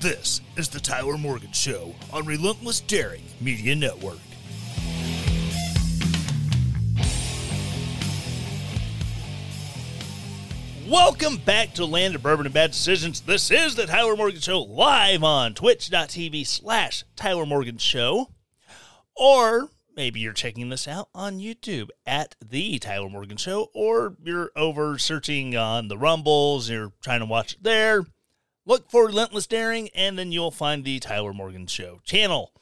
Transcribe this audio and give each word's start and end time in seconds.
This 0.00 0.40
is 0.56 0.70
the 0.70 0.80
Tyler 0.80 1.18
Morgan 1.18 1.52
Show 1.52 1.94
on 2.10 2.24
Relentless 2.24 2.80
Daring 2.80 3.22
Media 3.38 3.76
Network. 3.76 4.16
Welcome 10.88 11.36
back 11.36 11.74
to 11.74 11.84
Land 11.84 12.14
of 12.14 12.22
Bourbon 12.22 12.46
and 12.46 12.54
Bad 12.54 12.70
Decisions. 12.70 13.20
This 13.20 13.50
is 13.50 13.74
the 13.74 13.84
Tyler 13.84 14.16
Morgan 14.16 14.40
Show 14.40 14.62
live 14.62 15.22
on 15.22 15.52
twitch.tv 15.52 16.46
slash 16.46 17.04
Tyler 17.14 17.44
Morgan 17.44 17.76
Show. 17.76 18.30
Or 19.14 19.68
maybe 19.94 20.20
you're 20.20 20.32
checking 20.32 20.70
this 20.70 20.88
out 20.88 21.10
on 21.14 21.40
YouTube 21.40 21.90
at 22.06 22.36
the 22.42 22.78
Tyler 22.78 23.10
Morgan 23.10 23.36
Show, 23.36 23.68
or 23.74 24.16
you're 24.24 24.50
over 24.56 24.96
searching 24.96 25.54
on 25.58 25.88
the 25.88 25.98
Rumbles, 25.98 26.70
you're 26.70 26.92
trying 27.02 27.20
to 27.20 27.26
watch 27.26 27.52
it 27.52 27.62
there. 27.62 28.06
Look 28.70 28.88
for 28.88 29.06
Relentless 29.06 29.48
Daring, 29.48 29.88
and 29.96 30.16
then 30.16 30.30
you'll 30.30 30.52
find 30.52 30.84
the 30.84 31.00
Tyler 31.00 31.32
Morgan 31.32 31.66
Show 31.66 31.98
channel. 32.04 32.52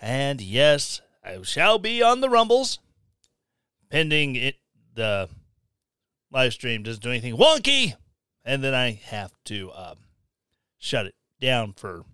And 0.00 0.40
yes, 0.40 1.02
I 1.22 1.42
shall 1.42 1.78
be 1.78 2.02
on 2.02 2.22
the 2.22 2.30
Rumbles, 2.30 2.78
pending 3.90 4.34
it 4.34 4.54
the 4.94 5.28
live 6.30 6.54
stream 6.54 6.82
doesn't 6.82 7.02
do 7.02 7.10
anything 7.10 7.36
wonky, 7.36 7.96
and 8.46 8.64
then 8.64 8.72
I 8.74 8.92
have 8.92 9.34
to 9.44 9.70
um, 9.74 9.96
shut 10.78 11.04
it 11.04 11.14
down 11.38 11.74
for 11.74 12.06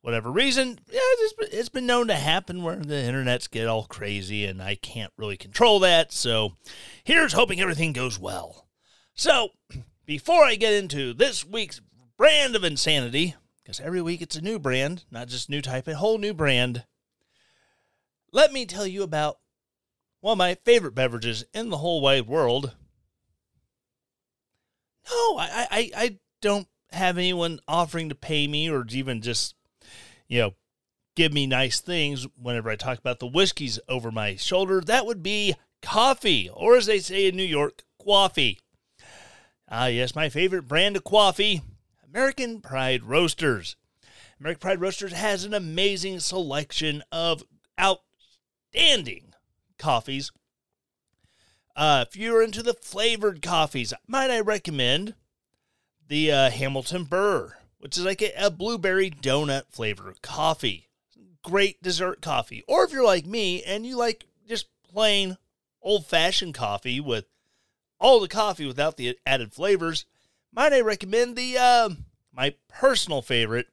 whatever 0.00 0.32
reason. 0.32 0.78
Yeah, 0.90 1.00
it's, 1.02 1.34
it's 1.52 1.68
been 1.68 1.84
known 1.84 2.06
to 2.06 2.14
happen 2.14 2.62
where 2.62 2.76
the 2.76 2.94
internets 2.94 3.50
get 3.50 3.66
all 3.66 3.84
crazy, 3.84 4.46
and 4.46 4.62
I 4.62 4.76
can't 4.76 5.12
really 5.18 5.36
control 5.36 5.78
that. 5.80 6.10
So 6.10 6.56
here's 7.04 7.34
hoping 7.34 7.60
everything 7.60 7.92
goes 7.92 8.18
well. 8.18 8.66
So 9.12 9.50
before 10.06 10.44
I 10.44 10.54
get 10.54 10.72
into 10.72 11.12
this 11.12 11.44
week's 11.44 11.82
brand 12.16 12.56
of 12.56 12.64
insanity, 12.64 13.34
because 13.62 13.80
every 13.80 14.02
week 14.02 14.22
it's 14.22 14.36
a 14.36 14.40
new 14.40 14.58
brand, 14.58 15.04
not 15.10 15.28
just 15.28 15.50
new 15.50 15.60
type, 15.60 15.88
a 15.88 15.96
whole 15.96 16.18
new 16.18 16.34
brand. 16.34 16.84
Let 18.32 18.52
me 18.52 18.66
tell 18.66 18.86
you 18.86 19.02
about 19.02 19.38
one 20.20 20.32
of 20.32 20.38
my 20.38 20.56
favorite 20.64 20.94
beverages 20.94 21.44
in 21.52 21.70
the 21.70 21.78
whole 21.78 22.00
wide 22.00 22.26
world, 22.26 22.74
no, 25.10 25.38
I, 25.38 25.66
I, 25.70 25.90
I 25.96 26.18
don't 26.40 26.66
have 26.92 27.18
anyone 27.18 27.60
offering 27.68 28.08
to 28.08 28.14
pay 28.14 28.46
me 28.46 28.70
or 28.70 28.86
even 28.90 29.20
just, 29.20 29.54
you 30.28 30.40
know, 30.40 30.54
give 31.14 31.32
me 31.32 31.46
nice 31.46 31.80
things 31.80 32.26
whenever 32.40 32.70
I 32.70 32.76
talk 32.76 32.98
about 32.98 33.18
the 33.18 33.26
whiskeys 33.26 33.78
over 33.88 34.10
my 34.10 34.36
shoulder. 34.36 34.80
That 34.80 35.06
would 35.06 35.22
be 35.22 35.54
coffee, 35.82 36.48
or 36.52 36.76
as 36.76 36.86
they 36.86 36.98
say 36.98 37.26
in 37.26 37.36
New 37.36 37.42
York, 37.42 37.82
coffee. 38.02 38.60
Ah, 39.68 39.86
yes, 39.86 40.14
my 40.14 40.28
favorite 40.28 40.68
brand 40.68 40.96
of 40.96 41.04
coffee, 41.04 41.62
American 42.14 42.60
Pride 42.60 43.02
Roasters. 43.04 43.76
American 44.40 44.60
Pride 44.60 44.80
Roasters 44.80 45.12
has 45.12 45.44
an 45.44 45.52
amazing 45.52 46.20
selection 46.20 47.02
of 47.10 47.42
outstanding 47.78 49.34
coffees 49.78 50.30
uh, 51.76 52.04
if 52.06 52.16
you're 52.16 52.42
into 52.42 52.62
the 52.62 52.74
flavored 52.74 53.42
coffees, 53.42 53.92
might 54.06 54.30
I 54.30 54.40
recommend 54.40 55.14
the 56.06 56.30
uh, 56.30 56.50
Hamilton 56.50 57.04
Burr, 57.04 57.54
which 57.78 57.98
is 57.98 58.04
like 58.04 58.22
a, 58.22 58.32
a 58.38 58.50
blueberry 58.50 59.10
donut 59.10 59.64
flavor 59.70 60.14
coffee. 60.22 60.88
Great 61.42 61.82
dessert 61.82 62.22
coffee. 62.22 62.62
Or 62.68 62.84
if 62.84 62.92
you're 62.92 63.04
like 63.04 63.26
me 63.26 63.62
and 63.64 63.84
you 63.84 63.96
like 63.96 64.26
just 64.48 64.66
plain 64.88 65.36
old 65.82 66.06
fashioned 66.06 66.54
coffee 66.54 67.00
with 67.00 67.26
all 67.98 68.20
the 68.20 68.28
coffee 68.28 68.66
without 68.66 68.96
the 68.96 69.18
added 69.26 69.52
flavors, 69.52 70.06
might 70.54 70.72
I 70.72 70.80
recommend 70.80 71.36
the 71.36 71.58
uh, 71.58 71.90
my 72.32 72.54
personal 72.68 73.22
favorite, 73.22 73.66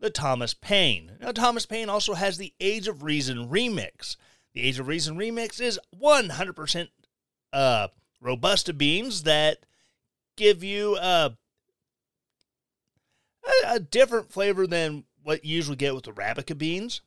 the 0.00 0.10
Thomas 0.10 0.54
Paine. 0.54 1.12
Now, 1.20 1.32
Thomas 1.32 1.66
Paine 1.66 1.88
also 1.88 2.14
has 2.14 2.38
the 2.38 2.54
Age 2.60 2.88
of 2.88 3.02
Reason 3.02 3.48
remix. 3.48 4.16
The 4.54 4.62
Age 4.62 4.78
of 4.78 4.86
Reason 4.86 5.16
remix 5.16 5.60
is 5.60 5.80
100% 6.00 6.88
uh, 7.52 7.88
robusta 8.20 8.72
beans 8.72 9.24
that 9.24 9.58
give 10.36 10.62
you 10.62 10.96
uh, 10.96 11.30
a, 13.44 13.74
a 13.74 13.80
different 13.80 14.32
flavor 14.32 14.66
than 14.66 15.04
what 15.22 15.44
you 15.44 15.56
usually 15.56 15.76
get 15.76 15.94
with 15.94 16.04
the 16.04 16.12
Arabica 16.12 16.56
beans, 16.56 17.00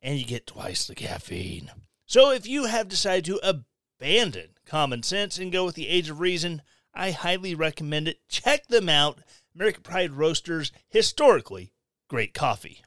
and 0.00 0.18
you 0.18 0.24
get 0.24 0.46
twice 0.46 0.86
the 0.86 0.94
caffeine. 0.94 1.70
So 2.06 2.30
if 2.30 2.46
you 2.46 2.66
have 2.66 2.88
decided 2.88 3.24
to 3.26 3.40
abandon 3.42 4.50
common 4.66 5.02
sense 5.02 5.38
and 5.38 5.52
go 5.52 5.64
with 5.64 5.74
the 5.74 5.88
Age 5.88 6.10
of 6.10 6.20
Reason, 6.20 6.62
I 6.94 7.10
highly 7.12 7.54
recommend 7.54 8.08
it. 8.08 8.20
Check 8.28 8.66
them 8.68 8.88
out. 8.88 9.18
American 9.54 9.82
Pride 9.82 10.12
Roasters, 10.12 10.72
historically 10.88 11.72
great 12.08 12.34
coffee. 12.34 12.82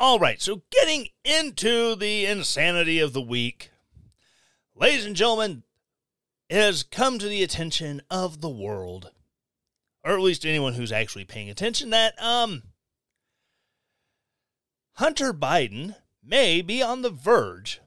All 0.00 0.20
right, 0.20 0.40
so 0.40 0.62
getting 0.70 1.08
into 1.24 1.96
the 1.96 2.26
insanity 2.26 3.00
of 3.00 3.12
the 3.12 3.20
week, 3.20 3.70
ladies 4.76 5.04
and 5.04 5.16
gentlemen, 5.16 5.64
it 6.48 6.56
has 6.56 6.84
come 6.84 7.18
to 7.18 7.28
the 7.28 7.42
attention 7.42 8.02
of 8.08 8.40
the 8.40 8.48
world, 8.48 9.10
or 10.04 10.12
at 10.12 10.20
least 10.20 10.46
anyone 10.46 10.74
who's 10.74 10.92
actually 10.92 11.24
paying 11.24 11.50
attention, 11.50 11.90
that 11.90 12.14
um 12.22 12.62
Hunter 14.98 15.32
Biden 15.32 15.94
may 16.24 16.60
be 16.60 16.82
on 16.82 17.02
the 17.02 17.10
verge 17.10 17.80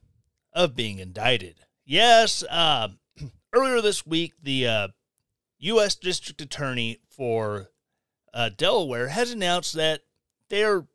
of 0.54 0.78
being 0.78 1.00
indicted. 1.00 1.56
Yes, 1.84 2.42
uh, 2.50 2.88
earlier 3.54 3.82
this 3.82 4.06
week, 4.06 4.36
the 4.42 4.66
uh, 4.66 4.88
U.S. 5.60 5.96
District 5.96 6.40
Attorney 6.40 7.02
for 7.10 7.70
uh, 8.34 8.50
Delaware 8.56 9.10
has 9.10 9.30
announced 9.30 9.74
that 9.74 10.04
they're 10.48 10.88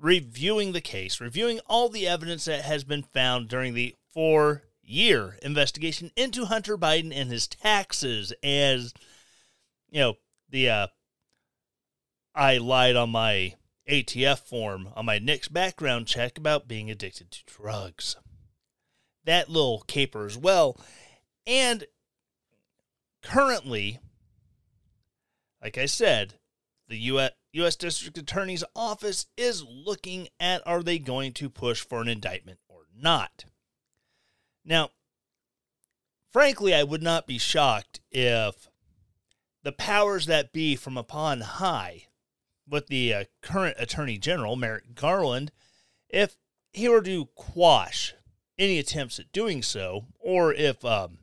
reviewing 0.00 0.72
the 0.72 0.80
case, 0.80 1.20
reviewing 1.20 1.60
all 1.68 1.88
the 1.88 2.08
evidence 2.08 2.46
that 2.46 2.62
has 2.62 2.82
been 2.82 3.04
found 3.04 3.48
during 3.48 3.72
the 3.72 3.94
four 4.12 4.64
year 4.82 5.38
investigation 5.40 6.10
into 6.16 6.46
Hunter 6.46 6.76
Biden 6.76 7.12
and 7.14 7.30
his 7.30 7.46
taxes 7.46 8.32
as 8.42 8.92
you 9.88 10.00
know 10.00 10.14
the 10.48 10.68
uh 10.68 10.86
I 12.34 12.58
lied 12.58 12.96
on 12.96 13.10
my 13.10 13.54
ATF 13.90 14.38
form 14.40 14.90
on 14.94 15.06
my 15.06 15.18
next 15.18 15.52
background 15.52 16.06
check 16.06 16.38
about 16.38 16.68
being 16.68 16.90
addicted 16.90 17.30
to 17.30 17.44
drugs. 17.46 18.16
That 19.24 19.48
little 19.48 19.84
caper 19.86 20.26
as 20.26 20.36
well. 20.36 20.78
And 21.46 21.84
currently, 23.22 23.98
like 25.62 25.76
I 25.76 25.86
said, 25.86 26.34
the 26.88 26.98
US, 26.98 27.32
U.S. 27.52 27.76
District 27.76 28.16
Attorney's 28.16 28.64
Office 28.74 29.26
is 29.36 29.64
looking 29.64 30.28
at 30.38 30.66
are 30.66 30.82
they 30.82 30.98
going 30.98 31.32
to 31.34 31.48
push 31.48 31.80
for 31.80 32.00
an 32.00 32.08
indictment 32.08 32.58
or 32.68 32.82
not. 32.96 33.44
Now, 34.64 34.90
frankly, 36.32 36.74
I 36.74 36.82
would 36.82 37.02
not 37.02 37.26
be 37.26 37.38
shocked 37.38 38.00
if 38.10 38.68
the 39.62 39.72
powers 39.72 40.26
that 40.26 40.52
be 40.52 40.76
from 40.76 40.96
upon 40.96 41.40
high, 41.40 42.06
with 42.70 42.86
the 42.86 43.12
uh, 43.12 43.24
current 43.42 43.76
Attorney 43.78 44.18
General, 44.18 44.56
Merrick 44.56 44.94
Garland, 44.94 45.52
if 46.08 46.36
he 46.72 46.88
were 46.88 47.02
to 47.02 47.26
quash 47.34 48.14
any 48.58 48.78
attempts 48.78 49.18
at 49.18 49.32
doing 49.32 49.62
so, 49.62 50.06
or 50.18 50.52
if 50.52 50.84
um, 50.84 51.18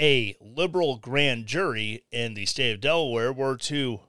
a 0.00 0.36
liberal 0.40 0.96
grand 0.96 1.46
jury 1.46 2.04
in 2.10 2.34
the 2.34 2.46
state 2.46 2.74
of 2.74 2.80
Delaware 2.80 3.32
were 3.32 3.56
to, 3.56 4.00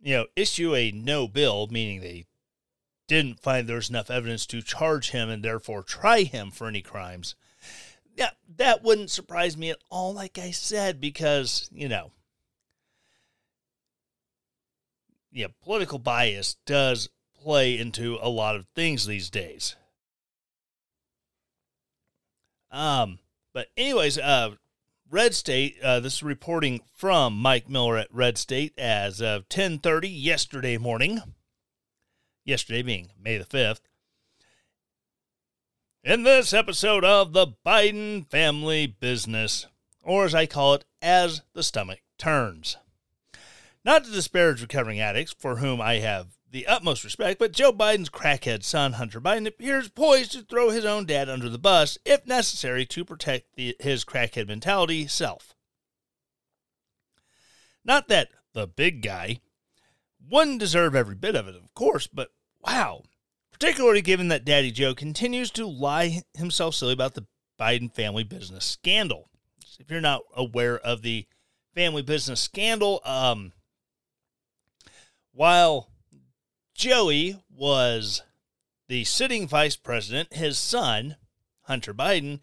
you 0.00 0.14
know, 0.14 0.26
issue 0.36 0.74
a 0.74 0.92
no 0.92 1.26
bill, 1.26 1.68
meaning 1.70 2.00
they 2.00 2.26
didn't 3.08 3.40
find 3.40 3.66
there 3.66 3.76
was 3.76 3.90
enough 3.90 4.10
evidence 4.10 4.46
to 4.46 4.62
charge 4.62 5.10
him 5.10 5.28
and 5.28 5.42
therefore 5.42 5.82
try 5.82 6.22
him 6.22 6.50
for 6.50 6.66
any 6.66 6.82
crimes, 6.82 7.34
yeah, 8.16 8.30
that 8.56 8.82
wouldn't 8.82 9.10
surprise 9.10 9.56
me 9.56 9.70
at 9.70 9.78
all, 9.90 10.14
like 10.14 10.38
I 10.38 10.50
said, 10.50 11.00
because, 11.00 11.68
you 11.72 11.88
know, 11.88 12.12
yeah, 15.36 15.48
political 15.62 15.98
bias 15.98 16.56
does 16.64 17.10
play 17.42 17.78
into 17.78 18.18
a 18.22 18.28
lot 18.28 18.56
of 18.56 18.66
things 18.74 19.06
these 19.06 19.28
days. 19.28 19.76
Um, 22.70 23.18
but 23.52 23.68
anyways, 23.76 24.16
uh, 24.16 24.52
Red 25.10 25.34
State. 25.34 25.76
Uh, 25.82 26.00
this 26.00 26.14
is 26.14 26.22
reporting 26.22 26.80
from 26.94 27.36
Mike 27.36 27.68
Miller 27.68 27.98
at 27.98 28.12
Red 28.12 28.38
State 28.38 28.72
as 28.78 29.20
of 29.20 29.46
10:30 29.50 30.08
yesterday 30.08 30.78
morning. 30.78 31.20
Yesterday 32.44 32.80
being 32.80 33.10
May 33.18 33.36
the 33.36 33.44
5th. 33.44 33.82
In 36.02 36.22
this 36.22 36.54
episode 36.54 37.04
of 37.04 37.34
the 37.34 37.48
Biden 37.64 38.26
Family 38.30 38.86
Business, 38.86 39.66
or 40.02 40.24
as 40.24 40.34
I 40.34 40.46
call 40.46 40.74
it, 40.74 40.84
as 41.02 41.42
the 41.52 41.62
stomach 41.62 42.00
turns. 42.16 42.78
Not 43.86 44.02
to 44.04 44.10
disparage 44.10 44.60
recovering 44.60 44.98
addicts, 44.98 45.32
for 45.38 45.56
whom 45.56 45.80
I 45.80 46.00
have 46.00 46.36
the 46.50 46.66
utmost 46.66 47.04
respect, 47.04 47.38
but 47.38 47.52
Joe 47.52 47.72
Biden's 47.72 48.08
crackhead 48.08 48.64
son, 48.64 48.94
Hunter 48.94 49.20
Biden, 49.20 49.46
appears 49.46 49.88
poised 49.88 50.32
to 50.32 50.42
throw 50.42 50.70
his 50.70 50.84
own 50.84 51.06
dad 51.06 51.28
under 51.28 51.48
the 51.48 51.56
bus 51.56 51.96
if 52.04 52.26
necessary 52.26 52.84
to 52.86 53.04
protect 53.04 53.54
the, 53.54 53.76
his 53.78 54.04
crackhead 54.04 54.48
mentality 54.48 55.06
self. 55.06 55.54
Not 57.84 58.08
that 58.08 58.30
the 58.54 58.66
big 58.66 59.02
guy 59.02 59.38
wouldn't 60.28 60.58
deserve 60.58 60.96
every 60.96 61.14
bit 61.14 61.36
of 61.36 61.46
it, 61.46 61.54
of 61.54 61.72
course, 61.72 62.08
but 62.08 62.30
wow. 62.60 63.04
Particularly 63.52 64.02
given 64.02 64.26
that 64.28 64.44
Daddy 64.44 64.72
Joe 64.72 64.96
continues 64.96 65.52
to 65.52 65.64
lie 65.64 66.22
himself 66.34 66.74
silly 66.74 66.92
about 66.92 67.14
the 67.14 67.26
Biden 67.58 67.94
family 67.94 68.24
business 68.24 68.64
scandal. 68.64 69.30
If 69.78 69.92
you're 69.92 70.00
not 70.00 70.22
aware 70.34 70.76
of 70.76 71.02
the 71.02 71.26
family 71.72 72.02
business 72.02 72.40
scandal, 72.40 73.00
um, 73.04 73.52
while 75.36 75.90
Joey 76.74 77.36
was 77.54 78.22
the 78.88 79.04
sitting 79.04 79.46
vice 79.46 79.76
president. 79.76 80.32
His 80.32 80.56
son, 80.56 81.16
Hunter 81.62 81.92
Biden, 81.92 82.40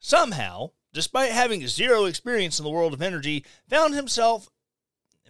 somehow, 0.00 0.70
despite 0.94 1.30
having 1.30 1.66
zero 1.68 2.06
experience 2.06 2.58
in 2.58 2.64
the 2.64 2.70
world 2.70 2.94
of 2.94 3.02
energy, 3.02 3.44
found 3.68 3.94
himself 3.94 4.48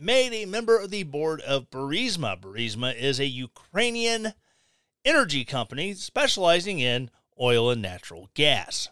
made 0.00 0.32
a 0.32 0.46
member 0.46 0.78
of 0.78 0.90
the 0.90 1.02
board 1.02 1.40
of 1.40 1.70
Burisma. 1.70 2.40
Burisma 2.40 2.94
is 2.94 3.18
a 3.18 3.26
Ukrainian 3.26 4.34
energy 5.04 5.44
company 5.44 5.94
specializing 5.94 6.78
in 6.78 7.10
oil 7.40 7.70
and 7.70 7.82
natural 7.82 8.30
gas. 8.34 8.88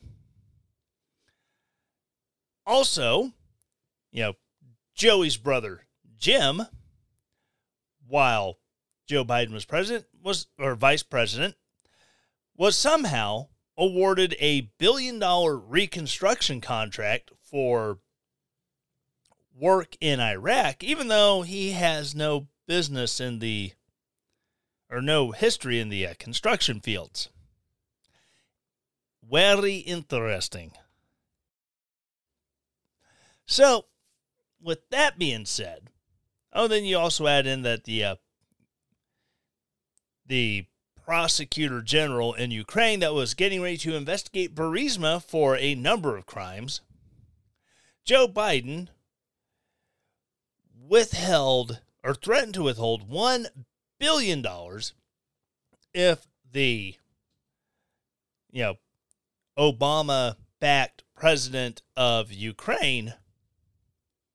Also, 2.66 3.30
you 4.10 4.22
know, 4.22 4.32
Joey's 4.94 5.36
brother, 5.36 5.82
Jim, 6.18 6.62
while 8.10 8.58
Joe 9.06 9.24
Biden 9.24 9.52
was 9.52 9.64
president 9.64 10.06
was 10.22 10.46
or 10.58 10.74
vice 10.74 11.02
president 11.02 11.56
was 12.56 12.76
somehow 12.76 13.48
awarded 13.76 14.36
a 14.38 14.70
billion 14.78 15.18
dollar 15.18 15.56
reconstruction 15.56 16.60
contract 16.60 17.30
for 17.40 17.98
work 19.58 19.96
in 20.00 20.20
Iraq 20.20 20.82
even 20.82 21.08
though 21.08 21.42
he 21.42 21.70
has 21.70 22.14
no 22.14 22.48
business 22.66 23.20
in 23.20 23.38
the 23.38 23.72
or 24.90 25.00
no 25.00 25.30
history 25.30 25.78
in 25.78 25.88
the 25.88 26.06
uh, 26.06 26.14
construction 26.18 26.80
fields. 26.80 27.28
Very 29.22 29.76
interesting. 29.76 30.72
So, 33.46 33.86
with 34.60 34.88
that 34.90 35.18
being 35.18 35.46
said, 35.46 35.89
oh, 36.52 36.68
then 36.68 36.84
you 36.84 36.98
also 36.98 37.26
add 37.26 37.46
in 37.46 37.62
that 37.62 37.84
the 37.84 38.04
uh, 38.04 38.16
the 40.26 40.66
prosecutor 41.04 41.82
general 41.82 42.34
in 42.34 42.52
Ukraine 42.52 43.00
that 43.00 43.14
was 43.14 43.34
getting 43.34 43.60
ready 43.60 43.76
to 43.78 43.96
investigate 43.96 44.54
Burisma 44.54 45.20
for 45.22 45.56
a 45.56 45.74
number 45.74 46.16
of 46.16 46.24
crimes, 46.24 46.82
Joe 48.04 48.28
Biden 48.28 48.88
withheld 50.88 51.80
or 52.04 52.14
threatened 52.14 52.54
to 52.54 52.62
withhold 52.62 53.10
$1 53.10 53.46
billion 53.98 54.44
if 55.92 56.28
the, 56.52 56.94
you 58.50 58.62
know, 58.62 58.74
Obama 59.58 60.36
backed 60.60 61.02
president 61.16 61.82
of 61.96 62.32
Ukraine, 62.32 63.14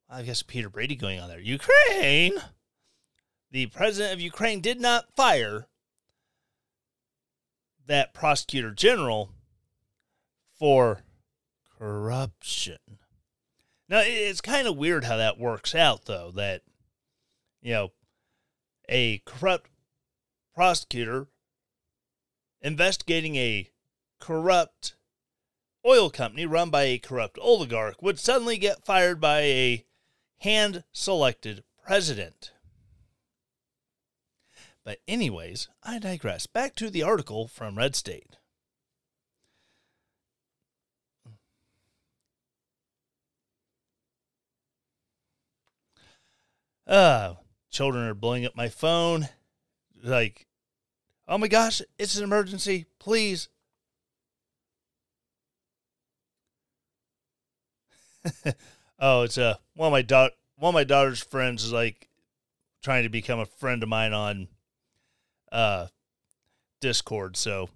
I 0.10 0.22
guess 0.22 0.44
Peter 0.44 0.70
Brady 0.70 0.96
going 0.96 1.20
on 1.20 1.30
there, 1.30 1.40
Ukraine, 1.40 2.34
the 3.52 3.66
president 3.68 4.14
of 4.14 4.22
Ukraine 4.22 4.62
did 4.62 4.80
not 4.80 5.16
fire 5.16 5.68
that 7.88 8.14
prosecutor 8.14 8.72
general 8.72 9.32
for 10.58 11.02
corruption. 11.78 12.78
Now, 13.90 14.02
it's 14.04 14.42
kind 14.42 14.68
of 14.68 14.78
weird 14.78 15.04
how 15.04 15.18
that 15.18 15.40
works 15.40 15.76
out, 15.76 16.06
though, 16.06 16.32
that, 16.36 16.62
you 17.62 17.74
know, 17.74 17.92
a 18.90 19.20
corrupt 19.26 19.70
prosecutor 20.54 21.28
investigating 22.62 23.36
a 23.36 23.70
corrupt 24.20 24.96
oil 25.86 26.10
company 26.10 26.46
run 26.46 26.70
by 26.70 26.84
a 26.84 26.98
corrupt 26.98 27.38
oligarch 27.40 28.02
would 28.02 28.20
suddenly 28.20 28.58
get 28.58 28.86
fired 28.86 29.20
by 29.20 29.42
a 29.42 29.86
hand 30.40 30.84
selected 30.92 31.64
president. 31.84 32.52
But, 34.84 35.00
anyways, 35.08 35.68
I 35.84 35.98
digress. 36.00 36.46
Back 36.46 36.76
to 36.76 36.90
the 36.90 37.02
article 37.02 37.48
from 37.48 37.78
Red 37.78 37.96
State. 37.96 38.38
Uh, 46.88 47.34
children 47.72 48.06
are 48.08 48.14
blowing 48.14 48.46
up 48.46 48.56
my 48.56 48.70
phone. 48.70 49.30
Like, 50.04 50.46
oh 51.28 51.40
my 51.40 51.48
gosh, 51.48 51.82
it's 51.98 52.16
an 52.18 52.24
emergency. 52.24 52.86
Please. 53.00 53.50
oh, 59.00 59.24
it's 59.24 59.38
a 59.38 59.46
uh, 59.46 59.56
one 59.76 59.88
of 59.88 59.92
my 59.92 60.02
da- 60.02 60.30
one 60.58 60.70
of 60.70 60.74
my 60.74 60.84
daughter's 60.84 61.22
friends 61.22 61.64
is 61.64 61.74
like 61.74 62.10
trying 62.84 63.04
to 63.04 63.10
become 63.10 63.40
a 63.40 63.46
friend 63.46 63.84
of 63.84 63.90
mine 63.90 64.14
on 64.14 64.48
uh, 65.52 65.88
Discord. 66.82 67.38
So 67.38 67.70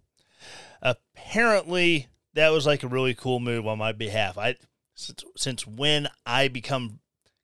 apparently 0.81 2.07
that 2.33 2.49
was 2.49 2.65
like 2.65 2.83
a 2.83 2.88
really 2.88 3.13
cool 3.13 3.39
move 3.39 3.67
on 3.67 3.77
my 3.77 3.91
behalf. 3.91 4.38
I 4.38 4.55
since, 4.95 5.23
since 5.35 5.67
when 5.67 6.07
I 6.25 6.47
become 6.47 6.99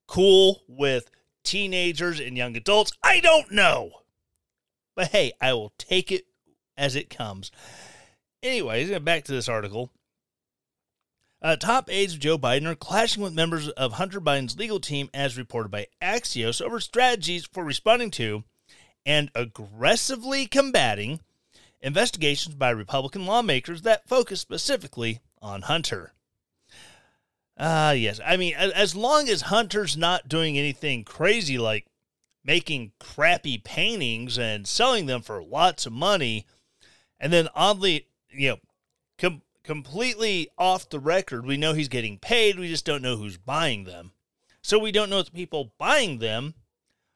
cool 0.08 0.62
with 0.68 1.10
teenagers 1.44 2.20
and 2.20 2.38
young 2.38 2.56
adults, 2.56 2.92
I 3.04 3.20
don't 3.20 3.52
know. 3.52 3.92
But 4.96 5.08
hey, 5.08 5.34
I 5.42 5.54
will 5.54 5.74
take 5.78 6.12
it 6.12 6.26
as 6.78 6.96
it 6.96 7.10
comes. 7.10 7.52
Anyways, 8.44 8.98
back 9.00 9.24
to 9.26 9.32
this 9.32 9.50
article. 9.50 9.92
Uh, 11.46 11.56
top 11.56 11.92
aides 11.92 12.16
of 12.16 12.20
Joe 12.20 12.40
Biden 12.40 12.66
are 12.66 12.74
clashing 12.74 13.22
with 13.22 13.32
members 13.32 13.70
of 13.70 13.94
Hunter 13.94 14.20
Biden's 14.20 14.58
legal 14.58 14.80
team, 14.80 15.12
as 15.14 15.38
reported 15.38 15.70
by 15.70 15.86
Axios, 16.02 16.60
over 16.60 16.80
strategies 16.80 17.46
for 17.46 17.64
responding 17.64 18.10
to 18.12 18.44
and 19.06 19.30
aggressively 19.36 20.48
combating 20.48 21.20
investigations 21.82 22.56
by 22.56 22.72
Republican 22.72 23.28
lawmakers 23.28 23.84
that 23.84 24.10
focus 24.10 24.42
specifically 24.42 25.20
on 25.40 25.62
Hunter. 25.62 26.16
Ah, 27.60 27.90
uh, 27.90 27.92
yes. 27.92 28.20
I 28.26 28.38
mean, 28.38 28.56
as 28.56 28.96
long 28.96 29.30
as 29.30 29.42
Hunter's 29.42 29.96
not 29.96 30.28
doing 30.28 30.58
anything 30.58 31.04
crazy 31.04 31.60
like 31.60 31.86
making 32.44 32.94
crappy 33.00 33.60
paintings 33.60 34.40
and 34.40 34.66
selling 34.66 35.06
them 35.06 35.22
for 35.22 35.44
lots 35.44 35.86
of 35.86 35.94
money, 35.94 36.48
and 37.20 37.32
then 37.32 37.50
oddly, 37.54 38.08
you 38.32 38.50
know, 38.50 38.58
completely 39.66 40.50
off 40.58 40.90
the 40.90 41.00
record, 41.00 41.46
we 41.46 41.58
know 41.58 41.74
he's 41.74 41.90
getting 41.90 42.18
paid. 42.18 42.58
We 42.58 42.68
just 42.68 42.86
don't 42.86 43.02
know 43.02 43.18
who's 43.18 43.38
buying 43.38 43.84
them. 43.84 44.12
So 44.62 44.80
we 44.80 44.92
don't 44.92 45.10
know 45.10 45.20
if 45.20 45.26
the 45.26 45.32
people 45.32 45.74
buying 45.78 46.20
them 46.20 46.56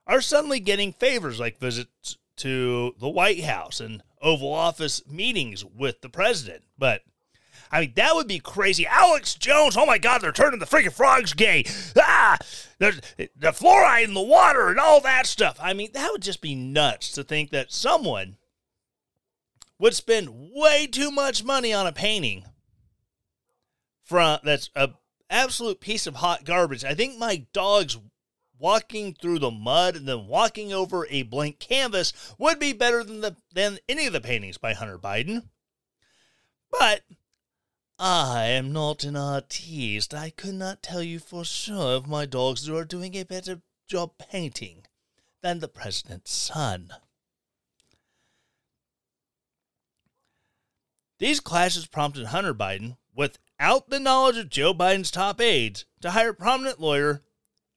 are 0.05 0.21
suddenly 0.21 0.59
getting 0.59 0.93
favors 0.93 1.39
like 1.39 1.59
visits 1.59 2.17
to 2.37 2.95
the 2.99 3.09
White 3.09 3.43
House 3.43 3.79
and 3.79 4.03
Oval 4.21 4.51
Office 4.51 5.07
meetings 5.07 5.63
with 5.63 6.01
the 6.01 6.09
president. 6.09 6.63
But 6.77 7.01
I 7.71 7.81
mean, 7.81 7.93
that 7.95 8.15
would 8.15 8.27
be 8.27 8.39
crazy. 8.39 8.87
Alex 8.87 9.35
Jones, 9.35 9.77
oh 9.77 9.85
my 9.85 9.97
God, 9.97 10.21
they're 10.21 10.31
turning 10.31 10.59
the 10.59 10.65
freaking 10.65 10.91
frogs 10.93 11.33
gay. 11.33 11.65
Ah, 11.97 12.37
there's 12.79 12.99
the 13.17 13.51
fluoride 13.51 14.05
in 14.05 14.13
the 14.13 14.21
water 14.21 14.69
and 14.69 14.79
all 14.79 15.01
that 15.01 15.27
stuff. 15.27 15.59
I 15.61 15.73
mean, 15.73 15.89
that 15.93 16.11
would 16.11 16.21
just 16.21 16.41
be 16.41 16.55
nuts 16.55 17.11
to 17.13 17.23
think 17.23 17.51
that 17.51 17.71
someone 17.71 18.37
would 19.79 19.95
spend 19.95 20.51
way 20.53 20.85
too 20.85 21.09
much 21.09 21.43
money 21.43 21.73
on 21.73 21.87
a 21.87 21.91
painting 21.91 22.43
from 24.03 24.39
that's 24.43 24.69
a 24.75 24.89
absolute 25.29 25.79
piece 25.79 26.07
of 26.07 26.15
hot 26.15 26.43
garbage. 26.43 26.83
I 26.83 26.93
think 26.93 27.17
my 27.17 27.45
dog's 27.53 27.97
walking 28.57 29.13
through 29.13 29.39
the 29.39 29.51
mud 29.51 29.95
and 29.95 30.07
then 30.07 30.27
walking 30.27 30.73
over 30.73 31.07
a 31.09 31.23
blank 31.23 31.59
canvas 31.59 32.11
would 32.37 32.59
be 32.59 32.73
better 32.73 33.03
than 33.03 33.21
the 33.21 33.37
than 33.53 33.79
any 33.87 34.05
of 34.05 34.13
the 34.13 34.21
paintings 34.21 34.57
by 34.57 34.73
Hunter 34.73 34.97
Biden. 34.97 35.49
But 36.71 37.03
I 37.97 38.45
am 38.45 38.71
not 38.71 39.03
an 39.03 39.15
artiste. 39.15 40.13
I 40.13 40.29
could 40.29 40.55
not 40.55 40.83
tell 40.83 41.03
you 41.03 41.19
for 41.19 41.43
sure 41.45 41.97
if 41.97 42.07
my 42.07 42.25
dogs 42.25 42.69
are 42.69 42.85
doing 42.85 43.15
a 43.15 43.23
better 43.23 43.61
job 43.87 44.11
painting 44.17 44.85
than 45.41 45.59
the 45.59 45.67
president's 45.67 46.33
son. 46.33 46.93
These 51.19 51.41
clashes 51.41 51.85
prompted 51.85 52.27
Hunter 52.27 52.53
Biden, 52.53 52.97
without 53.13 53.89
the 53.89 53.99
knowledge 53.99 54.37
of 54.37 54.49
Joe 54.49 54.73
Biden's 54.73 55.11
top 55.11 55.41
aides, 55.41 55.85
to 56.01 56.11
hire 56.11 56.33
prominent 56.33 56.79
lawyer 56.79 57.21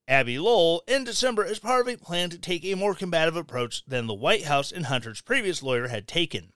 Abbe 0.06 0.38
Lowell 0.38 0.82
in 0.86 1.04
December 1.04 1.44
as 1.44 1.58
part 1.58 1.80
of 1.80 1.92
a 1.92 1.96
plan 1.96 2.30
to 2.30 2.38
take 2.38 2.64
a 2.64 2.74
more 2.74 2.94
combative 2.94 3.36
approach 3.36 3.84
than 3.84 4.06
the 4.06 4.14
White 4.14 4.44
House 4.44 4.70
and 4.70 4.86
Hunter's 4.86 5.20
previous 5.20 5.62
lawyer 5.62 5.88
had 5.88 6.06
taken. 6.06 6.52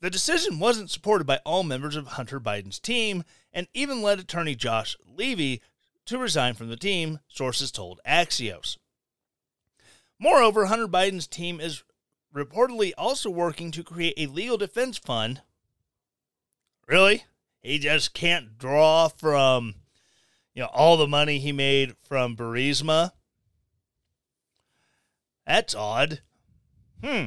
The 0.00 0.10
decision 0.10 0.60
wasn't 0.60 0.90
supported 0.90 1.26
by 1.26 1.40
all 1.44 1.64
members 1.64 1.96
of 1.96 2.06
Hunter 2.06 2.38
Biden's 2.38 2.78
team 2.78 3.24
and 3.52 3.66
even 3.74 4.00
led 4.00 4.20
attorney 4.20 4.54
Josh 4.54 4.96
Levy 5.04 5.60
to 6.06 6.18
resign 6.18 6.54
from 6.54 6.68
the 6.68 6.76
team, 6.76 7.18
sources 7.26 7.72
told 7.72 8.00
Axios. 8.06 8.76
Moreover, 10.18 10.66
Hunter 10.66 10.86
Biden's 10.86 11.26
team 11.26 11.60
is 11.60 11.82
reportedly 12.34 12.92
also 12.96 13.30
working 13.30 13.72
to 13.72 13.82
create 13.82 14.14
a 14.16 14.26
legal 14.26 14.56
defense 14.56 14.96
fund. 14.98 15.42
Really? 16.88 17.24
He 17.62 17.78
just 17.78 18.14
can't 18.14 18.58
draw 18.58 19.08
from 19.08 19.74
you 20.54 20.62
know 20.62 20.70
all 20.72 20.96
the 20.96 21.06
money 21.06 21.38
he 21.38 21.52
made 21.52 21.94
from 22.02 22.36
Burisma? 22.36 23.12
That's 25.46 25.74
odd. 25.74 26.22
Hmm 27.04 27.26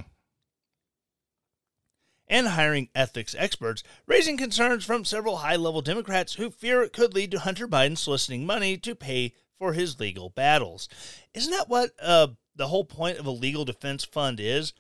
and 2.32 2.48
hiring 2.48 2.88
ethics 2.96 3.36
experts, 3.38 3.84
raising 4.08 4.38
concerns 4.38 4.86
from 4.86 5.04
several 5.04 5.38
high 5.38 5.58
level 5.58 5.82
Democrats 5.82 6.36
who 6.36 6.50
fear 6.50 6.82
it 6.82 6.94
could 6.94 7.14
lead 7.14 7.30
to 7.30 7.40
Hunter 7.40 7.68
Biden 7.68 7.98
soliciting 7.98 8.46
money 8.46 8.78
to 8.78 8.96
pay 8.96 9.34
for 9.60 9.74
his 9.74 10.00
legal 10.00 10.30
battles. 10.30 10.88
Isn't 11.34 11.52
that 11.52 11.68
what 11.68 11.92
uh, 12.02 12.30
the 12.56 12.70
whole 12.70 12.86
point 12.86 13.20
of 13.20 13.26
a 13.26 13.32
legal 13.32 13.66
defense 13.66 14.06
fund 14.06 14.40
is? 14.40 14.72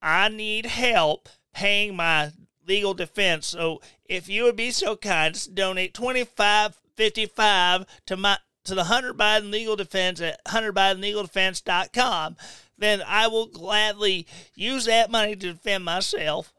I 0.00 0.30
need 0.30 0.64
help 0.64 1.28
paying 1.52 1.94
my 1.94 2.32
legal 2.70 2.94
defense. 2.94 3.48
So 3.48 3.82
if 4.04 4.28
you 4.28 4.44
would 4.44 4.56
be 4.56 4.70
so 4.70 4.96
kind 4.96 5.34
to 5.34 5.50
donate 5.50 5.92
twenty 5.92 6.24
five 6.24 6.78
fifty 6.96 7.26
five 7.26 7.84
to 8.06 8.16
my 8.16 8.38
to 8.64 8.74
the 8.74 8.84
Hunter 8.84 9.12
Biden 9.12 9.50
Legal 9.50 9.74
Defense 9.74 10.20
at 10.20 10.44
hunterbidenlegaldefense.com 10.46 12.36
then 12.80 13.02
I 13.06 13.26
will 13.26 13.46
gladly 13.46 14.26
use 14.54 14.86
that 14.86 15.10
money 15.10 15.36
to 15.36 15.52
defend 15.52 15.84
myself. 15.84 16.52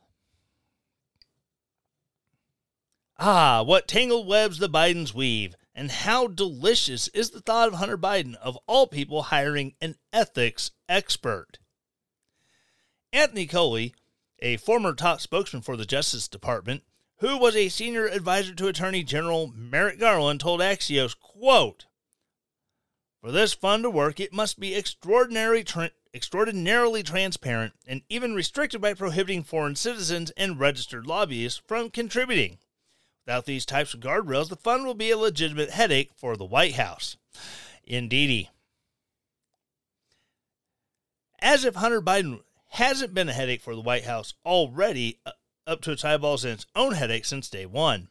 Ah, 3.18 3.64
what 3.64 3.88
tangled 3.88 4.28
webs 4.28 4.60
the 4.60 4.70
Bidens 4.70 5.14
weave, 5.14 5.56
and 5.74 5.92
how 5.92 6.28
delicious 6.28 7.08
is 7.10 7.32
the 7.32 7.42
thought 7.42 7.68
of 7.68 7.76
Hunter 7.76 7.98
Biden, 7.98 8.36
of 8.36 8.58
all 8.68 8.88
people, 8.88 9.24
hiring 9.24 9.74
an 9.82 9.96
ethics 10.14 10.72
expert. 10.88 11.60
Anthony 13.14 13.46
Coley, 13.46 13.94
a 14.42 14.58
former 14.58 14.94
top 14.94 15.22
spokesman 15.22 15.62
for 15.62 15.78
the 15.78 15.86
Justice 15.86 16.28
Department, 16.28 16.84
who 17.18 17.38
was 17.38 17.56
a 17.56 17.70
senior 17.70 18.08
advisor 18.08 18.54
to 18.56 18.68
Attorney 18.68 19.04
General 19.04 19.52
Merrick 19.56 20.00
Garland, 20.00 20.40
told 20.40 20.60
Axios, 20.60 21.16
quote, 21.18 21.86
For 23.22 23.32
this 23.32 23.54
fund 23.54 23.84
to 23.84 23.90
work, 23.90 24.20
it 24.20 24.34
must 24.34 24.60
be 24.60 24.74
extraordinary 24.74 25.64
tra- 25.64 25.92
extraordinarily 26.14 27.04
transparent, 27.04 27.74
and 27.88 28.02
even 28.10 28.34
restricted 28.34 28.82
by 28.82 28.94
prohibiting 28.94 29.44
foreign 29.44 29.76
citizens 29.76 30.32
and 30.32 30.60
registered 30.60 31.06
lobbyists 31.06 31.62
from 31.66 31.90
contributing. 31.90 32.58
Without 33.26 33.46
these 33.46 33.66
types 33.66 33.94
of 33.94 34.00
guardrails, 34.00 34.50
the 34.50 34.56
fund 34.56 34.84
will 34.84 34.96
be 34.96 35.12
a 35.12 35.18
legitimate 35.18 35.70
headache 35.70 36.12
for 36.16 36.36
the 36.36 36.46
White 36.46 36.76
House. 36.76 37.18
Indeedy. 37.84 38.50
As 41.40 41.64
if 41.64 41.76
Hunter 41.76 42.02
Biden 42.02 42.42
hasn't 42.72 43.14
been 43.14 43.30
a 43.30 43.34
headache 43.34 43.62
for 43.62 43.76
the 43.76 43.82
White 43.82 44.06
House 44.06 44.34
already, 44.46 45.20
uh, 45.26 45.32
up 45.68 45.82
to 45.82 45.92
its 45.92 46.06
eyeballs 46.06 46.46
in 46.46 46.52
its 46.52 46.66
own 46.76 46.94
headache 46.94 47.26
since 47.26 47.50
day 47.50 47.66
one. 47.66 48.10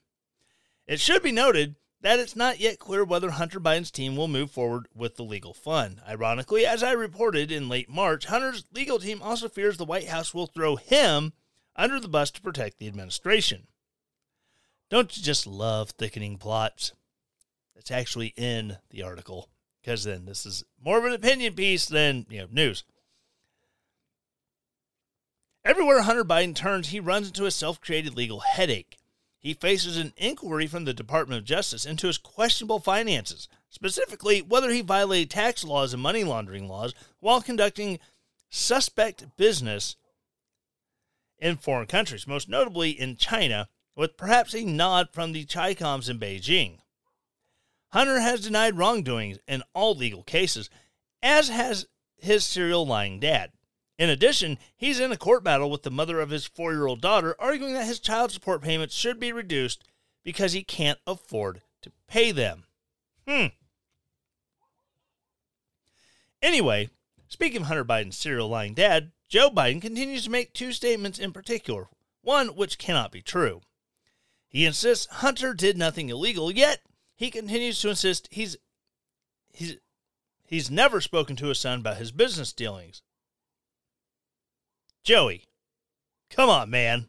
It 0.86 1.00
should 1.00 1.22
be 1.22 1.32
noted 1.32 1.76
that 2.02 2.18
it's 2.18 2.36
not 2.36 2.60
yet 2.60 2.78
clear 2.78 3.04
whether 3.04 3.30
Hunter 3.30 3.60
Biden's 3.60 3.90
team 3.90 4.16
will 4.16 4.28
move 4.28 4.50
forward 4.50 4.86
with 4.94 5.16
the 5.16 5.22
legal 5.22 5.54
fund. 5.54 6.00
Ironically, 6.08 6.66
as 6.66 6.82
I 6.82 6.92
reported 6.92 7.50
in 7.50 7.68
late 7.68 7.88
March, 7.88 8.26
Hunter's 8.26 8.64
legal 8.72 8.98
team 8.98 9.20
also 9.22 9.48
fears 9.48 9.76
the 9.76 9.84
White 9.84 10.08
House 10.08 10.34
will 10.34 10.46
throw 10.46 10.76
him 10.76 11.32
under 11.76 12.00
the 12.00 12.08
bus 12.08 12.30
to 12.32 12.42
protect 12.42 12.78
the 12.78 12.86
administration. 12.86 13.66
Don't 14.90 15.16
you 15.16 15.22
just 15.22 15.46
love 15.46 15.90
thickening 15.90 16.36
plots? 16.36 16.92
That's 17.74 17.90
actually 17.90 18.34
in 18.36 18.76
the 18.90 19.02
article, 19.02 19.48
because 19.80 20.04
then 20.04 20.26
this 20.26 20.44
is 20.44 20.64
more 20.82 20.98
of 20.98 21.04
an 21.04 21.12
opinion 21.12 21.54
piece 21.54 21.86
than 21.86 22.26
you 22.28 22.40
know 22.40 22.48
news. 22.50 22.84
Everywhere 25.64 26.02
Hunter 26.02 26.24
Biden 26.24 26.54
turns, 26.54 26.88
he 26.88 27.00
runs 27.00 27.28
into 27.28 27.46
a 27.46 27.50
self 27.50 27.80
created 27.80 28.16
legal 28.16 28.40
headache 28.40 29.00
he 29.40 29.54
faces 29.54 29.96
an 29.96 30.12
inquiry 30.18 30.66
from 30.66 30.84
the 30.84 30.92
Department 30.92 31.38
of 31.38 31.46
Justice 31.46 31.86
into 31.86 32.06
his 32.06 32.18
questionable 32.18 32.78
finances, 32.78 33.48
specifically 33.70 34.42
whether 34.42 34.70
he 34.70 34.82
violated 34.82 35.30
tax 35.30 35.64
laws 35.64 35.94
and 35.94 36.02
money 36.02 36.22
laundering 36.22 36.68
laws 36.68 36.94
while 37.20 37.40
conducting 37.40 37.98
suspect 38.50 39.34
business 39.38 39.96
in 41.38 41.56
foreign 41.56 41.86
countries, 41.86 42.26
most 42.26 42.50
notably 42.50 42.90
in 42.90 43.16
China, 43.16 43.70
with 43.96 44.18
perhaps 44.18 44.54
a 44.54 44.62
nod 44.62 45.08
from 45.10 45.32
the 45.32 45.46
Chicoms 45.46 46.10
in 46.10 46.18
Beijing. 46.18 46.80
Hunter 47.92 48.20
has 48.20 48.42
denied 48.42 48.76
wrongdoing 48.76 49.38
in 49.48 49.62
all 49.72 49.94
legal 49.94 50.22
cases, 50.22 50.68
as 51.22 51.48
has 51.48 51.86
his 52.18 52.44
serial 52.44 52.86
lying 52.86 53.18
dad. 53.18 53.52
In 54.00 54.08
addition, 54.08 54.56
he's 54.74 54.98
in 54.98 55.12
a 55.12 55.16
court 55.18 55.44
battle 55.44 55.70
with 55.70 55.82
the 55.82 55.90
mother 55.90 56.20
of 56.20 56.30
his 56.30 56.46
four 56.46 56.72
year 56.72 56.86
old 56.86 57.02
daughter, 57.02 57.36
arguing 57.38 57.74
that 57.74 57.84
his 57.84 58.00
child 58.00 58.32
support 58.32 58.62
payments 58.62 58.94
should 58.94 59.20
be 59.20 59.30
reduced 59.30 59.84
because 60.24 60.54
he 60.54 60.62
can't 60.62 60.98
afford 61.06 61.60
to 61.82 61.92
pay 62.08 62.32
them. 62.32 62.64
Hmm. 63.28 63.48
Anyway, 66.40 66.88
speaking 67.28 67.60
of 67.60 67.66
Hunter 67.66 67.84
Biden's 67.84 68.16
serial 68.16 68.48
lying 68.48 68.72
dad, 68.72 69.12
Joe 69.28 69.50
Biden 69.50 69.82
continues 69.82 70.24
to 70.24 70.30
make 70.30 70.54
two 70.54 70.72
statements 70.72 71.18
in 71.18 71.30
particular, 71.30 71.88
one 72.22 72.56
which 72.56 72.78
cannot 72.78 73.12
be 73.12 73.20
true. 73.20 73.60
He 74.48 74.64
insists 74.64 75.12
Hunter 75.16 75.52
did 75.52 75.76
nothing 75.76 76.08
illegal, 76.08 76.50
yet 76.50 76.80
he 77.16 77.30
continues 77.30 77.78
to 77.82 77.90
insist 77.90 78.28
he's 78.30 78.56
he's 79.52 79.76
he's 80.46 80.70
never 80.70 81.02
spoken 81.02 81.36
to 81.36 81.48
his 81.48 81.60
son 81.60 81.80
about 81.80 81.98
his 81.98 82.12
business 82.12 82.54
dealings. 82.54 83.02
Joey, 85.02 85.44
come 86.30 86.50
on, 86.50 86.70
man. 86.70 87.06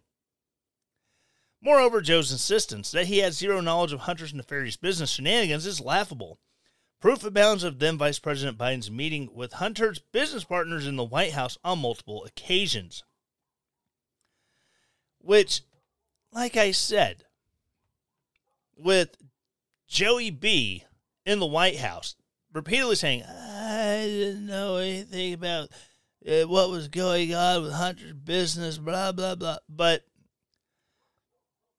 Moreover, 1.62 2.02
Joe's 2.02 2.32
insistence 2.32 2.92
that 2.92 3.08
he 3.08 3.20
had 3.20 3.34
zero 3.34 3.62
knowledge 3.62 3.94
of 3.94 4.02
Hunter's 4.02 4.34
nefarious 4.34 4.78
business 4.78 5.12
shenanigans 5.12 5.66
is 5.66 5.80
laughable. 5.80 6.40
Proof 7.00 7.24
abounds 7.24 7.64
of 7.64 7.80
then 7.80 7.98
Vice 7.98 8.20
President 8.20 8.58
Biden's 8.58 8.90
meeting 8.90 9.30
with 9.34 9.54
Hunter's 9.54 10.00
business 10.00 10.44
partners 10.44 10.88
in 10.88 10.96
the 10.96 11.04
White 11.04 11.34
House 11.34 11.58
on 11.64 11.80
multiple 11.80 12.24
occasions. 12.26 13.04
Which, 15.20 15.62
like 16.32 16.58
I 16.58 16.72
said, 16.72 17.26
with 18.76 19.18
Joey 19.88 20.32
B 20.32 20.86
in 21.26 21.40
the 21.40 21.46
White 21.46 21.78
House 21.78 22.16
repeatedly 22.54 22.96
saying, 22.96 23.24
I 23.24 24.06
didn't 24.06 24.48
know 24.48 24.78
anything 24.78 25.34
about 25.34 25.70
Eh, 26.26 26.44
what 26.44 26.70
was 26.70 26.88
going 26.88 27.34
on 27.34 27.64
with 27.64 27.74
Hunter's 27.74 28.14
business, 28.14 28.78
blah, 28.78 29.12
blah, 29.12 29.36
blah. 29.36 29.58
But, 29.68 30.04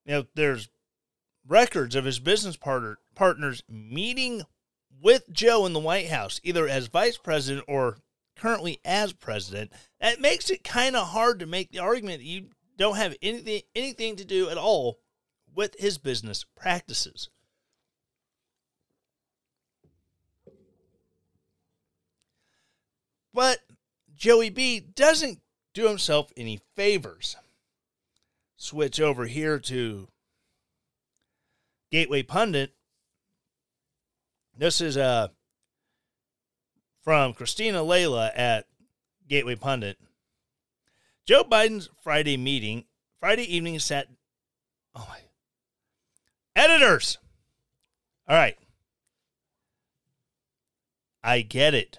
you 0.05 0.13
know, 0.13 0.27
there's 0.35 0.69
records 1.47 1.95
of 1.95 2.05
his 2.05 2.19
business 2.19 2.57
partner, 2.57 2.99
partners 3.15 3.63
meeting 3.69 4.43
with 5.01 5.25
Joe 5.33 5.67
in 5.67 5.73
the 5.73 5.81
White 5.81 6.09
House, 6.09 6.41
either 6.43 6.69
as 6.69 6.89
vice 6.89 7.19
president 7.19 7.65
or 7.69 7.99
currently 8.37 8.81
as 8.85 9.13
president. 9.13 9.73
That 10.01 10.21
makes 10.21 10.51
it 10.51 10.65
kind 10.65 10.97
of 10.97 11.09
hard 11.09 11.39
to 11.39 11.47
make 11.47 11.71
the 11.71 11.79
argument 11.79 12.19
that 12.19 12.27
you 12.27 12.49
don't 12.77 12.97
have 12.97 13.15
anything 13.23 13.63
anything 13.77 14.17
to 14.17 14.25
do 14.25 14.49
at 14.49 14.59
all 14.59 14.99
with 15.55 15.79
his 15.79 15.99
business 15.99 16.45
practices. 16.57 17.29
But 23.35 23.61
Joey 24.23 24.51
B 24.51 24.79
doesn't 24.79 25.41
do 25.75 25.89
himself 25.89 26.31
any 26.37 26.61
favors. 26.77 27.35
Switch 28.57 29.01
over 29.01 29.27
here 29.27 29.59
to 29.59 30.07
Gateway 31.91 32.23
Pundit. 32.23 32.73
This 34.57 34.81
is 34.81 34.97
a 34.97 35.33
from 37.03 37.33
Cristina 37.35 37.83
Laila 37.83 38.31
at 38.37 38.67
Gateway 39.27 39.57
Pundit. 39.57 39.99
Joe 41.27 41.43
Biden's 41.43 41.89
Friday 42.01 42.37
meeting, 42.37 42.85
Friday 43.19 43.53
evening 43.53 43.81
sat. 43.81 44.07
Oh 44.95 45.05
my. 45.09 45.19
Editors! 46.55 47.19
All 48.29 48.37
right. 48.37 48.57
I 51.25 51.41
get 51.41 51.75
it. 51.75 51.99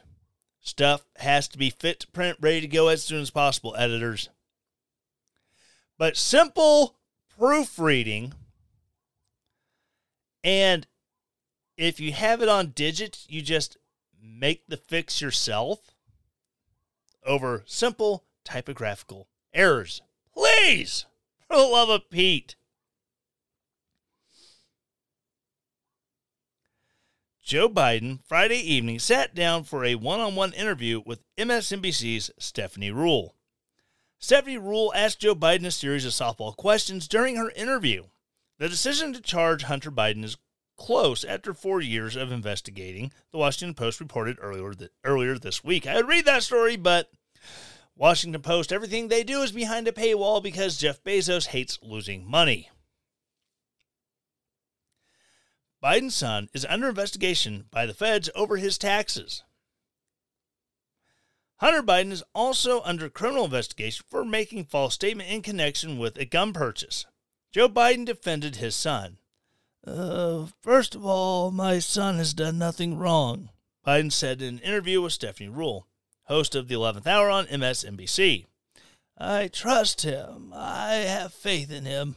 Stuff 0.65 1.05
has 1.17 1.50
to 1.50 1.58
be 1.58 1.70
fit 1.70 2.00
to 2.00 2.08
print, 2.08 2.38
ready 2.39 2.62
to 2.62 2.67
go 2.67 2.88
as 2.88 3.03
soon 3.03 3.22
as 3.22 3.29
possible, 3.29 3.75
editors. 3.77 4.29
But 5.98 6.15
simple 6.15 6.96
proofreading, 7.38 8.34
and 10.41 10.88
if 11.77 12.00
you 12.00 12.13
have 12.13 12.41
it 12.41 12.48
on 12.48 12.67
digits, 12.67 13.27
you 13.29 13.41
just 13.41 13.77
make 14.22 14.65
the 14.67 14.77
fix 14.77 15.22
yourself 15.22 15.93
over 17.25 17.63
simple 17.65 18.24
typographical 18.46 19.27
errors. 19.53 20.01
Please, 20.34 21.05
for 21.48 21.58
the 21.58 21.63
love 21.63 21.89
of 21.89 22.10
Pete. 22.10 22.55
Joe 27.44 27.68
Biden 27.68 28.20
Friday 28.24 28.56
evening 28.56 29.00
sat 29.00 29.36
down 29.36 29.66
for 29.66 29.84
a 29.84 29.96
one 29.96 30.22
on 30.22 30.34
one 30.34 30.54
interview 30.54 31.02
with 31.06 31.26
MSNBC's 31.38 32.32
Stephanie 32.40 32.90
Ruhle. 32.90 33.32
Stephanie 34.18 34.58
Ruhle 34.58 34.94
asked 34.96 35.20
Joe 35.20 35.36
Biden 35.36 35.66
a 35.66 35.72
series 35.72 36.06
of 36.06 36.14
softball 36.14 36.56
questions 36.56 37.06
during 37.06 37.36
her 37.36 37.52
interview. 37.52 38.06
The 38.60 38.70
decision 38.70 39.12
to 39.12 39.20
charge 39.20 39.64
Hunter 39.64 39.92
Biden 39.92 40.24
is 40.24 40.38
close 40.78 41.26
after 41.26 41.54
four 41.54 41.82
years 41.82 42.16
of 42.16 42.32
investigating, 42.32 43.12
the 43.34 43.40
Washington 43.40 43.76
Post 43.76 44.00
reported 44.00 44.38
earlier, 44.40 44.74
th- 44.74 44.92
earlier 45.04 45.38
this 45.38 45.66
week. 45.66 45.86
I 45.86 45.98
would 45.98 46.08
read 46.08 46.24
that 46.24 46.44
story, 46.44 46.78
but 46.78 47.12
Washington 47.94 48.42
Post, 48.42 48.72
everything 48.72 49.10
they 49.10 49.26
do 49.26 49.42
is 49.42 49.52
behind 49.52 49.90
a 49.90 49.92
paywall 49.92 50.42
because 50.42 50.78
Jeff 50.78 51.04
Bezos 51.04 51.48
hates 51.48 51.78
losing 51.84 52.26
money. 52.26 52.70
Biden's 55.84 56.16
son 56.16 56.50
is 56.54 56.66
under 56.70 56.88
investigation 56.88 57.66
by 57.70 57.86
the 57.86 57.94
feds 57.94 58.30
over 58.36 58.56
his 58.56 58.78
taxes. 58.78 59.44
Hunter 61.58 61.84
Biden 61.84 62.12
is 62.12 62.24
also 62.34 62.82
under 62.84 63.10
criminal 63.10 63.46
investigation 63.46 64.06
for 64.10 64.24
making 64.24 64.66
false 64.66 64.94
statement 64.94 65.30
in 65.30 65.42
connection 65.42 65.98
with 65.98 66.18
a 66.18 66.25
gun 66.25 66.54
purchase. 66.54 67.06
Joe 67.52 67.68
Biden 67.68 68.06
defended 68.06 68.56
his 68.56 68.75
son. 68.75 69.18
Uh, 69.86 70.48
first 70.62 70.96
of 70.96 71.06
all, 71.06 71.52
my 71.52 71.80
son 71.80 72.18
has 72.18 72.34
done 72.34 72.58
nothing 72.58 72.98
wrong, 72.98 73.50
Biden 73.86 74.12
said 74.12 74.42
in 74.42 74.56
an 74.56 74.60
interview 74.60 75.02
with 75.02 75.12
Stephanie 75.12 75.50
Ruhle, 75.50 75.84
host 76.24 76.56
of 76.56 76.70
the 76.70 76.75
11th 76.75 77.06
Hour 77.06 77.30
on 77.30 77.46
MSNBC. 77.48 78.46
I 79.18 79.50
trust 79.50 80.02
him. 80.04 80.54
I 80.56 80.94
have 80.94 81.34
faith 81.34 81.70
in 81.70 81.84
him. 81.84 82.16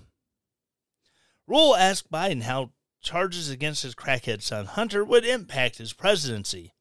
Ruhle 1.48 1.76
asked 1.78 2.10
Biden 2.10 2.42
how 2.42 2.70
charges 3.06 3.48
against 3.48 3.84
his 3.84 3.94
crackhead 3.94 4.42
son 4.42 4.66
Hunter 4.66 5.04
would 5.04 5.24
impact 5.24 5.78
his 5.78 5.92
presidency. 5.92 6.74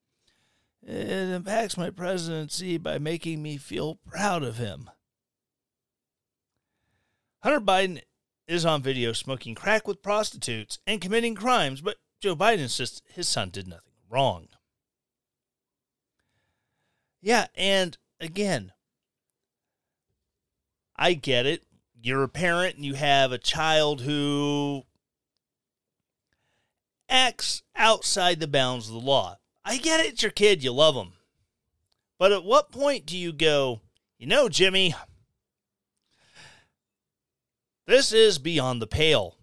It 0.81 1.09
impacts 1.09 1.77
my 1.77 1.91
presidency 1.91 2.77
by 2.77 2.97
making 2.97 3.41
me 3.41 3.57
feel 3.57 3.95
proud 3.95 4.43
of 4.43 4.57
him. 4.57 4.89
Hunter 7.43 7.61
Biden 7.61 8.01
is 8.47 8.65
on 8.65 8.81
video 8.81 9.13
smoking 9.13 9.53
crack 9.55 9.87
with 9.87 10.01
prostitutes 10.01 10.79
and 10.85 10.99
committing 10.99 11.35
crimes, 11.35 11.81
but 11.81 11.97
Joe 12.19 12.35
Biden 12.35 12.59
insists 12.59 13.01
his 13.07 13.27
son 13.27 13.51
did 13.51 13.67
nothing 13.67 13.93
wrong. 14.09 14.47
Yeah, 17.21 17.47
and 17.55 17.97
again, 18.19 18.73
I 20.95 21.13
get 21.13 21.45
it. 21.45 21.63
You're 22.01 22.23
a 22.23 22.29
parent 22.29 22.75
and 22.75 22.85
you 22.85 22.95
have 22.95 23.31
a 23.31 23.37
child 23.37 24.01
who 24.01 24.83
acts 27.09 27.63
outside 27.75 28.39
the 28.39 28.47
bounds 28.47 28.87
of 28.87 28.93
the 28.93 28.99
law. 28.99 29.37
I 29.63 29.77
get 29.77 29.99
it, 29.99 30.13
it's 30.13 30.21
your 30.21 30.31
kid, 30.31 30.63
you 30.63 30.71
love 30.71 30.95
him. 30.95 31.13
But 32.17 32.31
at 32.31 32.43
what 32.43 32.71
point 32.71 33.05
do 33.05 33.17
you 33.17 33.33
go, 33.33 33.81
you 34.17 34.27
know, 34.27 34.47
Jimmy, 34.47 34.95
this 37.85 38.11
is 38.11 38.39
beyond 38.39 38.81
the 38.81 38.87
pale. 38.87 39.37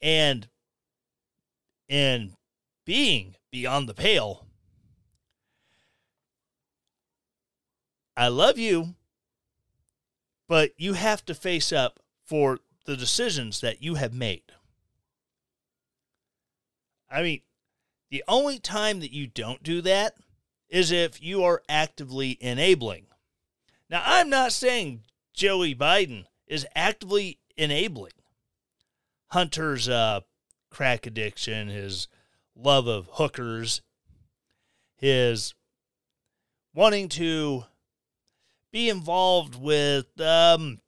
And 0.00 0.48
in 1.88 2.34
being 2.84 3.34
beyond 3.50 3.88
the 3.88 3.94
pale, 3.94 4.46
I 8.16 8.28
love 8.28 8.58
you, 8.58 8.94
but 10.48 10.72
you 10.76 10.94
have 10.94 11.24
to 11.26 11.34
face 11.34 11.72
up 11.72 12.00
for 12.24 12.60
the 12.84 12.96
decisions 12.96 13.60
that 13.60 13.82
you 13.82 13.94
have 13.94 14.14
made. 14.14 14.42
I 17.10 17.22
mean, 17.22 17.40
the 18.10 18.24
only 18.28 18.58
time 18.58 19.00
that 19.00 19.12
you 19.12 19.26
don't 19.26 19.62
do 19.62 19.80
that 19.82 20.14
is 20.68 20.90
if 20.90 21.22
you 21.22 21.42
are 21.44 21.62
actively 21.68 22.36
enabling. 22.40 23.06
Now, 23.90 24.02
I'm 24.04 24.28
not 24.28 24.52
saying 24.52 25.04
Joey 25.32 25.74
Biden 25.74 26.24
is 26.46 26.66
actively 26.74 27.38
enabling 27.56 28.12
Hunter's 29.28 29.88
uh, 29.88 30.20
crack 30.70 31.06
addiction, 31.06 31.68
his 31.68 32.08
love 32.54 32.86
of 32.86 33.08
hookers, 33.12 33.82
his 34.96 35.54
wanting 36.74 37.08
to 37.08 37.64
be 38.70 38.88
involved 38.88 39.54
with 39.54 40.20
um, 40.20 40.80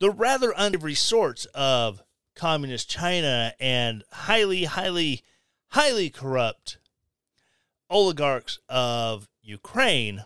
the 0.00 0.10
rather 0.10 0.52
unsavory 0.56 0.94
sorts 0.94 1.46
of 1.54 2.02
communist 2.38 2.88
China 2.88 3.52
and 3.60 4.04
highly, 4.12 4.64
highly, 4.64 5.22
highly 5.68 6.08
corrupt 6.08 6.78
oligarchs 7.90 8.58
of 8.68 9.28
Ukraine. 9.42 10.24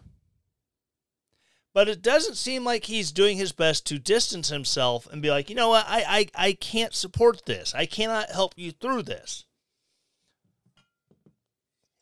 But 1.75 1.88
it 1.88 2.03
doesn't 2.03 2.37
seem 2.37 2.64
like 2.64 2.85
he's 2.85 3.12
doing 3.12 3.38
his 3.38 3.53
best 3.53 3.87
to 3.87 3.98
distance 3.98 4.51
himself 4.51 5.09
and 5.11 5.22
be 5.22 5.31
like, 5.31 5.48
you 5.48 5.57
know 5.57 5.70
what, 5.70 5.87
I, 5.88 6.29
I, 6.37 6.48
I 6.48 6.53
can't 6.53 6.94
support 6.94 7.46
this. 7.46 7.75
I 7.75 7.87
cannot 7.87 8.31
help 8.31 8.53
you 8.57 8.72
through 8.72 9.03
this. 9.03 9.46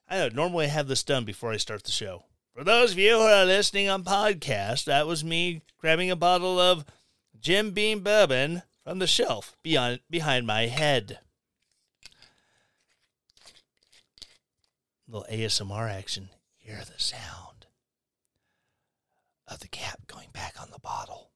I 0.09 0.17
know, 0.17 0.29
normally 0.29 0.65
I 0.65 0.71
have 0.71 0.89
this 0.89 1.05
done 1.05 1.25
before 1.25 1.53
I 1.53 1.57
start 1.57 1.85
the 1.85 1.93
show. 1.93 2.25
For 2.57 2.65
those 2.65 2.93
of 2.93 2.99
you 2.99 3.13
who 3.13 3.21
are 3.21 3.45
listening 3.45 3.89
on 3.89 4.03
podcast, 4.03 4.85
that 4.87 5.07
was 5.07 5.23
me 5.23 5.63
grabbing 5.79 6.11
a 6.11 6.17
bottle 6.17 6.59
of 6.59 6.85
Jim 7.41 7.71
Beam 7.71 8.01
bourbon 8.01 8.63
from 8.85 8.99
the 8.99 9.07
shelf 9.07 9.57
beyond 9.63 10.01
behind 10.09 10.47
my 10.47 10.67
head. 10.67 11.19
Little 15.09 15.27
ASMR 15.31 15.91
action. 15.91 16.31
Hear 16.57 16.83
the 16.85 17.03
sound 17.03 17.67
of 19.49 19.59
the 19.61 19.69
cap 19.69 20.07
going 20.07 20.29
back 20.33 20.55
on 20.61 20.71
the 20.71 20.79
bottle. 20.79 21.33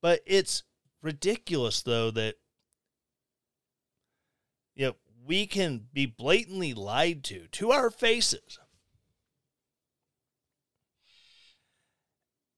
But 0.00 0.20
it's 0.24 0.62
ridiculous 1.02 1.82
though 1.82 2.10
that 2.12 2.36
you 4.76 4.86
know, 4.86 4.96
we 5.26 5.46
can 5.46 5.86
be 5.92 6.06
blatantly 6.06 6.72
lied 6.72 7.24
to 7.24 7.48
to 7.48 7.72
our 7.72 7.90
faces 7.90 8.59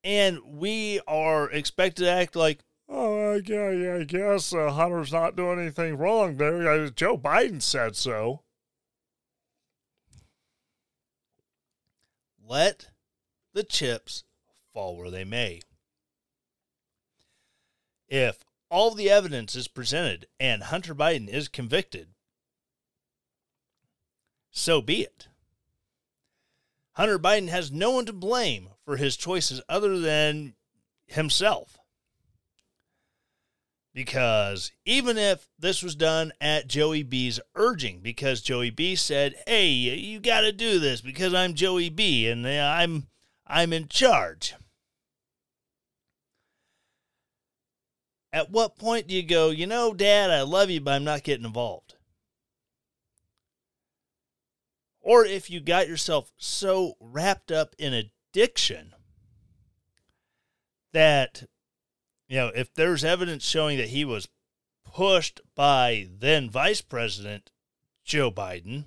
and 0.05 0.39
we 0.45 1.01
are 1.07 1.51
expected 1.51 2.05
to 2.05 2.11
act 2.11 2.37
like, 2.37 2.61
oh, 2.89 3.41
yeah, 3.45 3.71
yeah, 3.71 3.97
I 3.97 4.05
guess 4.05 4.53
uh, 4.53 4.71
Hunter's 4.71 5.13
not 5.13 5.37
doing 5.37 5.61
anything 5.61 5.97
wrong 5.97 6.37
there. 6.37 6.91
Joe 6.91 7.17
Biden 7.17 7.63
said 7.63 7.97
so. 7.97 8.43
Let 12.47 12.91
the 13.55 13.63
chips 13.63 14.25
fall 14.75 14.97
where 14.97 15.11
they 15.11 15.25
may. 15.25 15.61
If 18.09 18.45
all 18.71 18.95
the 18.95 19.09
evidence 19.09 19.55
is 19.55 19.69
presented 19.69 20.27
and 20.39 20.65
Hunter 20.65 20.95
Biden 20.95 21.29
is 21.29 21.49
convicted, 21.49 22.09
so 24.51 24.83
be 24.83 25.03
it. 25.03 25.29
Hunter 26.95 27.19
Biden 27.19 27.49
has 27.49 27.73
no 27.73 27.91
one 27.93 28.07
to 28.07 28.13
blame 28.13 28.69
for 28.85 28.97
his 28.97 29.17
choices 29.17 29.63
other 29.69 29.99
than 29.99 30.55
himself. 31.07 31.79
Because 33.95 34.73
even 34.87 35.19
if 35.19 35.49
this 35.59 35.83
was 35.83 35.95
done 35.95 36.33
at 36.41 36.67
Joey 36.67 37.03
B's 37.03 37.41
urging, 37.55 38.01
because 38.01 38.41
Joey 38.41 38.71
B 38.71 38.95
said, 38.95 39.35
"Hey, 39.47 39.71
you 39.71 40.19
got 40.19 40.41
to 40.43 40.53
do 40.53 40.79
this 40.79 41.03
because 41.03 41.35
I'm 41.35 41.55
Joey 41.55 41.91
B 41.91 42.27
and 42.27 42.47
uh, 42.47 42.75
I'm 42.75 43.09
I'm 43.47 43.73
in 43.73 43.89
charge." 43.89 44.55
At 48.33 48.51
what 48.51 48.79
point 48.79 49.09
do 49.09 49.15
you 49.15 49.23
go, 49.23 49.51
"You 49.51 49.67
know, 49.67 49.93
dad, 49.93 50.31
I 50.31 50.41
love 50.41 50.71
you, 50.71 50.81
but 50.81 50.95
I'm 50.95 51.05
not 51.05 51.23
getting 51.23 51.45
involved?" 51.45 51.92
Or 55.03 55.25
if 55.25 55.51
you 55.51 55.61
got 55.61 55.89
yourself 55.89 56.33
so 56.37 56.95
wrapped 57.01 57.51
up 57.51 57.75
in 57.79 57.93
addiction 57.93 58.95
that, 60.93 61.45
you 62.29 62.37
know, 62.37 62.53
if 62.55 62.73
there's 62.73 63.05
evidence 63.05 63.45
showing 63.45 63.77
that 63.79 63.89
he 63.89 64.05
was 64.05 64.29
pushed 64.85 65.41
by 65.55 66.09
then 66.19 66.49
Vice 66.49 66.81
President 66.81 67.51
Joe 68.05 68.31
Biden, 68.31 68.85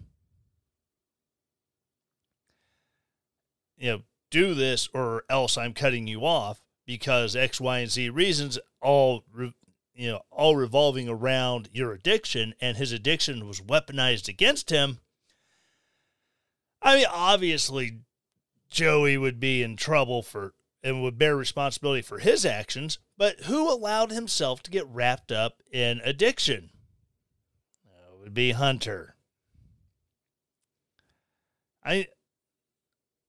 you 3.78 3.91
know, 3.91 4.01
do 4.32 4.54
this 4.54 4.89
or 4.93 5.23
else 5.30 5.58
I'm 5.58 5.73
cutting 5.73 6.08
you 6.08 6.25
off 6.25 6.62
because 6.86 7.36
X, 7.36 7.60
Y, 7.60 7.80
and 7.80 7.91
Z 7.91 8.10
reasons 8.10 8.60
all 8.82 9.23
you 9.95 10.12
know 10.12 10.21
all 10.30 10.56
revolving 10.56 11.08
around 11.08 11.69
your 11.71 11.93
addiction 11.93 12.54
and 12.60 12.78
his 12.78 12.91
addiction 12.91 13.47
was 13.47 13.62
weaponized 13.62 14.28
against 14.28 14.69
him. 14.69 14.99
I 16.86 16.98
mean, 16.98 17.08
obviously, 17.12 18.02
Joey 18.69 19.17
would 19.17 19.39
be 19.39 19.63
in 19.63 19.76
trouble 19.76 20.21
for 20.21 20.54
and 20.84 21.02
would 21.02 21.17
bear 21.17 21.36
responsibility 21.36 22.04
for 22.04 22.19
his 22.19 22.45
actions, 22.45 23.00
but 23.17 23.39
who 23.41 23.67
allowed 23.67 24.12
himself 24.12 24.62
to 24.62 24.69
get 24.69 24.86
wrapped 24.86 25.32
up 25.32 25.63
in 25.71 26.00
addiction? 26.04 26.69
It 27.84 28.21
would 28.21 28.36
be 28.36 28.52
Hunter. 28.52 29.15
I 31.84 32.08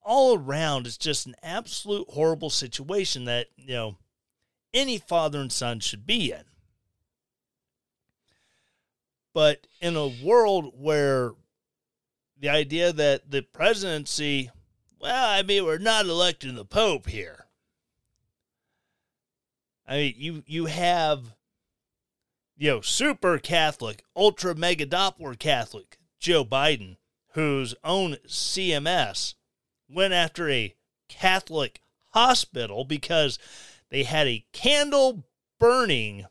all 0.03 0.39
around 0.39 0.87
it's 0.87 0.99
just 0.99 1.27
an 1.27 1.35
absolute 1.43 2.11
horrible 2.11 2.51
situation 2.51 3.25
that, 3.25 3.47
you 3.57 3.73
know, 3.73 3.97
any 4.75 4.99
father 4.99 5.41
and 5.41 5.51
son 5.51 5.81
should 5.81 6.07
be 6.07 6.31
in. 6.31 6.45
But 9.33 9.67
in 9.81 9.97
a 9.97 10.07
world 10.07 10.75
where 10.77 11.33
the 12.39 12.49
idea 12.49 12.93
that 12.93 13.31
the 13.31 13.43
presidency, 13.43 14.51
well, 15.01 15.31
I 15.31 15.43
mean, 15.43 15.65
we're 15.65 15.79
not 15.79 16.07
electing 16.07 16.55
the 16.55 16.65
Pope 16.65 17.09
here. 17.09 17.47
I 19.87 19.97
mean, 19.97 20.15
you 20.17 20.43
you 20.47 20.67
have, 20.67 21.35
you 22.57 22.71
know, 22.71 22.81
super 22.81 23.39
Catholic, 23.39 24.03
ultra 24.15 24.55
mega 24.55 24.87
Doppler 24.87 25.39
Catholic 25.39 25.99
Joe 26.19 26.45
Biden, 26.45 26.97
whose 27.33 27.75
own 27.85 28.17
CMS 28.27 29.35
went 29.89 30.13
after 30.13 30.51
a 30.51 30.75
Catholic 31.09 31.81
hospital 32.11 32.85
because 32.85 33.39
they 33.91 34.03
had 34.03 34.27
a 34.27 34.45
candle 34.53 35.25
burning 35.61 36.27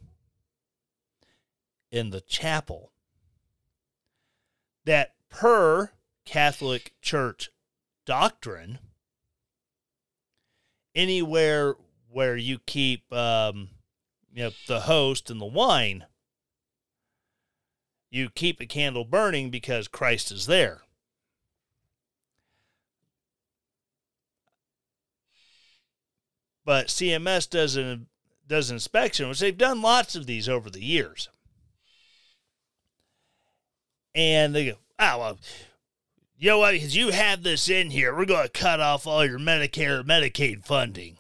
in 1.92 2.10
the 2.10 2.22
chapel 2.22 2.92
that 4.84 5.15
per 5.36 5.92
Catholic 6.26 6.94
Church 7.02 7.50
doctrine, 8.06 8.80
anywhere 10.96 11.76
where 12.10 12.38
you 12.38 12.60
keep 12.66 13.12
um, 13.12 13.70
you 14.34 14.44
know, 14.44 14.52
the 14.68 14.82
host 14.82 15.30
and 15.30 15.42
the 15.42 15.46
wine, 15.46 16.06
you 18.10 18.30
keep 18.30 18.62
a 18.62 18.66
candle 18.66 19.04
burning 19.04 19.50
because 19.50 19.90
Christ 19.90 20.32
is 20.32 20.46
there. 20.46 20.84
But 26.64 26.88
CMS 26.88 27.50
does 27.50 27.76
an 27.76 28.08
does 28.48 28.70
an 28.70 28.78
inspection, 28.78 29.28
which 29.28 29.40
they've 29.40 29.58
done 29.58 29.82
lots 29.82 30.16
of 30.16 30.28
these 30.28 30.48
over 30.48 30.70
the 30.70 30.84
years. 30.84 31.28
And 34.14 34.56
they 34.56 34.68
go, 34.68 34.78
oh, 35.00 35.20
well, 35.20 35.40
you 36.38 36.50
know 36.50 36.60
what? 36.60 36.74
Because 36.74 36.96
you 36.96 37.12
have 37.12 37.44
this 37.44 37.70
in 37.70 37.90
here, 37.92 38.16
we're 38.16 38.26
going 38.26 38.48
to 38.48 38.50
cut 38.50 38.80
off 38.80 39.08
all 39.08 39.26
your 39.26 39.40
Medicare 39.40 40.04
Medicaid 40.04 40.66
funding. 40.66 41.18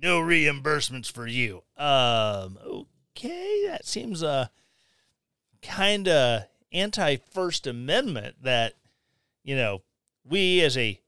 No 0.00 0.20
reimbursements 0.20 1.10
for 1.10 1.26
you. 1.26 1.62
Um, 1.76 2.58
okay, 3.16 3.66
that 3.66 3.86
seems 3.86 4.22
uh 4.22 4.48
kind 5.62 6.06
of 6.06 6.42
anti 6.72 7.16
First 7.16 7.66
Amendment 7.66 8.36
that 8.42 8.74
you 9.42 9.56
know 9.56 9.82
we 10.24 10.60
as 10.60 10.76
a 10.76 11.00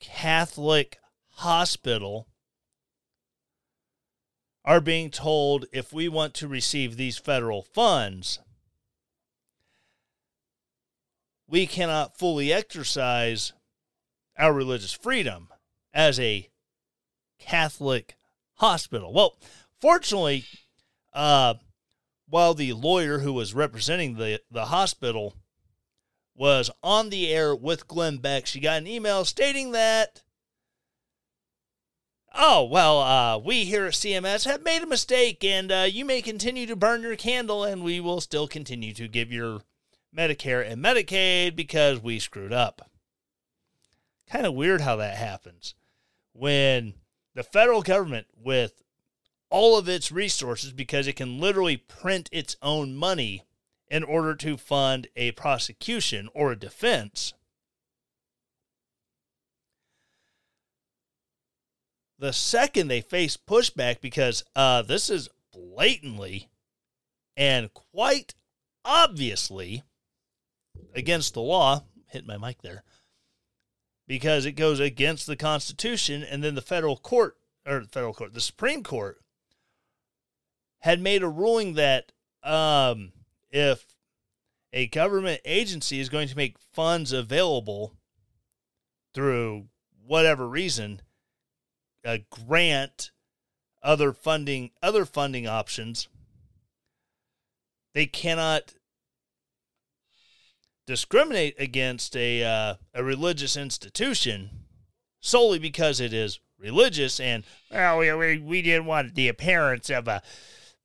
Catholic 0.00 0.98
hospital 1.36 2.28
are 4.64 4.80
being 4.80 5.10
told 5.10 5.66
if 5.72 5.92
we 5.92 6.08
want 6.08 6.34
to 6.34 6.46
receive 6.46 6.96
these 6.96 7.18
federal 7.18 7.62
funds, 7.62 8.38
we 11.52 11.66
cannot 11.66 12.16
fully 12.18 12.50
exercise 12.50 13.52
our 14.38 14.54
religious 14.54 14.92
freedom 14.92 15.48
as 15.92 16.18
a 16.18 16.48
Catholic 17.38 18.16
hospital. 18.54 19.12
Well, 19.12 19.36
fortunately, 19.78 20.46
uh, 21.12 21.54
while 22.26 22.54
the 22.54 22.72
lawyer 22.72 23.18
who 23.18 23.34
was 23.34 23.52
representing 23.52 24.16
the, 24.16 24.40
the 24.50 24.66
hospital 24.66 25.34
was 26.34 26.70
on 26.82 27.10
the 27.10 27.30
air 27.30 27.54
with 27.54 27.86
Glenn 27.86 28.16
Beck, 28.16 28.46
she 28.46 28.58
got 28.58 28.78
an 28.78 28.86
email 28.86 29.26
stating 29.26 29.72
that 29.72 30.22
Oh, 32.34 32.64
well, 32.64 33.00
uh, 33.00 33.36
we 33.36 33.66
here 33.66 33.84
at 33.84 33.92
CMS 33.92 34.46
have 34.46 34.62
made 34.62 34.82
a 34.82 34.86
mistake, 34.86 35.44
and 35.44 35.70
uh, 35.70 35.86
you 35.86 36.06
may 36.06 36.22
continue 36.22 36.64
to 36.64 36.74
burn 36.74 37.02
your 37.02 37.14
candle, 37.14 37.62
and 37.62 37.84
we 37.84 38.00
will 38.00 38.22
still 38.22 38.48
continue 38.48 38.94
to 38.94 39.06
give 39.06 39.30
your 39.30 39.60
Medicare 40.16 40.68
and 40.68 40.82
Medicaid 40.82 41.56
because 41.56 42.00
we 42.00 42.18
screwed 42.18 42.52
up. 42.52 42.90
Kind 44.28 44.46
of 44.46 44.54
weird 44.54 44.80
how 44.80 44.96
that 44.96 45.16
happens 45.16 45.74
when 46.32 46.94
the 47.34 47.42
federal 47.42 47.82
government, 47.82 48.26
with 48.36 48.82
all 49.50 49.78
of 49.78 49.88
its 49.88 50.12
resources, 50.12 50.72
because 50.72 51.06
it 51.06 51.16
can 51.16 51.40
literally 51.40 51.76
print 51.76 52.28
its 52.32 52.56
own 52.62 52.94
money 52.94 53.44
in 53.88 54.02
order 54.02 54.34
to 54.34 54.56
fund 54.56 55.08
a 55.16 55.32
prosecution 55.32 56.28
or 56.34 56.52
a 56.52 56.58
defense 56.58 57.34
The 62.22 62.32
second 62.32 62.86
they 62.86 63.00
face 63.00 63.36
pushback, 63.36 64.00
because 64.00 64.44
uh, 64.54 64.82
this 64.82 65.10
is 65.10 65.28
blatantly 65.52 66.50
and 67.36 67.74
quite 67.74 68.36
obviously 68.84 69.82
against 70.94 71.34
the 71.34 71.40
law, 71.40 71.84
hit 72.06 72.26
my 72.26 72.36
mic 72.36 72.62
there, 72.62 72.82
because 74.06 74.46
it 74.46 74.52
goes 74.52 74.80
against 74.80 75.26
the 75.26 75.36
Constitution, 75.36 76.22
and 76.22 76.42
then 76.42 76.54
the 76.54 76.60
federal 76.60 76.96
court, 76.96 77.36
or 77.66 77.80
the 77.80 77.88
federal 77.88 78.14
court, 78.14 78.34
the 78.34 78.40
Supreme 78.40 78.82
Court 78.82 79.20
had 80.80 81.00
made 81.00 81.22
a 81.22 81.28
ruling 81.28 81.74
that 81.74 82.12
um, 82.42 83.12
if 83.50 83.86
a 84.72 84.86
government 84.88 85.40
agency 85.44 86.00
is 86.00 86.08
going 86.08 86.28
to 86.28 86.36
make 86.36 86.58
funds 86.58 87.12
available 87.12 87.94
through 89.14 89.66
whatever 90.04 90.48
reason, 90.48 91.02
a 92.04 92.18
grant, 92.30 93.10
other 93.82 94.12
funding, 94.12 94.70
other 94.82 95.04
funding 95.04 95.46
options. 95.46 96.08
They 97.94 98.06
cannot 98.06 98.74
discriminate 100.86 101.54
against 101.58 102.16
a 102.16 102.44
uh, 102.44 102.74
a 102.94 103.04
religious 103.04 103.56
institution 103.56 104.50
solely 105.20 105.58
because 105.58 106.00
it 106.00 106.12
is 106.12 106.40
religious 106.58 107.20
and 107.20 107.44
well 107.70 107.98
we, 107.98 108.12
we 108.12 108.38
we 108.38 108.62
didn't 108.62 108.86
want 108.86 109.14
the 109.14 109.28
appearance 109.28 109.90
of 109.90 110.08
a 110.08 110.22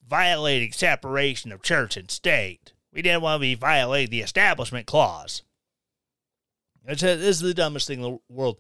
violating 0.08 0.72
separation 0.72 1.52
of 1.52 1.62
church 1.62 1.98
and 1.98 2.10
state. 2.10 2.74
We 2.94 3.02
didn't 3.02 3.22
want 3.22 3.40
to 3.40 3.42
be 3.42 3.56
violating 3.56 4.12
the 4.12 4.22
establishment 4.22 4.88
clause. 4.88 5.44
This 6.86 7.04
is 7.04 7.40
the 7.42 7.54
dumbest 7.54 7.88
thing 7.88 8.00
in 8.00 8.04
the 8.04 8.20
world 8.30 8.60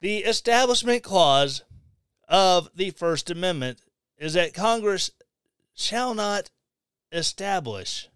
the 0.00 0.18
Establishment 0.18 1.02
Clause 1.02 1.62
of 2.28 2.70
the 2.74 2.90
First 2.90 3.30
Amendment 3.30 3.80
is 4.18 4.34
that 4.34 4.54
Congress 4.54 5.10
shall 5.74 6.14
not 6.14 6.50
establish 7.12 8.08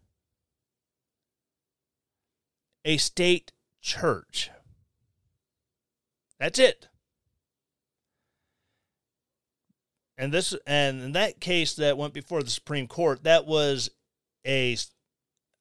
a 2.85 2.97
state 2.97 3.53
church. 3.81 4.51
That's 6.39 6.59
it. 6.59 6.89
And 10.17 10.33
this 10.33 10.55
and 10.67 11.03
in 11.03 11.13
that 11.13 11.41
case 11.41 11.75
that 11.75 11.99
went 11.99 12.15
before 12.15 12.43
the 12.43 12.51
Supreme 12.51 12.87
Court, 12.87 13.25
that 13.25 13.47
was 13.47 13.91
a 14.47 14.77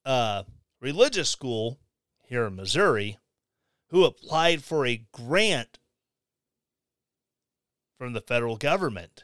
uh, 0.06 0.44
religious 0.80 1.30
school 1.30 1.80
here 2.24 2.46
in 2.46 2.56
Missouri 2.56 3.18
who 3.90 4.06
applied 4.06 4.64
for 4.64 4.86
a 4.86 5.06
grant 5.12 5.80
from 7.98 8.14
the 8.14 8.22
federal 8.22 8.58
government 8.58 9.24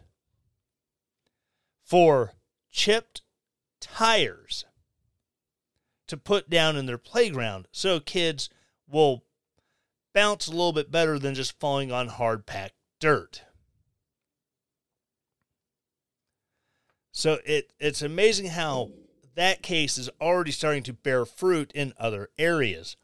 for 1.84 2.34
chipped 2.72 3.22
tires 3.82 4.66
to 6.10 6.18
put 6.18 6.50
down 6.50 6.76
in 6.76 6.86
their 6.86 6.98
playground 6.98 7.68
so 7.72 8.00
kids 8.00 8.50
will 8.88 9.24
bounce 10.14 10.48
a 10.48 10.52
little 10.52 10.74
bit 10.74 10.92
better 10.92 11.18
than 11.18 11.36
just 11.36 11.60
falling 11.60 11.92
on 11.92 12.08
hard 12.08 12.46
packed 12.46 12.76
dirt. 13.00 13.44
So 17.12 17.40
it 17.46 17.74
it's 17.80 18.02
amazing 18.02 18.48
how 18.48 18.92
that 19.36 19.62
case 19.62 19.98
is 19.98 20.10
already 20.20 20.52
starting 20.52 20.84
to 20.84 20.94
bear 20.94 21.26
fruit 21.26 21.72
in 21.74 21.94
other 21.98 22.30
areas. 22.38 22.96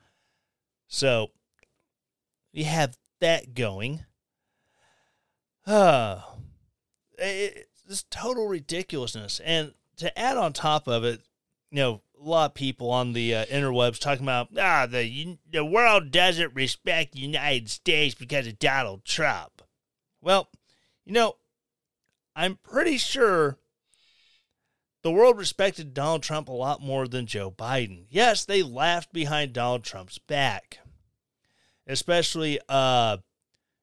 So 0.88 1.32
you 2.52 2.66
have 2.66 2.98
that 3.20 3.54
going. 3.54 4.06
Uh, 5.66 6.22
it, 7.18 7.70
it's 7.88 8.06
total 8.10 8.48
ridiculousness. 8.48 9.40
And 9.44 9.74
to 9.98 10.18
add 10.18 10.38
on 10.38 10.54
top 10.54 10.88
of 10.88 11.04
it, 11.04 11.22
you 11.76 11.82
know, 11.82 12.02
a 12.18 12.24
lot 12.24 12.46
of 12.46 12.54
people 12.54 12.90
on 12.90 13.12
the 13.12 13.36
uh, 13.36 13.46
interwebs 13.48 14.00
talking 14.00 14.24
about 14.24 14.48
ah 14.58 14.86
the 14.86 15.38
the 15.52 15.66
world 15.66 16.10
doesn't 16.10 16.56
respect 16.56 17.12
the 17.12 17.20
United 17.20 17.70
States 17.70 18.16
because 18.16 18.48
of 18.48 18.60
Donald 18.60 19.04
Trump. 19.04 19.62
Well, 20.22 20.48
you 21.04 21.12
know, 21.12 21.36
I'm 22.34 22.60
pretty 22.64 22.98
sure 22.98 23.58
the 25.04 25.12
world 25.12 25.38
respected 25.38 25.94
Donald 25.94 26.24
Trump 26.24 26.48
a 26.48 26.54
lot 26.54 26.82
more 26.82 27.10
than 27.10 27.26
Joe 27.26 27.52
Biden. 27.52 28.06
Yes, 28.10 28.46
they 28.46 28.64
laughed 28.64 29.12
behind 29.12 29.52
Donald 29.52 29.84
Trump's 29.84 30.18
back, 30.18 30.80
especially 31.86 32.58
uh, 32.70 33.18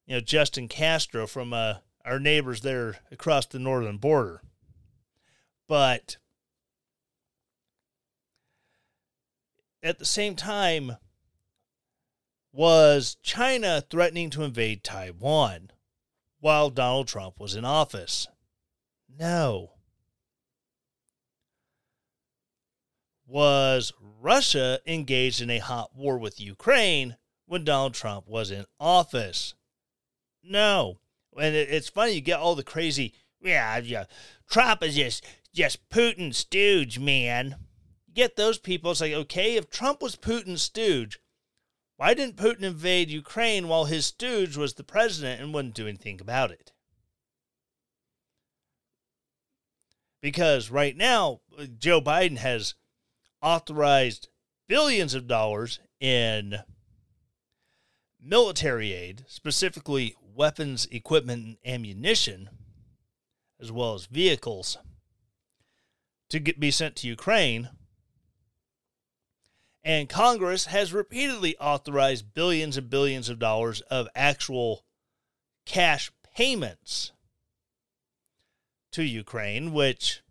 you 0.07 0.15
know 0.15 0.21
Justin 0.21 0.67
Castro 0.67 1.27
from 1.27 1.53
uh, 1.53 1.75
our 2.07 2.19
neighbors 2.19 2.63
there 2.63 3.01
across 3.11 3.45
the 3.45 3.59
northern 3.59 3.99
border. 3.99 4.41
But 5.69 6.17
at 9.83 9.99
the 9.99 10.05
same 10.05 10.37
time, 10.37 10.97
was 12.53 13.17
China 13.23 13.83
threatening 13.89 14.31
to 14.31 14.43
invade 14.43 14.85
Taiwan 14.85 15.71
while 16.41 16.71
Donald 16.71 17.09
Trump 17.09 17.41
was 17.41 17.55
in 17.55 17.65
office? 17.65 18.29
No. 19.09 19.73
Was 23.27 23.93
Russia 24.21 24.81
engaged 24.87 25.41
in 25.41 25.51
a 25.51 25.59
hot 25.59 25.97
war 25.97 26.19
with 26.19 26.41
Ukraine 26.41 27.17
when 27.47 27.65
Donald 27.65 27.95
Trump 27.95 28.29
was 28.29 28.51
in 28.51 28.67
office? 28.79 29.55
No. 30.43 30.99
And 31.41 31.57
it's 31.57 31.89
funny, 31.89 32.13
you 32.13 32.21
get 32.21 32.39
all 32.39 32.55
the 32.55 32.63
crazy, 32.63 33.15
yeah, 33.41 33.79
yeah, 33.79 34.05
Trump 34.51 34.83
is 34.83 34.97
just, 34.97 35.25
just 35.55 35.89
Putin's 35.89 36.37
stooge, 36.37 36.99
man. 36.99 37.57
Get 38.15 38.37
those 38.37 38.59
people, 38.59 38.91
it's 38.91 39.01
like, 39.01 39.13
okay, 39.13 39.57
if 39.57 39.71
Trump 39.71 40.03
was 40.03 40.17
Putin's 40.17 40.63
stooge, 40.63 41.19
why 41.97 42.15
didn't 42.15 42.37
Putin 42.37 42.63
invade 42.63 43.11
Ukraine 43.11 43.69
while 43.69 43.85
his 43.85 44.07
stooge 44.07 44.57
was 44.57 44.75
the 44.75 44.85
president 44.85 45.41
and 45.41 45.55
wouldn't 45.55 45.75
do 45.75 45.87
anything 45.87 46.21
about 46.21 46.51
it? 46.51 46.73
Because 50.21 50.71
right 50.71 50.97
now, 50.97 51.41
Joe 51.79 52.01
Biden 52.01 52.39
has 52.39 52.75
authorized 53.41 54.29
billions 54.69 55.15
of 55.15 55.27
dollars 55.27 55.81
in 56.01 56.59
military 58.21 58.93
aid, 58.93 59.25
specifically 59.27 60.15
weapons, 60.35 60.87
equipment, 60.91 61.45
and 61.45 61.75
ammunition, 61.75 62.51
as 63.61 63.73
well 63.73 63.95
as 63.95 64.07
vehicles, 64.07 64.79
to 66.31 66.39
get, 66.39 66.59
be 66.59 66.71
sent 66.71 66.97
to 66.97 67.09
Ukraine. 67.09 67.69
And 69.85 70.09
Congress 70.09 70.67
has 70.67 70.93
repeatedly 70.93 71.57
authorized 71.59 72.35
billions 72.35 72.77
and 72.77 72.89
billions 72.89 73.29
of 73.29 73.39
dollars 73.39 73.81
of 73.83 74.09
actual 74.15 74.85
cash 75.67 76.13
payments 76.35 77.13
to 78.93 79.03
Ukraine, 79.03 79.73
which 79.73 80.23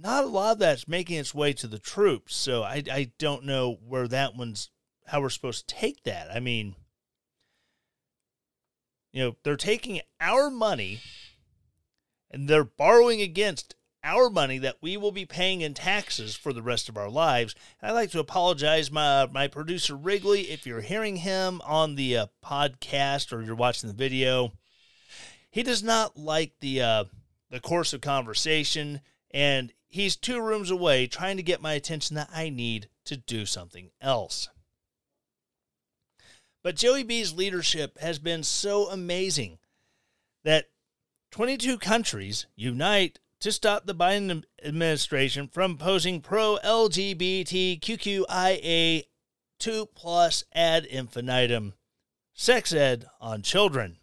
not 0.00 0.24
a 0.24 0.28
lot 0.28 0.52
of 0.52 0.58
that's 0.60 0.86
making 0.86 1.16
its 1.16 1.34
way 1.34 1.52
to 1.54 1.66
the 1.66 1.78
troops. 1.78 2.36
So 2.36 2.62
I, 2.62 2.82
I 2.90 3.10
don't 3.18 3.44
know 3.44 3.78
where 3.84 4.06
that 4.06 4.36
one's, 4.36 4.70
how 5.06 5.20
we're 5.20 5.30
supposed 5.30 5.68
to 5.68 5.74
take 5.74 6.04
that. 6.04 6.28
I 6.32 6.38
mean, 6.38 6.76
you 9.12 9.24
know, 9.24 9.36
they're 9.42 9.56
taking 9.56 10.00
our 10.20 10.50
money 10.50 11.00
and 12.30 12.48
they're 12.48 12.62
borrowing 12.62 13.20
against 13.20 13.74
our 14.08 14.30
money 14.30 14.56
that 14.58 14.78
we 14.80 14.96
will 14.96 15.12
be 15.12 15.26
paying 15.26 15.60
in 15.60 15.74
taxes 15.74 16.34
for 16.34 16.54
the 16.54 16.62
rest 16.62 16.88
of 16.88 16.96
our 16.96 17.10
lives. 17.10 17.54
And 17.80 17.90
I'd 17.90 17.94
like 17.94 18.10
to 18.12 18.20
apologize, 18.20 18.90
my 18.90 19.26
my 19.26 19.48
producer 19.48 19.94
Wrigley, 19.94 20.50
if 20.50 20.66
you're 20.66 20.80
hearing 20.80 21.16
him 21.16 21.60
on 21.64 21.94
the 21.94 22.16
uh, 22.16 22.26
podcast 22.44 23.32
or 23.32 23.42
you're 23.42 23.54
watching 23.54 23.88
the 23.88 23.94
video. 23.94 24.52
He 25.50 25.62
does 25.62 25.82
not 25.82 26.16
like 26.16 26.54
the 26.60 26.80
uh, 26.80 27.04
the 27.50 27.60
course 27.60 27.92
of 27.92 28.00
conversation, 28.00 29.02
and 29.30 29.72
he's 29.86 30.16
two 30.16 30.40
rooms 30.40 30.70
away 30.70 31.06
trying 31.06 31.36
to 31.36 31.42
get 31.42 31.60
my 31.60 31.74
attention 31.74 32.16
that 32.16 32.30
I 32.34 32.48
need 32.48 32.88
to 33.04 33.16
do 33.16 33.44
something 33.44 33.90
else. 34.00 34.48
But 36.62 36.76
Joey 36.76 37.02
B's 37.02 37.32
leadership 37.32 37.98
has 37.98 38.18
been 38.18 38.42
so 38.42 38.88
amazing 38.88 39.58
that 40.44 40.66
22 41.30 41.78
countries 41.78 42.46
unite 42.56 43.18
to 43.40 43.52
stop 43.52 43.86
the 43.86 43.94
Biden 43.94 44.44
administration 44.64 45.48
from 45.48 45.76
posing 45.78 46.20
pro 46.20 46.58
LGBTQIA 46.64 47.44
2 49.58 49.86
plus 49.94 50.44
ad 50.54 50.84
infinitum 50.84 51.74
sex 52.34 52.72
ed 52.72 53.06
on 53.20 53.42
children. 53.42 53.98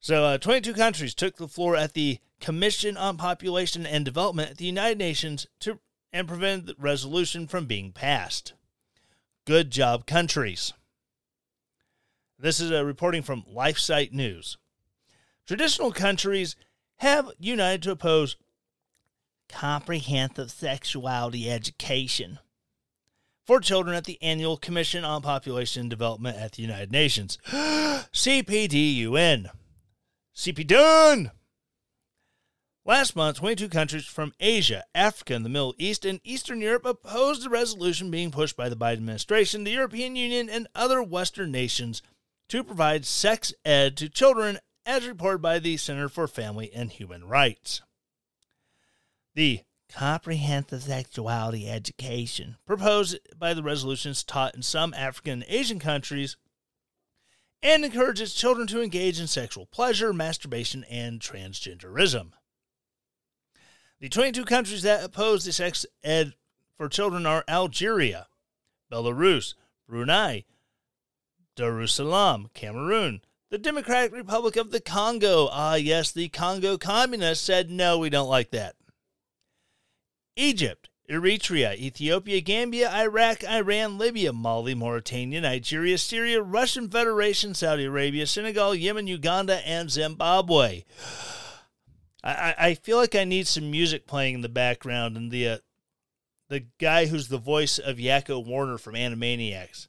So, 0.00 0.24
uh, 0.24 0.38
22 0.38 0.74
countries 0.74 1.14
took 1.14 1.36
the 1.36 1.48
floor 1.48 1.76
at 1.76 1.94
the 1.94 2.18
Commission 2.40 2.96
on 2.96 3.16
Population 3.16 3.84
and 3.84 4.04
Development 4.04 4.50
at 4.50 4.58
the 4.58 4.66
United 4.66 4.98
Nations 4.98 5.46
to 5.60 5.80
and 6.12 6.26
prevent 6.26 6.66
the 6.66 6.74
resolution 6.78 7.46
from 7.46 7.66
being 7.66 7.92
passed. 7.92 8.54
Good 9.44 9.70
job, 9.70 10.06
countries. 10.06 10.72
This 12.38 12.60
is 12.60 12.70
a 12.70 12.84
reporting 12.84 13.22
from 13.22 13.42
LifeSite 13.42 14.12
News. 14.12 14.56
Traditional 15.46 15.92
countries 15.92 16.56
have 16.98 17.30
united 17.38 17.82
to 17.82 17.92
oppose 17.92 18.36
comprehensive 19.48 20.50
sexuality 20.50 21.50
education 21.50 22.38
for 23.46 23.60
children 23.60 23.96
at 23.96 24.04
the 24.04 24.22
annual 24.22 24.58
Commission 24.58 25.04
on 25.04 25.22
Population 25.22 25.88
Development 25.88 26.36
at 26.36 26.52
the 26.52 26.62
United 26.62 26.92
Nations. 26.92 27.38
CPDUN. 27.48 29.50
CP 30.36 30.66
done! 30.66 31.30
Last 32.84 33.16
month, 33.16 33.38
22 33.38 33.68
countries 33.68 34.04
from 34.04 34.32
Asia, 34.38 34.84
Africa, 34.94 35.34
and 35.34 35.44
the 35.44 35.50
Middle 35.50 35.74
East 35.78 36.04
and 36.04 36.20
Eastern 36.24 36.60
Europe 36.60 36.86
opposed 36.86 37.42
the 37.42 37.50
resolution 37.50 38.10
being 38.10 38.30
pushed 38.30 38.56
by 38.56 38.68
the 38.68 38.76
Biden 38.76 38.94
administration, 38.94 39.64
the 39.64 39.72
European 39.72 40.16
Union, 40.16 40.48
and 40.48 40.68
other 40.74 41.02
Western 41.02 41.50
nations 41.50 42.02
to 42.48 42.64
provide 42.64 43.04
sex 43.04 43.52
ed 43.64 43.96
to 43.96 44.08
children, 44.08 44.58
as 44.88 45.06
reported 45.06 45.42
by 45.42 45.58
the 45.58 45.76
Center 45.76 46.08
for 46.08 46.26
Family 46.26 46.72
and 46.74 46.90
Human 46.90 47.28
Rights. 47.28 47.82
The 49.34 49.60
comprehensive 49.92 50.84
sexuality 50.84 51.68
education 51.68 52.56
proposed 52.64 53.18
by 53.38 53.52
the 53.52 53.62
resolutions 53.62 54.24
taught 54.24 54.54
in 54.54 54.62
some 54.62 54.94
African 54.94 55.42
and 55.42 55.44
Asian 55.46 55.78
countries 55.78 56.38
and 57.62 57.84
encourages 57.84 58.32
children 58.32 58.66
to 58.68 58.80
engage 58.80 59.20
in 59.20 59.26
sexual 59.26 59.66
pleasure, 59.66 60.14
masturbation, 60.14 60.84
and 60.84 61.20
transgenderism. 61.20 62.30
The 64.00 64.08
22 64.08 64.46
countries 64.46 64.82
that 64.82 65.04
oppose 65.04 65.44
the 65.44 65.52
sex 65.52 65.84
ed 66.02 66.32
for 66.78 66.88
children 66.88 67.26
are 67.26 67.44
Algeria, 67.46 68.28
Belarus, 68.90 69.52
Brunei, 69.86 70.46
Darussalam, 71.56 72.54
Cameroon, 72.54 73.20
the 73.50 73.58
Democratic 73.58 74.12
Republic 74.12 74.56
of 74.56 74.70
the 74.70 74.80
Congo. 74.80 75.48
Ah, 75.50 75.74
yes, 75.74 76.12
the 76.12 76.28
Congo 76.28 76.76
communists 76.76 77.44
said, 77.44 77.70
no, 77.70 77.98
we 77.98 78.10
don't 78.10 78.28
like 78.28 78.50
that. 78.50 78.74
Egypt, 80.36 80.88
Eritrea, 81.10 81.76
Ethiopia, 81.76 82.40
Gambia, 82.40 82.90
Iraq, 82.92 83.42
Iran, 83.44 83.98
Libya, 83.98 84.32
Mali, 84.32 84.74
Mauritania, 84.74 85.40
Nigeria, 85.40 85.96
Syria, 85.96 86.42
Russian 86.42 86.88
Federation, 86.88 87.54
Saudi 87.54 87.86
Arabia, 87.86 88.26
Senegal, 88.26 88.74
Yemen, 88.74 89.06
Uganda, 89.06 89.66
and 89.66 89.90
Zimbabwe. 89.90 90.84
I, 92.22 92.54
I 92.58 92.74
feel 92.74 92.98
like 92.98 93.14
I 93.14 93.24
need 93.24 93.46
some 93.46 93.70
music 93.70 94.06
playing 94.06 94.34
in 94.34 94.40
the 94.42 94.48
background 94.48 95.16
and 95.16 95.30
the 95.30 95.48
uh, 95.48 95.58
the 96.48 96.64
guy 96.78 97.06
who's 97.06 97.28
the 97.28 97.38
voice 97.38 97.78
of 97.78 97.96
Yakko 97.96 98.44
Warner 98.44 98.78
from 98.78 98.94
Animaniacs. 98.94 99.86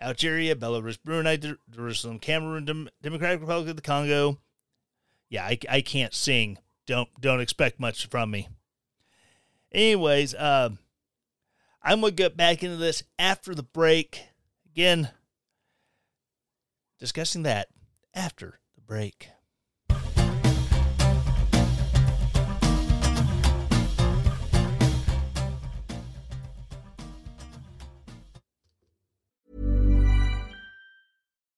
Algeria, 0.00 0.54
Belarus, 0.54 0.98
Brunei, 1.02 1.38
Jerusalem, 1.70 2.18
Cameroon, 2.18 2.64
Dem- 2.64 2.88
Democratic 3.02 3.40
Republic 3.40 3.70
of 3.70 3.76
the 3.76 3.82
Congo. 3.82 4.38
Yeah, 5.28 5.44
I, 5.44 5.58
I 5.68 5.80
can't 5.80 6.14
sing. 6.14 6.58
Don't 6.86 7.08
don't 7.20 7.40
expect 7.40 7.78
much 7.78 8.06
from 8.06 8.30
me. 8.30 8.48
Anyways, 9.72 10.34
uh, 10.34 10.70
I'm 11.82 12.00
to 12.00 12.10
get 12.10 12.36
back 12.36 12.62
into 12.62 12.76
this 12.76 13.02
after 13.18 13.54
the 13.54 13.62
break. 13.62 14.24
Again, 14.72 15.10
discussing 16.98 17.42
that 17.42 17.68
after 18.14 18.60
the 18.74 18.80
break. 18.80 19.28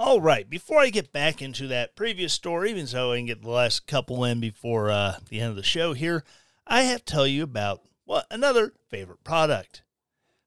All 0.00 0.20
right, 0.20 0.48
before 0.48 0.78
I 0.78 0.90
get 0.90 1.12
back 1.12 1.42
into 1.42 1.66
that 1.66 1.96
previous 1.96 2.32
story, 2.32 2.70
even 2.70 2.86
so 2.86 3.10
I 3.10 3.16
can 3.16 3.26
get 3.26 3.42
the 3.42 3.50
last 3.50 3.88
couple 3.88 4.22
in 4.22 4.38
before 4.38 4.92
uh, 4.92 5.16
the 5.28 5.40
end 5.40 5.50
of 5.50 5.56
the 5.56 5.64
show 5.64 5.92
here, 5.92 6.22
I 6.68 6.82
have 6.82 7.04
to 7.04 7.12
tell 7.12 7.26
you 7.26 7.42
about 7.42 7.80
well, 8.06 8.22
another 8.30 8.74
favorite 8.88 9.24
product. 9.24 9.82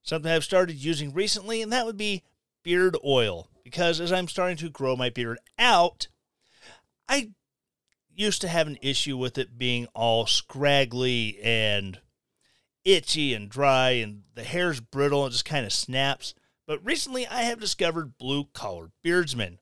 Something 0.03 0.31
I've 0.31 0.45
started 0.45 0.77
using 0.77 1.13
recently, 1.13 1.61
and 1.61 1.69
that 1.73 1.85
would 1.85 1.97
be 1.97 2.23
beard 2.63 2.95
oil. 3.05 3.49
Because 3.61 3.99
as 3.99 4.13
I'm 4.13 4.29
starting 4.29 4.55
to 4.55 4.69
grow 4.69 4.95
my 4.95 5.09
beard 5.09 5.37
out, 5.59 6.07
I 7.09 7.31
used 8.09 8.39
to 8.41 8.47
have 8.47 8.67
an 8.67 8.77
issue 8.81 9.17
with 9.17 9.37
it 9.37 9.57
being 9.57 9.85
all 9.93 10.27
scraggly 10.27 11.37
and 11.43 11.99
itchy 12.85 13.33
and 13.33 13.49
dry, 13.49 13.89
and 13.89 14.23
the 14.33 14.45
hair's 14.45 14.79
brittle 14.79 15.25
and 15.25 15.33
just 15.33 15.43
kind 15.43 15.65
of 15.65 15.73
snaps. 15.73 16.35
But 16.71 16.86
recently, 16.86 17.27
I 17.27 17.41
have 17.41 17.60
discovered 17.60 18.17
Blue 18.17 18.45
Collar 18.53 18.91
Beardsmen. 19.03 19.60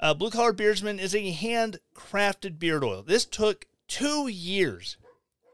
Uh, 0.00 0.12
Blue 0.12 0.28
Collar 0.28 0.52
Beardsmen 0.52 0.98
is 0.98 1.14
a 1.14 1.32
handcrafted 1.32 2.58
beard 2.58 2.82
oil. 2.82 3.04
This 3.04 3.24
took 3.24 3.66
two 3.86 4.26
years 4.26 4.96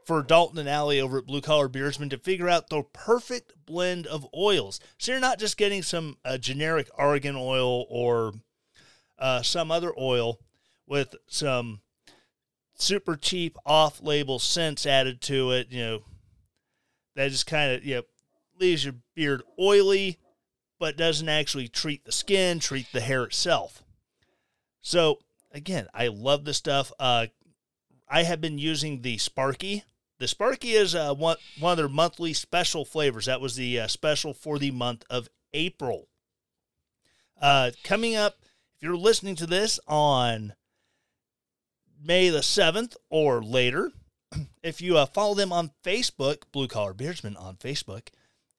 for 0.03 0.23
Dalton 0.23 0.57
and 0.57 0.67
Allie 0.67 0.99
over 0.99 1.19
at 1.19 1.27
Blue 1.27 1.41
Collar 1.41 1.69
Beardsmen 1.69 2.09
to 2.09 2.17
figure 2.17 2.49
out 2.49 2.71
the 2.71 2.81
perfect 2.91 3.53
blend 3.67 4.07
of 4.07 4.25
oils. 4.35 4.79
So 4.97 5.11
you're 5.11 5.21
not 5.21 5.37
just 5.37 5.57
getting 5.57 5.83
some 5.83 6.17
uh, 6.25 6.39
generic 6.39 6.89
argan 6.97 7.35
oil 7.35 7.85
or 7.87 8.33
uh, 9.19 9.43
some 9.43 9.69
other 9.69 9.93
oil 9.99 10.39
with 10.87 11.13
some 11.27 11.81
super 12.73 13.15
cheap 13.15 13.59
off-label 13.63 14.39
scents 14.39 14.87
added 14.87 15.21
to 15.21 15.51
it. 15.51 15.67
You 15.69 15.83
know, 15.83 15.99
that 17.15 17.29
just 17.29 17.45
kind 17.45 17.73
of 17.73 17.85
you 17.85 17.97
know 17.97 18.01
leaves 18.59 18.85
your 18.85 18.95
beard 19.13 19.43
oily 19.59 20.17
but 20.79 20.97
doesn't 20.97 21.29
actually 21.29 21.67
treat 21.67 22.05
the 22.05 22.11
skin, 22.11 22.59
treat 22.59 22.87
the 22.91 23.01
hair 23.01 23.23
itself. 23.23 23.83
So 24.81 25.19
again, 25.51 25.87
I 25.93 26.07
love 26.07 26.45
this 26.45 26.57
stuff. 26.57 26.91
Uh, 26.99 27.27
I 28.07 28.23
have 28.23 28.41
been 28.41 28.57
using 28.57 29.01
the 29.01 29.17
Sparky. 29.17 29.83
The 30.19 30.27
Sparky 30.27 30.73
is 30.73 30.95
uh, 30.95 31.13
one 31.13 31.37
one 31.59 31.71
of 31.71 31.77
their 31.77 31.89
monthly 31.89 32.33
special 32.33 32.85
flavors. 32.85 33.25
That 33.25 33.41
was 33.41 33.55
the 33.55 33.79
uh, 33.79 33.87
special 33.87 34.33
for 34.33 34.59
the 34.59 34.71
month 34.71 35.03
of 35.09 35.29
April. 35.53 36.07
Uh, 37.41 37.71
coming 37.83 38.15
up, 38.15 38.37
if 38.75 38.83
you're 38.83 38.95
listening 38.95 39.35
to 39.35 39.47
this 39.47 39.79
on 39.87 40.53
May 42.01 42.29
the 42.29 42.43
seventh 42.43 42.95
or 43.09 43.41
later, 43.41 43.91
if 44.63 44.81
you 44.81 44.97
uh, 44.97 45.05
follow 45.05 45.33
them 45.33 45.51
on 45.51 45.71
Facebook, 45.83 46.43
Blue 46.51 46.67
Collar 46.67 46.93
Beardsmen 46.93 47.35
on 47.35 47.55
Facebook, 47.55 48.09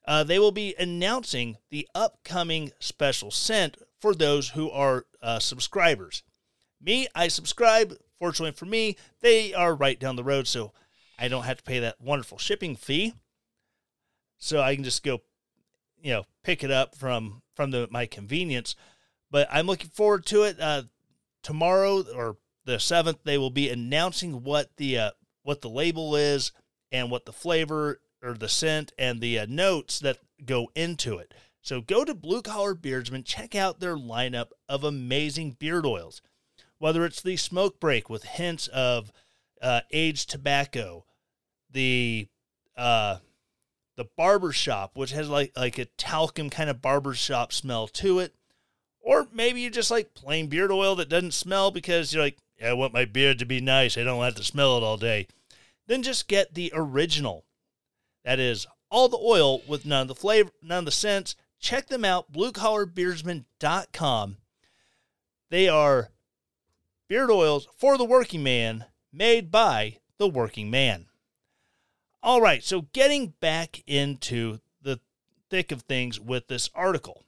uh, 0.06 0.24
they 0.24 0.38
will 0.38 0.52
be 0.52 0.74
announcing 0.78 1.56
the 1.70 1.88
upcoming 1.94 2.72
special 2.78 3.30
scent 3.30 3.76
for 4.00 4.14
those 4.14 4.50
who 4.50 4.70
are 4.70 5.06
uh, 5.22 5.38
subscribers. 5.38 6.22
Me, 6.80 7.08
I 7.14 7.28
subscribe. 7.28 7.94
Fortunately 8.18 8.52
for 8.52 8.66
me, 8.66 8.96
they 9.20 9.52
are 9.52 9.74
right 9.74 9.98
down 9.98 10.16
the 10.16 10.24
road, 10.24 10.46
so 10.46 10.72
I 11.18 11.28
don't 11.28 11.44
have 11.44 11.58
to 11.58 11.64
pay 11.64 11.80
that 11.80 12.00
wonderful 12.00 12.38
shipping 12.38 12.76
fee. 12.76 13.14
So 14.38 14.60
I 14.60 14.74
can 14.74 14.84
just 14.84 15.02
go, 15.02 15.22
you 16.00 16.12
know, 16.12 16.24
pick 16.44 16.62
it 16.62 16.70
up 16.70 16.94
from 16.94 17.42
from 17.54 17.70
the 17.70 17.88
my 17.90 18.06
convenience. 18.06 18.76
But 19.30 19.48
I'm 19.50 19.66
looking 19.66 19.90
forward 19.90 20.24
to 20.26 20.42
it. 20.44 20.60
Uh, 20.60 20.84
tomorrow 21.42 22.04
or 22.14 22.36
the 22.64 22.78
seventh, 22.78 23.18
they 23.24 23.38
will 23.38 23.50
be 23.50 23.70
announcing 23.70 24.44
what 24.44 24.76
the 24.76 24.98
uh, 24.98 25.10
what 25.42 25.62
the 25.62 25.70
label 25.70 26.16
is 26.16 26.52
and 26.92 27.10
what 27.10 27.24
the 27.24 27.32
flavor 27.32 28.00
or 28.22 28.34
the 28.34 28.48
scent 28.48 28.92
and 28.98 29.20
the 29.20 29.38
uh, 29.38 29.46
notes 29.48 29.98
that 30.00 30.18
go 30.44 30.70
into 30.74 31.18
it. 31.18 31.32
So 31.62 31.80
go 31.80 32.04
to 32.04 32.14
Blue 32.14 32.42
Collar 32.42 32.74
Beardsmen, 32.74 33.24
check 33.24 33.54
out 33.54 33.80
their 33.80 33.96
lineup 33.96 34.48
of 34.68 34.84
amazing 34.84 35.56
beard 35.58 35.84
oils. 35.84 36.22
Whether 36.78 37.04
it's 37.04 37.22
the 37.22 37.36
smoke 37.36 37.80
break 37.80 38.08
with 38.08 38.24
hints 38.24 38.68
of 38.68 39.10
uh, 39.62 39.80
aged 39.90 40.30
tobacco, 40.30 41.04
the 41.70 42.28
uh, 42.76 43.16
the 43.96 44.04
barber 44.16 44.52
shop, 44.52 44.92
which 44.94 45.12
has 45.12 45.28
like 45.28 45.52
like 45.56 45.78
a 45.78 45.86
talcum 45.96 46.50
kind 46.50 46.70
of 46.70 46.82
barber 46.82 47.14
shop 47.14 47.52
smell 47.52 47.88
to 47.88 48.18
it, 48.18 48.34
or 49.00 49.26
maybe 49.32 49.60
you 49.60 49.70
just 49.70 49.90
like 49.90 50.14
plain 50.14 50.48
beard 50.48 50.70
oil 50.70 50.94
that 50.96 51.08
doesn't 51.08 51.34
smell 51.34 51.70
because 51.70 52.12
you're 52.12 52.22
like, 52.22 52.38
I 52.64 52.74
want 52.74 52.92
my 52.92 53.06
beard 53.06 53.38
to 53.40 53.46
be 53.46 53.60
nice. 53.60 53.96
I 53.96 54.04
don't 54.04 54.22
have 54.22 54.34
to 54.36 54.44
smell 54.44 54.76
it 54.76 54.82
all 54.82 54.98
day. 54.98 55.26
Then 55.86 56.02
just 56.02 56.28
get 56.28 56.54
the 56.54 56.72
original 56.74 57.44
that 58.26 58.38
is 58.40 58.66
all 58.90 59.08
the 59.08 59.16
oil 59.16 59.62
with 59.68 59.86
none 59.86 60.02
of 60.02 60.08
the 60.08 60.14
flavor, 60.14 60.50
none 60.60 60.80
of 60.80 60.84
the 60.84 60.90
scents. 60.90 61.36
Check 61.60 61.86
them 61.86 62.04
out, 62.04 62.32
bluecollarbeardsmen.com. 62.32 64.36
They 65.48 65.68
are 65.68 66.10
beard 67.08 67.30
oils 67.30 67.68
for 67.78 67.96
the 67.96 68.04
working 68.04 68.42
man, 68.42 68.86
made 69.12 69.52
by 69.52 69.98
the 70.18 70.28
working 70.28 70.72
man. 70.72 71.06
All 72.20 72.40
right, 72.40 72.64
so 72.64 72.88
getting 72.92 73.34
back 73.40 73.84
into 73.86 74.58
the 74.82 74.98
thick 75.48 75.70
of 75.70 75.82
things 75.82 76.18
with 76.18 76.48
this 76.48 76.68
article. 76.74 77.22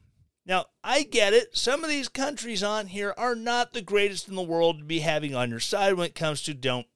Now, 0.45 0.65
I 0.83 1.05
get 1.05 1.33
it. 1.33 1.57
Some 1.57 1.85
of 1.85 1.91
these 1.91 2.09
countries 2.09 2.65
on 2.65 2.89
here 2.89 3.15
are 3.17 3.37
not 3.37 3.73
the 3.73 3.83
greatest 3.83 4.29
in 4.29 4.35
the 4.35 4.43
world 4.43 4.79
to 4.79 4.85
be 4.85 4.99
having 4.99 5.33
on 5.33 5.51
your 5.51 5.61
side 5.61 5.95
when 5.95 6.07
it 6.07 6.17
comes 6.17 6.43
to 6.43 6.55
don't, 6.55 6.89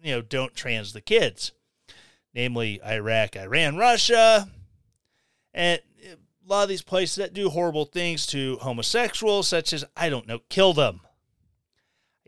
you 0.00 0.12
know, 0.12 0.22
don't 0.22 0.54
trans 0.54 0.92
the 0.92 1.00
kids 1.00 1.50
namely 2.34 2.80
Iraq, 2.84 3.36
Iran, 3.36 3.76
Russia, 3.76 4.48
and 5.52 5.80
a 6.06 6.48
lot 6.48 6.62
of 6.62 6.68
these 6.68 6.82
places 6.82 7.16
that 7.16 7.34
do 7.34 7.50
horrible 7.50 7.84
things 7.84 8.26
to 8.26 8.56
homosexuals, 8.58 9.48
such 9.48 9.72
as, 9.72 9.84
I 9.96 10.08
don't 10.08 10.26
know, 10.26 10.40
kill 10.48 10.72
them. 10.72 11.00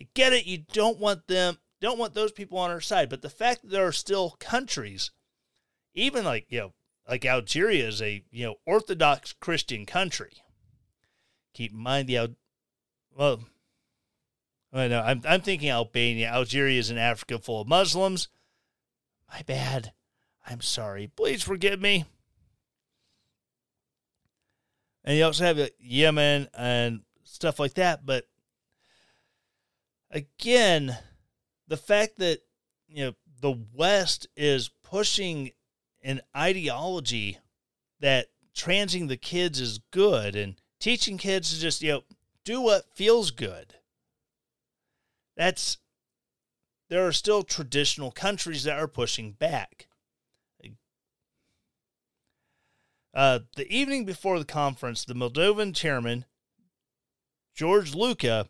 I 0.00 0.08
get 0.14 0.32
it, 0.32 0.46
you 0.46 0.58
don't 0.72 0.98
want 0.98 1.26
them, 1.28 1.58
don't 1.80 1.98
want 1.98 2.14
those 2.14 2.32
people 2.32 2.58
on 2.58 2.70
our 2.70 2.80
side, 2.80 3.08
but 3.08 3.22
the 3.22 3.30
fact 3.30 3.62
that 3.62 3.70
there 3.70 3.86
are 3.86 3.92
still 3.92 4.36
countries, 4.38 5.10
even 5.94 6.24
like, 6.24 6.46
you 6.48 6.60
know, 6.60 6.72
like 7.08 7.24
Algeria 7.24 7.86
is 7.86 8.00
a, 8.00 8.24
you 8.30 8.46
know, 8.46 8.54
Orthodox 8.64 9.32
Christian 9.32 9.86
country. 9.86 10.32
Keep 11.54 11.72
in 11.72 11.78
mind 11.78 12.08
the, 12.08 12.34
well, 13.16 13.40
I 14.72 14.88
know, 14.88 15.00
I'm, 15.00 15.20
I'm 15.26 15.42
thinking 15.42 15.68
Albania. 15.68 16.30
Algeria 16.30 16.78
is 16.78 16.90
in 16.90 16.98
Africa 16.98 17.38
full 17.38 17.60
of 17.60 17.68
Muslims. 17.68 18.28
My 19.32 19.42
bad. 19.42 19.92
I'm 20.46 20.60
sorry. 20.60 21.06
Please 21.06 21.42
forgive 21.42 21.80
me. 21.80 22.04
And 25.04 25.16
you 25.16 25.24
also 25.24 25.44
have 25.44 25.70
Yemen 25.78 26.48
and 26.56 27.00
stuff 27.24 27.58
like 27.58 27.74
that. 27.74 28.04
But 28.04 28.28
again, 30.10 30.96
the 31.66 31.76
fact 31.76 32.18
that 32.18 32.40
you 32.88 33.04
know 33.04 33.12
the 33.40 33.58
West 33.74 34.28
is 34.36 34.70
pushing 34.84 35.52
an 36.02 36.20
ideology 36.36 37.38
that 38.00 38.26
transing 38.54 39.06
the 39.06 39.16
kids 39.16 39.60
is 39.60 39.80
good 39.90 40.36
and 40.36 40.56
teaching 40.78 41.16
kids 41.16 41.52
to 41.52 41.60
just 41.60 41.82
you 41.82 41.92
know 41.92 42.02
do 42.44 42.60
what 42.60 42.94
feels 42.94 43.30
good. 43.30 43.74
That's 45.36 45.78
there 46.92 47.06
are 47.06 47.12
still 47.12 47.42
traditional 47.42 48.10
countries 48.10 48.64
that 48.64 48.78
are 48.78 48.86
pushing 48.86 49.32
back. 49.32 49.86
Uh, 53.14 53.38
the 53.56 53.66
evening 53.74 54.04
before 54.04 54.38
the 54.38 54.44
conference, 54.44 55.02
the 55.02 55.14
Moldovan 55.14 55.74
chairman, 55.74 56.26
George 57.54 57.94
Luca, 57.94 58.46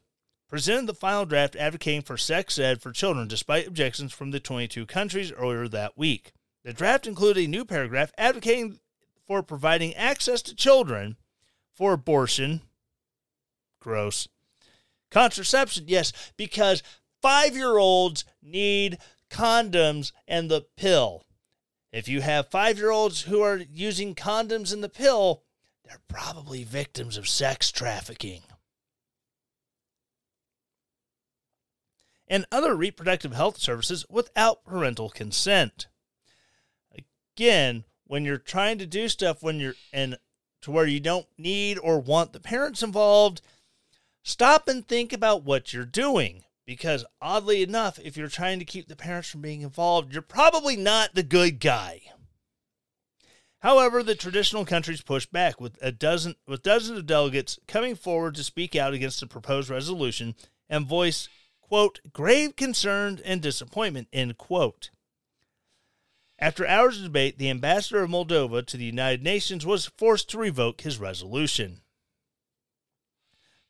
presented 0.49 0.88
the 0.88 0.95
final 0.95 1.24
draft 1.24 1.55
advocating 1.55 2.03
for 2.03 2.16
sex 2.16 2.59
ed 2.59 2.82
for 2.82 2.90
children 2.90 3.28
despite 3.28 3.68
objections 3.68 4.12
from 4.12 4.32
the 4.32 4.40
22 4.40 4.86
countries 4.86 5.30
earlier 5.30 5.68
that 5.68 5.97
week. 5.97 6.32
The 6.64 6.72
draft 6.72 7.07
included 7.07 7.45
a 7.45 7.49
new 7.49 7.64
paragraph 7.64 8.11
advocating 8.18 8.80
for 9.24 9.45
providing 9.45 9.95
access 9.95 10.43
to 10.43 10.57
children 10.57 11.16
for 11.72 11.93
abortion. 11.93 12.62
Gross. 13.78 14.26
Contraception, 15.12 15.84
yes, 15.86 16.12
because 16.36 16.82
five 17.23 17.57
year 17.57 17.79
olds 17.79 18.25
need 18.43 18.99
condoms 19.31 20.12
and 20.29 20.51
the 20.51 20.66
pill. 20.77 21.25
If 21.93 22.09
you 22.09 22.20
have 22.20 22.49
five 22.49 22.79
year 22.79 22.91
olds 22.91 23.23
who 23.23 23.41
are 23.41 23.57
using 23.57 24.14
condoms 24.14 24.73
and 24.73 24.83
the 24.83 24.89
pill, 24.89 25.43
they're 25.85 26.01
probably 26.09 26.64
victims 26.64 27.16
of 27.16 27.29
sex 27.29 27.70
trafficking. 27.70 28.43
And 32.29 32.47
other 32.51 32.75
reproductive 32.75 33.35
health 33.35 33.59
services 33.59 34.07
without 34.09 34.64
parental 34.64 35.11
consent. 35.11 35.87
Again, 37.37 37.85
when 38.07 38.25
you're 38.25 38.39
trying 38.39 38.79
to 38.79 38.87
do 38.87 39.09
stuff 39.09 39.43
when 39.43 39.61
you're 39.61 39.75
and 39.93 40.16
to 40.62 40.70
where 40.70 40.87
you 40.87 41.01
don't 41.01 41.27
need 41.37 41.79
or 41.79 41.99
want 41.99 42.33
the 42.33 42.41
parents 42.41 42.83
involved, 42.83 43.43
stop 44.23 44.68
and 44.68 44.87
think 44.87 45.12
about 45.12 45.43
what 45.43 45.73
you're 45.73 45.85
doing. 45.85 46.45
Because 46.66 47.04
oddly 47.20 47.62
enough, 47.62 47.98
if 47.98 48.16
you're 48.16 48.28
trying 48.28 48.58
to 48.60 48.64
keep 48.64 48.88
the 48.88 48.96
parents 48.96 49.28
from 49.28 49.40
being 49.40 49.62
involved, 49.62 50.12
you're 50.12 50.22
probably 50.22 50.76
not 50.76 51.14
the 51.14 51.22
good 51.22 51.58
guy. 51.58 52.02
However, 53.60 54.02
the 54.02 54.16
traditional 54.16 54.64
countries 54.64 55.02
pushed 55.02 55.32
back 55.32 55.60
with 55.60 55.78
a 55.80 55.92
dozen 55.92 56.34
with 56.48 56.64
dozens 56.64 56.98
of 56.98 57.06
delegates 57.06 57.60
coming 57.68 57.94
forward 57.94 58.34
to 58.34 58.44
speak 58.44 58.74
out 58.74 58.92
against 58.92 59.20
the 59.20 59.26
proposed 59.26 59.70
resolution 59.70 60.34
and 60.68 60.86
voice 60.86 61.28
quote 61.60 62.00
grave 62.12 62.56
concern 62.56 63.20
and 63.24 63.40
disappointment 63.40 64.08
end 64.12 64.36
quote. 64.36 64.90
After 66.40 66.66
hours 66.66 66.98
of 66.98 67.04
debate, 67.04 67.38
the 67.38 67.50
ambassador 67.50 68.02
of 68.02 68.10
Moldova 68.10 68.66
to 68.66 68.76
the 68.76 68.84
United 68.84 69.22
Nations 69.22 69.64
was 69.64 69.86
forced 69.86 70.28
to 70.30 70.38
revoke 70.38 70.80
his 70.80 70.98
resolution. 70.98 71.82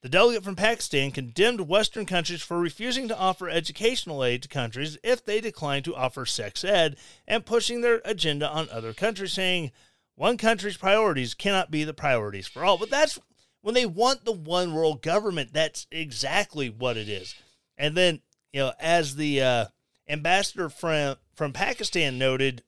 The 0.02 0.08
delegate 0.08 0.42
from 0.42 0.56
Pakistan 0.56 1.12
condemned 1.12 1.68
Western 1.68 2.06
countries 2.06 2.42
for 2.42 2.58
refusing 2.58 3.06
to 3.06 3.16
offer 3.16 3.48
educational 3.48 4.24
aid 4.24 4.42
to 4.42 4.48
countries 4.48 4.98
if 5.04 5.24
they 5.24 5.40
decline 5.40 5.84
to 5.84 5.94
offer 5.94 6.26
sex 6.26 6.64
ed 6.64 6.96
and 7.28 7.46
pushing 7.46 7.80
their 7.80 8.02
agenda 8.04 8.48
on 8.48 8.68
other 8.70 8.92
countries, 8.92 9.32
saying 9.32 9.70
one 10.16 10.36
country's 10.36 10.76
priorities 10.76 11.34
cannot 11.34 11.70
be 11.70 11.84
the 11.84 11.94
priorities 11.94 12.48
for 12.48 12.64
all. 12.64 12.78
But 12.78 12.90
that's 12.90 13.20
when 13.60 13.76
they 13.76 13.86
want 13.86 14.24
the 14.24 14.32
one 14.32 14.74
world 14.74 15.02
government, 15.02 15.52
that's 15.52 15.86
exactly 15.92 16.68
what 16.68 16.96
it 16.96 17.08
is. 17.08 17.36
And 17.78 17.96
then, 17.96 18.22
you 18.52 18.58
know, 18.58 18.72
as 18.80 19.14
the 19.14 19.40
uh, 19.40 19.66
ambassador 20.08 20.68
from 20.68 21.14
from 21.36 21.52
Pakistan 21.52 22.18
noted 22.18 22.64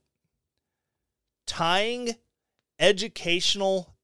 tying 1.46 2.14
educational 2.78 3.96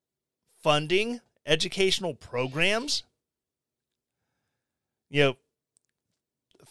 funding, 0.62 1.20
educational 1.46 2.14
programs, 2.14 3.04
you 5.10 5.22
know, 5.22 5.36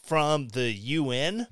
from 0.03 0.47
the 0.49 0.71
UN 0.71 1.47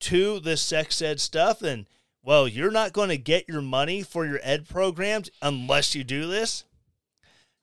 to 0.00 0.38
this 0.38 0.60
sex 0.60 1.00
ed 1.02 1.18
stuff 1.18 1.62
and 1.62 1.86
well, 2.22 2.48
you're 2.48 2.70
not 2.70 2.94
going 2.94 3.10
to 3.10 3.18
get 3.18 3.48
your 3.48 3.60
money 3.60 4.02
for 4.02 4.24
your 4.24 4.40
ed 4.42 4.66
programs 4.66 5.28
unless 5.42 5.94
you 5.94 6.04
do 6.04 6.26
this. 6.26 6.64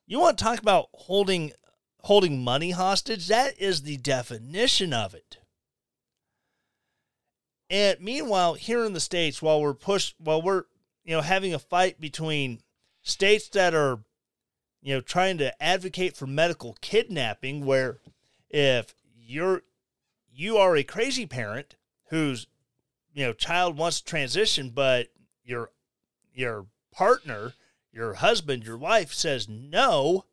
You 0.06 0.20
want 0.20 0.38
to 0.38 0.44
talk 0.44 0.60
about 0.60 0.88
holding 0.92 1.52
holding 2.02 2.44
money 2.44 2.70
hostage? 2.70 3.28
That 3.28 3.58
is 3.58 3.82
the 3.82 3.96
definition 3.96 4.92
of 4.92 5.14
it. 5.14 5.38
And 7.70 7.98
meanwhile, 8.00 8.54
here 8.54 8.84
in 8.84 8.92
the 8.92 9.00
states, 9.00 9.40
while 9.40 9.60
we're 9.60 9.74
pushed, 9.74 10.14
while 10.18 10.42
we're 10.42 10.64
you 11.04 11.16
know 11.16 11.22
having 11.22 11.54
a 11.54 11.58
fight 11.58 12.00
between 12.00 12.60
states 13.02 13.48
that 13.50 13.74
are 13.74 14.00
you 14.82 14.94
know 14.94 15.00
trying 15.00 15.38
to 15.38 15.62
advocate 15.62 16.16
for 16.16 16.26
medical 16.26 16.76
kidnapping, 16.80 17.64
where 17.64 18.00
if 18.50 18.94
you're 19.16 19.62
you 20.30 20.56
are 20.58 20.76
a 20.76 20.82
crazy 20.82 21.26
parent 21.26 21.76
whose 22.10 22.46
you 23.14 23.24
know 23.24 23.32
child 23.32 23.76
wants 23.76 24.00
to 24.00 24.04
transition, 24.04 24.70
but 24.70 25.08
your 25.44 25.70
your 26.34 26.66
partner, 26.92 27.54
your 27.92 28.14
husband, 28.14 28.64
your 28.64 28.76
wife 28.76 29.12
says 29.12 29.48
no, 29.48 30.24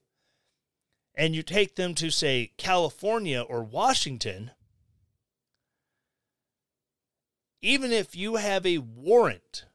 and 1.16 1.36
you 1.36 1.44
take 1.44 1.76
them 1.76 1.94
to, 1.96 2.10
say, 2.10 2.52
California 2.58 3.42
or 3.42 3.64
Washington, 3.64 4.52
even 7.62 7.92
if 7.92 8.16
you 8.16 8.38
have 8.38 8.66
a 8.66 8.78
warrant 8.78 9.66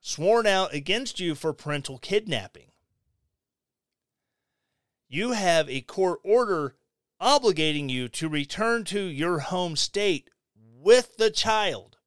sworn 0.00 0.46
out 0.46 0.74
against 0.74 1.20
you 1.20 1.34
for 1.34 1.52
parental 1.52 1.96
kidnapping, 1.96 2.71
you 5.12 5.32
have 5.32 5.68
a 5.68 5.82
court 5.82 6.20
order 6.24 6.74
obligating 7.20 7.90
you 7.90 8.08
to 8.08 8.28
return 8.28 8.82
to 8.84 9.00
your 9.00 9.40
home 9.40 9.76
state 9.76 10.30
with 10.56 11.16
the 11.18 11.30
child. 11.30 11.98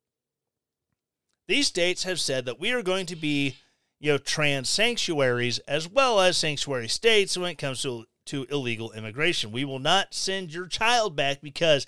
These 1.48 1.68
states 1.68 2.04
have 2.04 2.20
said 2.20 2.46
that 2.46 2.60
we 2.60 2.72
are 2.72 2.82
going 2.82 3.06
to 3.06 3.16
be, 3.16 3.58
you 4.00 4.14
know, 4.14 4.18
trans 4.18 4.70
sanctuaries 4.70 5.60
as 5.60 5.88
well 5.88 6.20
as 6.20 6.36
sanctuary 6.36 6.88
states 6.88 7.38
when 7.38 7.52
it 7.52 7.58
comes 7.58 7.84
to 7.84 8.06
to 8.26 8.48
illegal 8.50 8.92
immigration. 8.94 9.52
We 9.52 9.66
will 9.66 9.78
not 9.78 10.16
send 10.16 10.52
your 10.52 10.66
child 10.66 11.16
back 11.16 11.42
because 11.42 11.86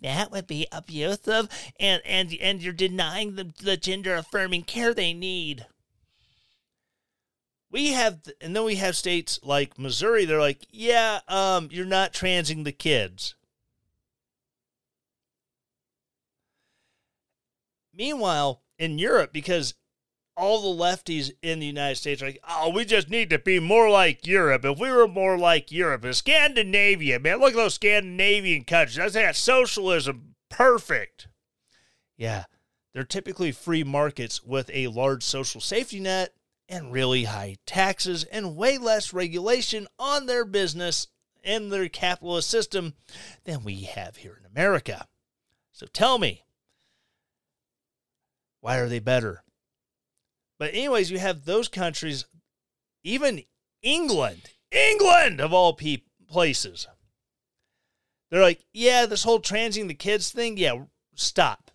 that 0.00 0.30
would 0.30 0.46
be 0.46 0.68
abusive 0.70 1.48
and 1.80 2.00
and 2.06 2.32
and 2.40 2.62
you're 2.62 2.72
denying 2.72 3.34
them 3.34 3.54
the 3.60 3.76
gender 3.76 4.14
affirming 4.14 4.62
care 4.62 4.94
they 4.94 5.14
need. 5.14 5.66
We 7.70 7.92
have 7.92 8.20
and 8.40 8.54
then 8.54 8.64
we 8.64 8.76
have 8.76 8.96
states 8.96 9.38
like 9.42 9.78
Missouri 9.78 10.24
they're 10.24 10.40
like, 10.40 10.66
"Yeah, 10.70 11.20
um 11.28 11.68
you're 11.70 11.86
not 11.86 12.12
transing 12.12 12.64
the 12.64 12.72
kids." 12.72 13.34
Meanwhile, 17.92 18.62
in 18.78 18.98
Europe 18.98 19.32
because 19.32 19.74
all 20.36 20.74
the 20.74 20.82
lefties 20.82 21.30
in 21.42 21.60
the 21.60 21.66
United 21.66 21.96
States 21.96 22.22
are 22.22 22.26
like, 22.26 22.42
oh, 22.48 22.70
we 22.70 22.84
just 22.84 23.10
need 23.10 23.28
to 23.28 23.38
be 23.38 23.60
more 23.60 23.90
like 23.90 24.26
Europe. 24.26 24.64
If 24.64 24.78
we 24.78 24.90
were 24.90 25.06
more 25.06 25.36
like 25.36 25.70
Europe, 25.70 26.04
and 26.04 26.16
Scandinavia, 26.16 27.20
man, 27.20 27.40
look 27.40 27.50
at 27.50 27.56
those 27.56 27.74
Scandinavian 27.74 28.64
countries. 28.64 28.96
that's 28.96 29.12
that 29.14 29.36
socialism 29.36 30.34
perfect. 30.48 31.28
Yeah, 32.16 32.44
they're 32.94 33.04
typically 33.04 33.52
free 33.52 33.84
markets 33.84 34.42
with 34.42 34.70
a 34.72 34.86
large 34.88 35.22
social 35.22 35.60
safety 35.60 36.00
net 36.00 36.32
and 36.70 36.92
really 36.92 37.24
high 37.24 37.56
taxes 37.66 38.22
and 38.24 38.56
way 38.56 38.78
less 38.78 39.12
regulation 39.12 39.88
on 39.98 40.26
their 40.26 40.44
business 40.44 41.08
and 41.42 41.70
their 41.70 41.88
capitalist 41.88 42.48
system 42.48 42.94
than 43.44 43.64
we 43.64 43.82
have 43.82 44.16
here 44.18 44.38
in 44.38 44.46
America. 44.46 45.06
So 45.72 45.86
tell 45.86 46.18
me, 46.18 46.44
why 48.60 48.78
are 48.78 48.88
they 48.88 49.00
better? 49.00 49.42
But 50.58 50.70
anyways, 50.72 51.10
you 51.10 51.18
have 51.18 51.44
those 51.44 51.68
countries, 51.68 52.26
even 53.02 53.42
England, 53.82 54.50
England 54.70 55.40
of 55.40 55.52
all 55.52 55.72
pe- 55.72 56.02
places. 56.28 56.86
They're 58.30 58.42
like, 58.42 58.64
yeah, 58.72 59.06
this 59.06 59.24
whole 59.24 59.40
transing 59.40 59.88
the 59.88 59.94
kids 59.94 60.30
thing, 60.30 60.56
yeah, 60.56 60.84
stop. 61.14 61.72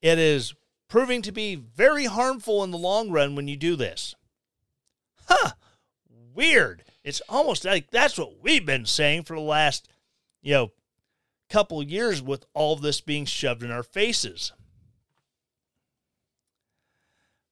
It 0.00 0.18
is 0.18 0.54
proving 0.88 1.22
to 1.22 1.32
be 1.32 1.54
very 1.54 2.06
harmful 2.06 2.62
in 2.64 2.70
the 2.70 2.78
long 2.78 3.10
run 3.10 3.34
when 3.34 3.48
you 3.48 3.56
do 3.56 3.76
this. 3.76 4.14
Huh, 5.28 5.52
weird. 6.34 6.84
It's 7.02 7.22
almost 7.28 7.64
like 7.64 7.90
that's 7.90 8.18
what 8.18 8.42
we've 8.42 8.64
been 8.64 8.86
saying 8.86 9.24
for 9.24 9.34
the 9.34 9.42
last, 9.42 9.88
you 10.42 10.52
know, 10.52 10.72
couple 11.50 11.82
years 11.82 12.22
with 12.22 12.44
all 12.54 12.76
this 12.76 13.00
being 13.00 13.24
shoved 13.24 13.62
in 13.62 13.70
our 13.70 13.82
faces. 13.82 14.52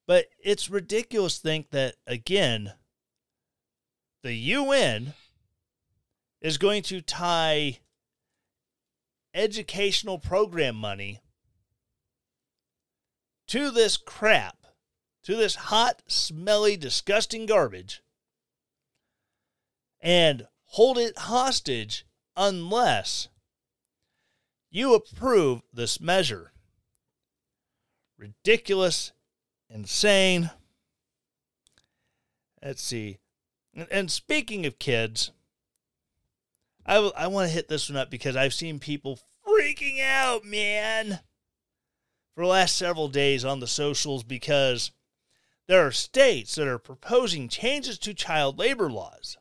But 0.06 0.26
it's 0.42 0.68
ridiculous 0.68 1.36
to 1.36 1.42
think 1.42 1.70
that, 1.70 1.94
again, 2.06 2.72
the 4.22 4.34
UN 4.34 5.14
is 6.40 6.58
going 6.58 6.82
to 6.84 7.00
tie 7.00 7.78
educational 9.32 10.18
program 10.18 10.74
money 10.74 11.21
to 13.52 13.70
this 13.70 13.98
crap, 13.98 14.56
to 15.22 15.36
this 15.36 15.54
hot, 15.54 16.00
smelly, 16.06 16.74
disgusting 16.74 17.44
garbage, 17.44 18.02
and 20.00 20.46
hold 20.64 20.96
it 20.96 21.18
hostage 21.18 22.06
unless 22.34 23.28
you 24.70 24.94
approve 24.94 25.60
this 25.70 26.00
measure. 26.00 26.52
Ridiculous 28.16 29.12
insane. 29.68 30.50
Let's 32.62 32.80
see. 32.80 33.18
And, 33.90 34.10
speaking 34.10 34.64
of 34.64 34.78
kids, 34.78 35.30
I, 36.86 36.96
I 37.14 37.26
want 37.26 37.48
to 37.48 37.54
hit 37.54 37.68
this 37.68 37.90
one 37.90 37.98
up 37.98 38.10
because 38.10 38.34
I've 38.34 38.54
seen 38.54 38.78
people 38.78 39.18
freaking 39.46 40.02
out, 40.02 40.42
man, 40.42 41.20
for 42.34 42.42
the 42.42 42.50
last 42.50 42.76
several 42.76 43.08
days 43.08 43.44
on 43.44 43.60
the 43.60 43.66
socials 43.66 44.22
because 44.22 44.90
there 45.68 45.86
are 45.86 45.92
states 45.92 46.54
that 46.54 46.66
are 46.66 46.78
proposing 46.78 47.48
changes 47.48 47.98
to 47.98 48.14
child 48.14 48.58
labor 48.58 48.90
laws. 48.90 49.36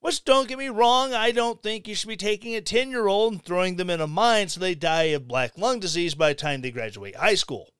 Which, 0.00 0.24
don't 0.24 0.48
get 0.48 0.58
me 0.58 0.68
wrong, 0.68 1.12
I 1.12 1.32
don't 1.32 1.60
think 1.60 1.88
you 1.88 1.94
should 1.94 2.08
be 2.08 2.16
taking 2.16 2.54
a 2.54 2.60
10 2.60 2.90
year 2.90 3.08
old 3.08 3.32
and 3.32 3.44
throwing 3.44 3.76
them 3.76 3.90
in 3.90 4.00
a 4.00 4.06
mine 4.06 4.48
so 4.48 4.60
they 4.60 4.74
die 4.74 5.04
of 5.04 5.26
black 5.26 5.58
lung 5.58 5.80
disease 5.80 6.14
by 6.14 6.28
the 6.28 6.34
time 6.36 6.60
they 6.60 6.70
graduate 6.70 7.16
high 7.16 7.34
school. 7.34 7.72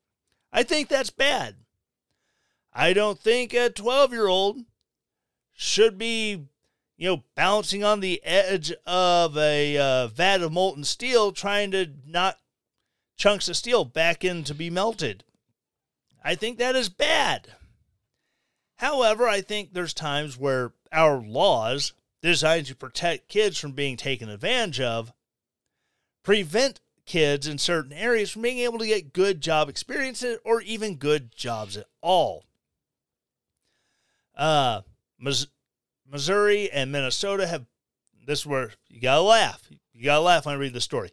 I 0.53 0.62
think 0.62 0.88
that's 0.88 1.11
bad. 1.11 1.57
I 2.72 2.92
don't 2.92 3.18
think 3.18 3.55
a 3.55 3.70
12 3.70 4.12
year 4.12 4.26
old 4.26 4.59
should 5.53 5.99
be, 5.99 6.49
you 6.96 7.09
know, 7.09 7.24
bouncing 7.36 7.84
on 7.84 8.01
the 8.01 8.22
edge 8.24 8.72
of 8.86 9.36
a 9.36 9.76
uh, 9.76 10.07
vat 10.09 10.42
of 10.42 10.53
molten 10.53 10.84
steel 10.84 11.30
trying 11.32 11.70
to 11.70 11.86
knock 12.05 12.38
chunks 13.18 13.48
of 13.48 13.56
steel 13.56 13.84
back 13.84 14.24
in 14.24 14.44
to 14.44 14.54
be 14.54 14.70
melted. 14.70 15.24
I 16.24 16.34
think 16.34 16.58
that 16.58 16.76
is 16.76 16.88
bad. 16.88 17.48
However, 18.76 19.28
I 19.28 19.40
think 19.40 19.72
there's 19.72 19.92
times 19.92 20.38
where 20.38 20.72
our 20.92 21.20
laws 21.20 21.92
designed 22.22 22.66
to 22.66 22.76
protect 22.76 23.28
kids 23.28 23.58
from 23.58 23.72
being 23.72 23.96
taken 23.96 24.28
advantage 24.28 24.80
of 24.80 25.12
prevent 26.22 26.80
kids 27.06 27.46
in 27.46 27.58
certain 27.58 27.92
areas 27.92 28.30
from 28.30 28.42
being 28.42 28.58
able 28.58 28.78
to 28.78 28.86
get 28.86 29.12
good 29.12 29.40
job 29.40 29.68
experiences 29.68 30.38
or 30.44 30.60
even 30.60 30.96
good 30.96 31.34
jobs 31.34 31.76
at 31.76 31.86
all. 32.00 32.44
Uh, 34.36 34.82
Missouri 36.06 36.70
and 36.70 36.92
Minnesota 36.92 37.46
have 37.46 37.66
this 38.26 38.40
is 38.40 38.46
where 38.46 38.72
you 38.88 39.00
gotta 39.00 39.22
laugh. 39.22 39.62
You 39.92 40.04
gotta 40.04 40.20
laugh 40.20 40.46
when 40.46 40.54
I 40.54 40.58
read 40.58 40.74
the 40.74 40.80
story. 40.80 41.10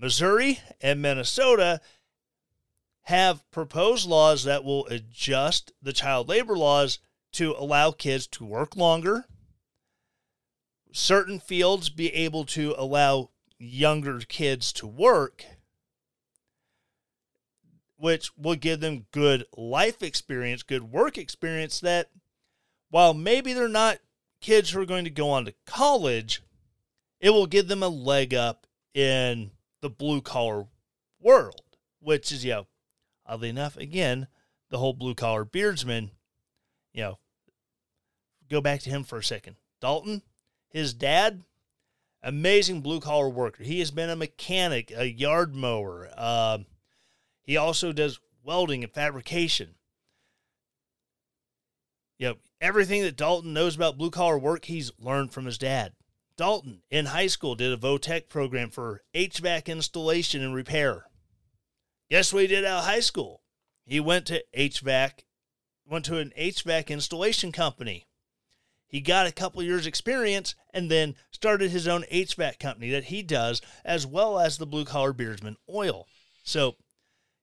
Missouri 0.00 0.60
and 0.80 1.02
Minnesota 1.02 1.80
have 3.02 3.48
proposed 3.50 4.08
laws 4.08 4.44
that 4.44 4.64
will 4.64 4.86
adjust 4.86 5.72
the 5.82 5.92
child 5.92 6.28
labor 6.28 6.56
laws 6.56 6.98
to 7.32 7.54
allow 7.58 7.90
kids 7.90 8.26
to 8.26 8.44
work 8.44 8.76
longer, 8.76 9.26
certain 10.90 11.38
fields 11.38 11.90
be 11.90 12.12
able 12.14 12.44
to 12.44 12.74
allow 12.78 13.30
younger 13.58 14.20
kids 14.20 14.72
to 14.72 14.86
work, 14.86 15.44
which 17.96 18.30
will 18.38 18.56
give 18.56 18.80
them 18.80 19.06
good 19.12 19.44
life 19.54 20.02
experience, 20.02 20.62
good 20.62 20.84
work 20.84 21.18
experience 21.18 21.78
that 21.80 22.10
while 22.88 23.12
maybe 23.12 23.52
they're 23.52 23.68
not 23.68 23.98
kids 24.40 24.70
who 24.70 24.80
are 24.80 24.86
going 24.86 25.04
to 25.04 25.10
go 25.10 25.28
on 25.30 25.44
to 25.44 25.54
college, 25.66 26.42
it 27.20 27.30
will 27.30 27.46
give 27.46 27.68
them 27.68 27.82
a 27.82 27.88
leg 27.88 28.32
up 28.32 28.66
in 28.94 29.50
the 29.80 29.90
blue 29.90 30.20
collar 30.20 30.66
world, 31.20 31.62
which 32.00 32.32
is, 32.32 32.44
you 32.44 32.52
know, 32.52 32.66
oddly 33.26 33.48
enough, 33.48 33.76
again, 33.76 34.26
the 34.70 34.78
whole 34.78 34.92
blue 34.92 35.14
collar 35.14 35.44
beardsman, 35.44 36.10
you 36.92 37.02
know, 37.02 37.18
go 38.48 38.60
back 38.60 38.80
to 38.80 38.90
him 38.90 39.04
for 39.04 39.18
a 39.18 39.24
second. 39.24 39.56
Dalton, 39.80 40.22
his 40.68 40.92
dad, 40.92 41.42
amazing 42.22 42.80
blue 42.80 43.00
collar 43.00 43.28
worker. 43.28 43.62
He 43.64 43.78
has 43.80 43.90
been 43.90 44.10
a 44.10 44.16
mechanic, 44.16 44.92
a 44.94 45.06
yard 45.06 45.54
mower. 45.54 46.10
Uh, 46.16 46.58
he 47.42 47.56
also 47.56 47.92
does 47.92 48.20
welding 48.44 48.84
and 48.84 48.92
fabrication. 48.92 49.74
You 52.18 52.28
know, 52.28 52.34
everything 52.60 53.02
that 53.02 53.16
Dalton 53.16 53.52
knows 53.52 53.74
about 53.76 53.96
blue 53.96 54.10
collar 54.10 54.38
work, 54.38 54.66
he's 54.66 54.92
learned 54.98 55.32
from 55.32 55.46
his 55.46 55.56
dad. 55.58 55.92
Dalton 56.40 56.80
in 56.90 57.04
high 57.04 57.26
school 57.26 57.54
did 57.54 57.70
a 57.70 57.76
VOTEC 57.76 58.30
program 58.30 58.70
for 58.70 59.02
HVAC 59.14 59.66
installation 59.66 60.42
and 60.42 60.54
repair. 60.54 61.04
Guess 62.08 62.32
what 62.32 62.40
he 62.40 62.46
did 62.46 62.64
out 62.64 62.78
of 62.78 62.84
high 62.86 63.00
school? 63.00 63.42
He 63.84 64.00
went 64.00 64.24
to 64.28 64.42
HVAC, 64.56 65.24
went 65.86 66.06
to 66.06 66.16
an 66.16 66.32
HVAC 66.38 66.88
installation 66.88 67.52
company. 67.52 68.06
He 68.86 69.02
got 69.02 69.26
a 69.26 69.32
couple 69.32 69.62
years 69.62 69.86
experience 69.86 70.54
and 70.72 70.90
then 70.90 71.14
started 71.30 71.72
his 71.72 71.86
own 71.86 72.04
HVAC 72.10 72.58
company 72.58 72.88
that 72.88 73.04
he 73.04 73.22
does, 73.22 73.60
as 73.84 74.06
well 74.06 74.38
as 74.38 74.56
the 74.56 74.66
blue 74.66 74.86
collar 74.86 75.12
beardsman 75.12 75.58
oil. 75.68 76.06
So 76.42 76.76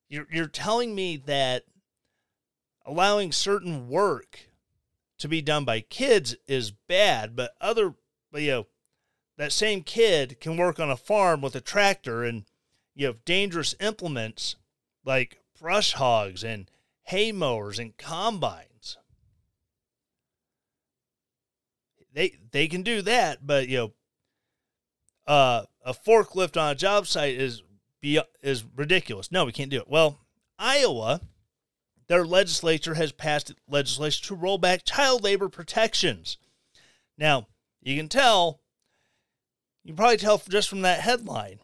you're, 0.09 0.25
you're 0.31 0.47
telling 0.47 0.95
me 0.95 1.17
that 1.17 1.65
allowing 2.83 3.31
certain 3.31 3.89
work 3.89 4.39
to 5.19 5.27
be 5.27 5.43
done 5.43 5.65
by 5.65 5.81
kids 5.81 6.35
is 6.47 6.71
bad, 6.71 7.35
but 7.35 7.51
other, 7.61 7.93
you 8.33 8.47
know, 8.49 8.67
that 9.37 9.51
same 9.51 9.83
kid 9.83 10.39
can 10.39 10.57
work 10.57 10.79
on 10.79 10.89
a 10.89 10.97
farm 10.97 11.41
with 11.41 11.55
a 11.55 11.61
tractor 11.61 12.23
and 12.23 12.45
you 12.95 13.05
have 13.05 13.23
dangerous 13.25 13.75
implements 13.79 14.55
like 15.05 15.39
brush 15.59 15.93
hogs 15.93 16.43
and 16.43 16.69
hay 17.03 17.31
mowers 17.31 17.79
and 17.79 17.95
combines. 17.97 18.97
They 22.13 22.35
they 22.51 22.67
can 22.67 22.81
do 22.81 23.03
that, 23.03 23.45
but 23.45 23.67
you 23.67 23.77
know, 23.77 23.93
uh, 25.27 25.63
a 25.85 25.93
forklift 25.93 26.59
on 26.59 26.71
a 26.71 26.75
job 26.75 27.05
site 27.05 27.35
is 27.35 27.61
be 28.01 28.19
is 28.41 28.63
ridiculous. 28.75 29.31
No, 29.31 29.45
we 29.45 29.51
can't 29.51 29.69
do 29.69 29.77
it. 29.77 29.87
Well, 29.87 30.17
Iowa, 30.57 31.21
their 32.07 32.25
legislature 32.25 32.95
has 32.95 33.11
passed 33.11 33.53
legislation 33.69 34.25
to 34.27 34.35
roll 34.35 34.57
back 34.57 34.83
child 34.83 35.23
labor 35.23 35.49
protections. 35.49 36.37
Now, 37.17 37.47
you 37.81 37.95
can 37.95 38.09
tell, 38.09 38.61
you 39.87 39.93
probably 39.93 40.17
tell 40.17 40.41
just 40.49 40.67
from 40.67 40.81
that 40.81 40.99
headline 40.99 41.59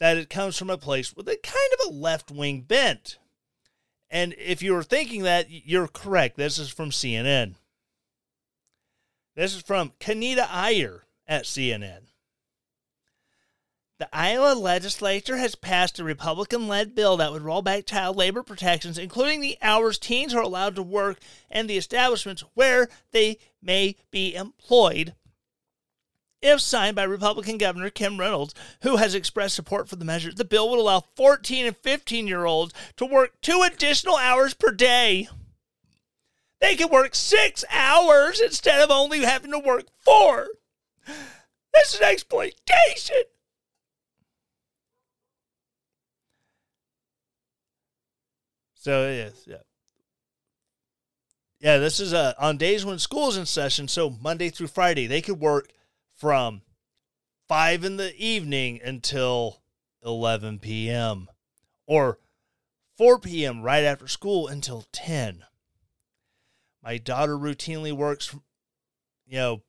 that 0.00 0.16
it 0.16 0.30
comes 0.30 0.56
from 0.56 0.70
a 0.70 0.78
place 0.78 1.14
with 1.14 1.28
a 1.28 1.36
kind 1.36 1.72
of 1.74 1.86
a 1.86 1.94
left 1.94 2.30
wing 2.30 2.62
bent. 2.62 3.18
And 4.10 4.34
if 4.38 4.62
you 4.62 4.72
were 4.72 4.82
thinking 4.82 5.24
that, 5.24 5.50
you're 5.50 5.86
correct. 5.86 6.38
This 6.38 6.56
is 6.56 6.70
from 6.70 6.90
CNN. 6.90 7.56
This 9.36 9.54
is 9.54 9.60
from 9.60 9.92
Kaanita 10.00 10.48
Iyer 10.50 11.04
at 11.28 11.44
CNN. 11.44 12.04
The 13.98 14.08
Iowa 14.14 14.54
legislature 14.54 15.36
has 15.36 15.54
passed 15.54 15.98
a 15.98 16.04
Republican 16.04 16.68
led 16.68 16.94
bill 16.94 17.18
that 17.18 17.32
would 17.32 17.42
roll 17.42 17.60
back 17.60 17.84
child 17.84 18.16
labor 18.16 18.42
protections, 18.42 18.96
including 18.96 19.42
the 19.42 19.58
hours 19.60 19.98
teens 19.98 20.34
are 20.34 20.42
allowed 20.42 20.74
to 20.76 20.82
work 20.82 21.18
and 21.50 21.68
the 21.68 21.76
establishments 21.76 22.44
where 22.54 22.88
they 23.12 23.38
may 23.60 23.96
be 24.10 24.34
employed 24.34 25.14
if 26.42 26.60
signed 26.60 26.96
by 26.96 27.04
Republican 27.04 27.56
Governor 27.56 27.88
Kim 27.88 28.18
Reynolds, 28.18 28.54
who 28.82 28.96
has 28.96 29.14
expressed 29.14 29.54
support 29.54 29.88
for 29.88 29.96
the 29.96 30.04
measure, 30.04 30.32
the 30.32 30.44
bill 30.44 30.68
would 30.70 30.78
allow 30.78 31.04
14 31.16 31.66
and 31.66 31.76
15 31.76 32.26
year 32.26 32.44
olds 32.44 32.74
to 32.96 33.06
work 33.06 33.40
two 33.40 33.62
additional 33.62 34.16
hours 34.16 34.52
per 34.52 34.72
day. 34.72 35.28
They 36.60 36.76
could 36.76 36.90
work 36.90 37.14
six 37.14 37.64
hours 37.70 38.40
instead 38.40 38.80
of 38.80 38.90
only 38.90 39.20
having 39.20 39.50
to 39.52 39.58
work 39.58 39.86
four. 40.00 40.48
This 41.74 41.94
is 41.94 42.00
exploitation. 42.00 43.22
So 48.74 49.08
yes, 49.08 49.44
yeah. 49.46 49.56
Yeah, 51.60 51.78
this 51.78 52.00
is 52.00 52.12
uh, 52.12 52.34
on 52.38 52.56
days 52.56 52.84
when 52.84 52.98
school's 52.98 53.36
in 53.36 53.46
session, 53.46 53.86
so 53.86 54.10
Monday 54.10 54.50
through 54.50 54.66
Friday, 54.66 55.06
they 55.06 55.22
could 55.22 55.38
work 55.38 55.68
from 56.22 56.62
5 57.48 57.82
in 57.82 57.96
the 57.96 58.14
evening 58.16 58.80
until 58.84 59.60
11 60.04 60.60
p.m. 60.60 61.28
or 61.84 62.20
4 62.96 63.18
p.m. 63.18 63.60
right 63.60 63.82
after 63.82 64.06
school 64.06 64.46
until 64.46 64.84
10. 64.92 65.42
My 66.80 66.96
daughter 66.98 67.36
routinely 67.36 67.92
works, 67.92 68.32
you 69.26 69.36
know, 69.36 69.62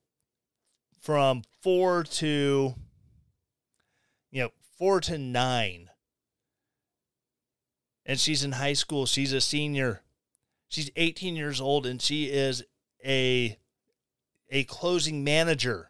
from 1.02 1.42
4 1.64 2.04
to, 2.04 2.76
you 4.30 4.44
know, 4.44 4.50
4 4.78 5.02
to 5.02 5.18
9. 5.18 5.90
And 8.06 8.20
she's 8.20 8.44
in 8.44 8.52
high 8.52 8.74
school. 8.74 9.08
She's 9.08 9.34
a 9.34 9.42
senior. 9.42 10.04
She's 10.68 10.92
18 10.96 11.36
years 11.36 11.60
old 11.60 11.88
and 11.88 12.00
she 12.00 12.26
is 12.26 12.64
a 13.04 13.58
a 14.52 14.66
closing 14.66 15.24
manager 15.24 15.90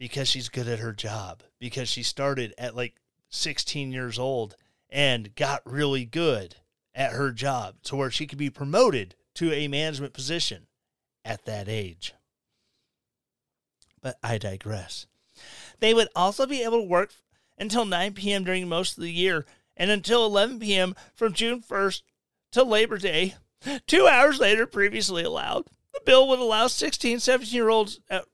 because 0.00 0.26
she's 0.28 0.48
good 0.48 0.66
at 0.66 0.78
her 0.78 0.94
job, 0.94 1.42
because 1.60 1.88
she 1.88 2.02
started 2.02 2.54
at 2.56 2.74
like 2.74 2.96
16 3.28 3.92
years 3.92 4.18
old 4.18 4.56
and 4.88 5.36
got 5.36 5.60
really 5.64 6.06
good 6.06 6.56
at 6.94 7.12
her 7.12 7.30
job 7.30 7.76
to 7.84 7.94
where 7.94 8.10
she 8.10 8.26
could 8.26 8.38
be 8.38 8.50
promoted 8.50 9.14
to 9.34 9.52
a 9.52 9.68
management 9.68 10.14
position 10.14 10.66
at 11.22 11.44
that 11.44 11.68
age. 11.68 12.14
But 14.00 14.16
I 14.22 14.38
digress. 14.38 15.06
They 15.80 15.92
would 15.92 16.08
also 16.16 16.46
be 16.46 16.62
able 16.62 16.80
to 16.80 16.88
work 16.88 17.12
until 17.58 17.84
9 17.84 18.14
p.m. 18.14 18.42
during 18.42 18.66
most 18.68 18.96
of 18.96 19.02
the 19.02 19.12
year 19.12 19.44
and 19.76 19.90
until 19.90 20.24
11 20.24 20.60
p.m. 20.60 20.94
from 21.14 21.34
June 21.34 21.62
1st 21.62 22.02
to 22.52 22.64
Labor 22.64 22.96
Day, 22.96 23.34
two 23.86 24.06
hours 24.06 24.40
later, 24.40 24.66
previously 24.66 25.24
allowed. 25.24 25.66
The 25.92 26.00
bill 26.06 26.26
would 26.28 26.38
allow 26.38 26.68
16, 26.68 27.20
17 27.20 27.54
year 27.54 27.68
olds 27.68 28.00
at 28.08 28.24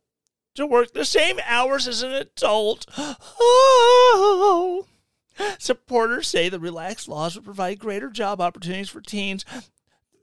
to 0.57 0.67
work 0.67 0.93
the 0.93 1.05
same 1.05 1.39
hours 1.45 1.87
as 1.87 2.03
an 2.03 2.13
adult. 2.13 2.87
Oh. 2.99 4.87
Supporters 5.59 6.29
say 6.29 6.49
the 6.49 6.59
relaxed 6.59 7.09
laws 7.09 7.37
would 7.37 7.45
provide 7.45 7.79
greater 7.79 8.11
job 8.11 8.41
opportunities 8.41 8.91
for 8.91 9.01
teens. 9.01 9.45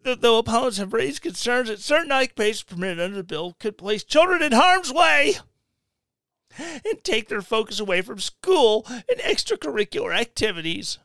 Though 0.04 0.38
opponents 0.38 0.78
have 0.78 0.94
raised 0.94 1.22
concerns 1.22 1.70
that 1.70 1.80
certain 1.80 2.12
occupations 2.12 2.64
permitted 2.64 3.00
under 3.00 3.18
the 3.18 3.24
bill 3.24 3.56
could 3.60 3.78
place 3.78 4.04
children 4.04 4.44
in 4.44 4.52
harm's 4.52 4.92
way 4.92 5.36
and 6.58 7.04
take 7.04 7.30
their 7.30 7.42
focus 7.42 7.80
away 7.80 8.02
from 8.02 8.20
school 8.20 8.86
and 8.88 9.20
extracurricular 9.20 10.16
activities. 10.16 11.00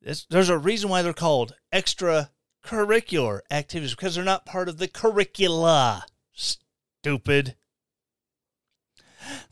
There's 0.00 0.48
a 0.48 0.58
reason 0.58 0.90
why 0.90 1.02
they're 1.02 1.12
called 1.12 1.54
extracurricular 1.72 3.40
activities 3.50 3.94
because 3.94 4.16
they're 4.16 4.24
not 4.24 4.44
part 4.44 4.68
of 4.68 4.78
the 4.78 4.88
curricula. 4.88 6.04
Stupid. 6.34 7.56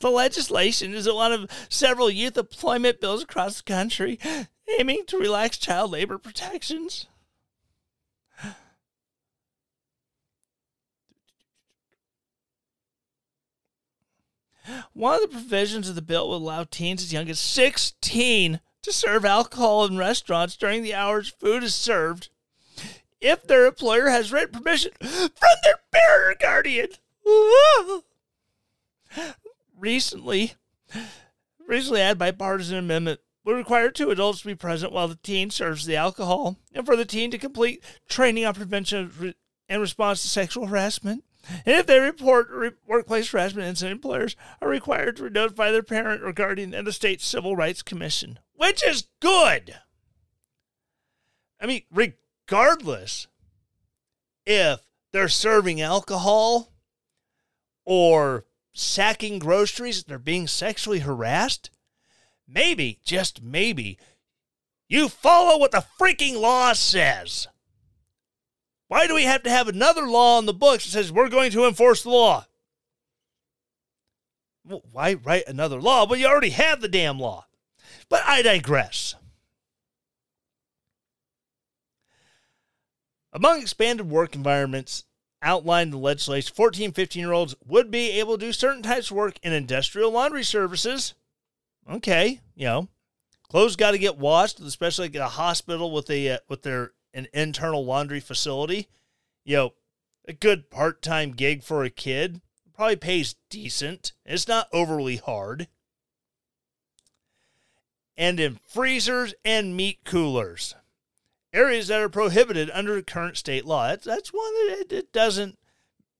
The 0.00 0.10
legislation 0.10 0.94
is 0.94 1.10
one 1.10 1.32
of 1.32 1.50
several 1.68 2.10
youth 2.10 2.36
employment 2.36 3.00
bills 3.00 3.22
across 3.22 3.58
the 3.58 3.62
country 3.62 4.18
aiming 4.78 5.04
to 5.06 5.18
relax 5.18 5.58
child 5.58 5.90
labor 5.90 6.18
protections. 6.18 7.06
One 14.92 15.14
of 15.14 15.22
the 15.22 15.28
provisions 15.28 15.88
of 15.88 15.94
the 15.94 16.02
bill 16.02 16.28
would 16.28 16.36
allow 16.36 16.64
teens 16.64 17.02
as 17.02 17.12
young 17.12 17.28
as 17.28 17.40
16 17.40 18.60
to 18.82 18.92
serve 18.92 19.24
alcohol 19.24 19.84
in 19.84 19.96
restaurants 19.96 20.56
during 20.56 20.82
the 20.82 20.94
hours 20.94 21.28
food 21.28 21.62
is 21.62 21.74
served 21.74 22.28
if 23.20 23.46
their 23.46 23.66
employer 23.66 24.08
has 24.08 24.32
written 24.32 24.58
permission 24.58 24.92
from 25.00 25.30
their 25.64 25.80
parent 25.90 26.30
or 26.30 26.34
guardian. 26.40 26.88
recently, 29.78 30.54
recently 31.66 32.00
had 32.00 32.18
bipartisan 32.18 32.78
amendment 32.78 33.20
would 33.44 33.56
require 33.56 33.90
two 33.90 34.10
adults 34.10 34.40
to 34.40 34.46
be 34.46 34.54
present 34.54 34.92
while 34.92 35.08
the 35.08 35.18
teen 35.22 35.50
serves 35.50 35.86
the 35.86 35.96
alcohol 35.96 36.56
and 36.74 36.84
for 36.84 36.96
the 36.96 37.04
teen 37.04 37.30
to 37.30 37.38
complete 37.38 37.82
training 38.08 38.44
on 38.44 38.54
prevention 38.54 39.34
and 39.68 39.80
response 39.80 40.22
to 40.22 40.28
sexual 40.28 40.66
harassment. 40.66 41.24
And 41.64 41.74
if 41.76 41.86
they 41.86 41.98
report 41.98 42.50
workplace 42.86 43.30
harassment 43.30 43.66
incident, 43.66 43.96
employers 43.96 44.36
are 44.60 44.68
required 44.68 45.16
to 45.16 45.30
notify 45.30 45.70
their 45.70 45.82
parent 45.82 46.22
or 46.22 46.32
guardian 46.34 46.74
and 46.74 46.86
the 46.86 46.92
state 46.92 47.22
civil 47.22 47.56
rights 47.56 47.82
commission, 47.82 48.38
which 48.54 48.84
is 48.86 49.08
good. 49.20 49.76
I 51.58 51.66
mean, 51.66 51.82
regardless 52.50 53.28
if 54.44 54.80
they're 55.12 55.28
serving 55.28 55.80
alcohol 55.80 56.72
or 57.84 58.44
sacking 58.72 59.38
groceries, 59.38 60.04
they're 60.04 60.18
being 60.18 60.48
sexually 60.48 61.00
harassed, 61.00 61.70
maybe, 62.48 62.98
just 63.04 63.42
maybe, 63.42 63.98
you 64.88 65.08
follow 65.08 65.58
what 65.58 65.70
the 65.70 65.84
freaking 66.00 66.40
law 66.40 66.72
says. 66.72 67.46
Why 68.88 69.06
do 69.06 69.14
we 69.14 69.24
have 69.24 69.44
to 69.44 69.50
have 69.50 69.68
another 69.68 70.08
law 70.08 70.38
on 70.38 70.46
the 70.46 70.52
books 70.52 70.84
that 70.84 70.90
says 70.90 71.12
we're 71.12 71.28
going 71.28 71.52
to 71.52 71.66
enforce 71.66 72.02
the 72.02 72.10
law? 72.10 72.46
Why 74.64 75.14
write 75.14 75.44
another 75.46 75.80
law? 75.80 76.04
Well, 76.06 76.18
you 76.18 76.26
already 76.26 76.50
have 76.50 76.80
the 76.80 76.88
damn 76.88 77.20
law. 77.20 77.46
But 78.08 78.22
I 78.26 78.42
digress. 78.42 79.14
Among 83.32 83.60
expanded 83.60 84.10
work 84.10 84.34
environments 84.34 85.04
outlined 85.42 85.88
in 85.88 85.90
the 85.92 85.98
legislation, 85.98 86.52
14, 86.54 86.92
15 86.92 87.20
year 87.20 87.32
olds 87.32 87.54
would 87.64 87.90
be 87.90 88.18
able 88.18 88.36
to 88.36 88.46
do 88.46 88.52
certain 88.52 88.82
types 88.82 89.10
of 89.10 89.16
work 89.16 89.38
in 89.42 89.52
industrial 89.52 90.10
laundry 90.10 90.44
services. 90.44 91.14
Okay, 91.88 92.40
you 92.54 92.66
know, 92.66 92.88
clothes 93.48 93.76
got 93.76 93.92
to 93.92 93.98
get 93.98 94.18
washed, 94.18 94.60
especially 94.60 95.08
like 95.08 95.16
a 95.16 95.28
hospital 95.28 95.90
with 95.90 96.10
a 96.10 96.30
uh, 96.30 96.38
with 96.48 96.62
their 96.62 96.92
an 97.14 97.28
internal 97.32 97.84
laundry 97.84 98.20
facility. 98.20 98.88
You 99.44 99.56
know, 99.56 99.74
a 100.26 100.32
good 100.32 100.70
part 100.70 101.02
time 101.02 101.32
gig 101.32 101.62
for 101.62 101.84
a 101.84 101.90
kid 101.90 102.40
probably 102.74 102.96
pays 102.96 103.36
decent. 103.48 104.12
It's 104.24 104.48
not 104.48 104.68
overly 104.72 105.16
hard. 105.16 105.68
And 108.16 108.38
in 108.38 108.58
freezers 108.66 109.34
and 109.44 109.76
meat 109.76 110.00
coolers 110.04 110.74
areas 111.52 111.88
that 111.88 112.00
are 112.00 112.08
prohibited 112.08 112.70
under 112.72 113.00
current 113.02 113.36
state 113.36 113.64
law. 113.64 113.88
That's, 113.88 114.04
that's 114.04 114.32
one 114.32 114.54
that 114.54 114.78
it, 114.80 114.92
it 114.92 115.12
doesn't 115.12 115.58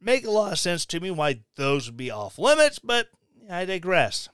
make 0.01 0.27
a 0.27 0.31
lot 0.31 0.53
of 0.53 0.59
sense 0.59 0.87
to 0.87 1.01
me 1.01 1.11
why 1.11 1.41
those 1.57 1.87
would 1.87 1.97
be 1.97 2.11
off 2.11 2.39
limits, 2.39 2.79
but 2.79 3.09
I 3.49 3.65
digress. 3.65 4.29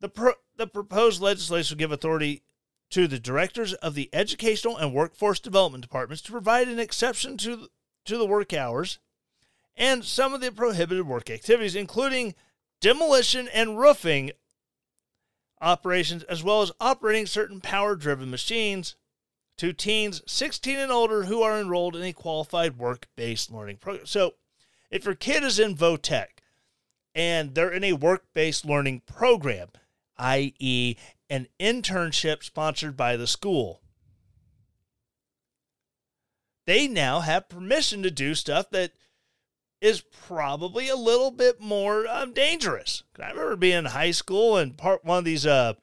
The, 0.00 0.08
pro, 0.08 0.32
the 0.56 0.66
proposed 0.66 1.20
legislation 1.20 1.76
will 1.76 1.80
give 1.80 1.92
authority 1.92 2.42
to 2.90 3.06
the 3.06 3.18
directors 3.20 3.74
of 3.74 3.94
the 3.94 4.08
educational 4.12 4.76
and 4.76 4.92
workforce 4.92 5.38
development 5.38 5.82
departments 5.82 6.22
to 6.22 6.32
provide 6.32 6.68
an 6.68 6.78
exception 6.78 7.36
to, 7.38 7.68
to 8.04 8.18
the 8.18 8.26
work 8.26 8.52
hours 8.52 8.98
and 9.76 10.04
some 10.04 10.34
of 10.34 10.40
the 10.40 10.50
prohibited 10.50 11.06
work 11.06 11.30
activities, 11.30 11.76
including 11.76 12.34
demolition 12.80 13.48
and 13.48 13.78
roofing 13.78 14.32
operations, 15.60 16.22
as 16.24 16.42
well 16.42 16.62
as 16.62 16.72
operating 16.80 17.26
certain 17.26 17.60
power 17.60 17.94
driven 17.94 18.30
machines 18.30 18.96
to 19.60 19.74
teens 19.74 20.22
16 20.26 20.78
and 20.78 20.90
older 20.90 21.24
who 21.24 21.42
are 21.42 21.60
enrolled 21.60 21.94
in 21.94 22.02
a 22.02 22.14
qualified 22.14 22.78
work 22.78 23.06
based 23.14 23.50
learning 23.50 23.76
program. 23.76 24.06
So, 24.06 24.36
if 24.90 25.04
your 25.04 25.14
kid 25.14 25.44
is 25.44 25.58
in 25.58 25.76
Votech 25.76 26.40
and 27.14 27.54
they're 27.54 27.70
in 27.70 27.84
a 27.84 27.92
work 27.92 28.24
based 28.32 28.64
learning 28.64 29.02
program, 29.04 29.68
i.e., 30.16 30.96
an 31.28 31.46
internship 31.60 32.42
sponsored 32.42 32.96
by 32.96 33.18
the 33.18 33.26
school, 33.26 33.82
they 36.66 36.88
now 36.88 37.20
have 37.20 37.50
permission 37.50 38.02
to 38.02 38.10
do 38.10 38.34
stuff 38.34 38.70
that 38.70 38.92
is 39.82 40.00
probably 40.00 40.88
a 40.88 40.96
little 40.96 41.30
bit 41.30 41.60
more 41.60 42.08
um, 42.08 42.32
dangerous. 42.32 43.02
I 43.22 43.28
remember 43.28 43.56
being 43.56 43.76
in 43.76 43.84
high 43.84 44.12
school 44.12 44.56
and 44.56 44.78
part 44.78 45.04
one 45.04 45.18
of 45.18 45.24
these 45.26 45.44
uh, 45.44 45.74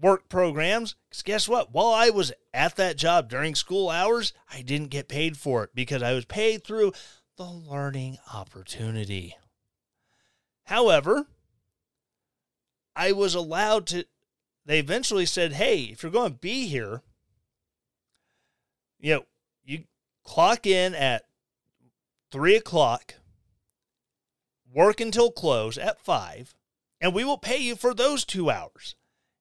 work 0.00 0.28
programs. 0.28 0.96
Because 1.08 1.22
guess 1.22 1.48
what? 1.48 1.72
While 1.72 1.92
I 1.92 2.10
was 2.10 2.32
at 2.52 2.76
that 2.76 2.96
job 2.96 3.28
during 3.28 3.54
school 3.54 3.90
hours, 3.90 4.32
I 4.52 4.62
didn't 4.62 4.90
get 4.90 5.08
paid 5.08 5.36
for 5.36 5.64
it 5.64 5.70
because 5.74 6.02
I 6.02 6.14
was 6.14 6.24
paid 6.24 6.64
through 6.64 6.92
the 7.36 7.44
learning 7.44 8.18
opportunity. 8.34 9.36
However, 10.64 11.26
I 12.94 13.12
was 13.12 13.34
allowed 13.34 13.86
to, 13.88 14.04
they 14.66 14.78
eventually 14.78 15.26
said, 15.26 15.52
hey, 15.52 15.84
if 15.84 16.02
you're 16.02 16.12
going 16.12 16.32
to 16.32 16.38
be 16.38 16.66
here, 16.66 17.02
you 18.98 19.14
know, 19.14 19.24
you 19.64 19.84
clock 20.24 20.66
in 20.66 20.94
at 20.94 21.24
three 22.30 22.56
o'clock, 22.56 23.14
work 24.72 25.00
until 25.00 25.30
close 25.30 25.78
at 25.78 26.00
five, 26.00 26.54
and 27.00 27.14
we 27.14 27.24
will 27.24 27.38
pay 27.38 27.58
you 27.58 27.74
for 27.74 27.94
those 27.94 28.24
two 28.24 28.50
hours. 28.50 28.94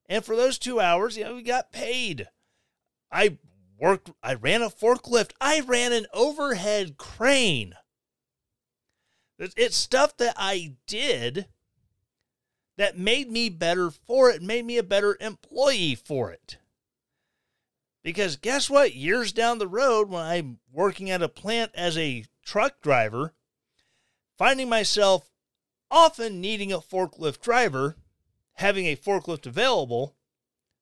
And 0.09 0.25
for 0.25 0.35
those 0.35 0.57
two 0.57 0.79
hours, 0.79 1.15
you 1.15 1.23
know, 1.23 1.35
we 1.35 1.43
got 1.43 1.71
paid. 1.71 2.27
I 3.11 3.37
worked, 3.79 4.11
I 4.23 4.33
ran 4.33 4.63
a 4.63 4.69
forklift, 4.69 5.31
I 5.39 5.61
ran 5.61 5.93
an 5.93 6.07
overhead 6.13 6.97
crane. 6.97 7.75
It's 9.37 9.77
stuff 9.77 10.17
that 10.17 10.33
I 10.35 10.75
did 10.87 11.45
that 12.77 12.97
made 12.97 13.31
me 13.31 13.49
better 13.49 13.91
for 13.91 14.29
it, 14.31 14.41
made 14.41 14.65
me 14.65 14.77
a 14.77 14.83
better 14.83 15.15
employee 15.21 15.95
for 15.95 16.31
it. 16.31 16.57
Because 18.03 18.35
guess 18.35 18.69
what? 18.69 18.95
Years 18.95 19.31
down 19.31 19.59
the 19.59 19.67
road, 19.67 20.09
when 20.09 20.23
I'm 20.23 20.59
working 20.71 21.09
at 21.09 21.21
a 21.21 21.29
plant 21.29 21.71
as 21.75 21.97
a 21.97 22.25
truck 22.43 22.81
driver, 22.81 23.33
finding 24.37 24.69
myself 24.69 25.29
often 25.91 26.41
needing 26.41 26.71
a 26.73 26.79
forklift 26.79 27.41
driver, 27.41 27.95
having 28.59 28.85
a 28.85 28.95
forklift 28.95 29.45
available, 29.45 30.15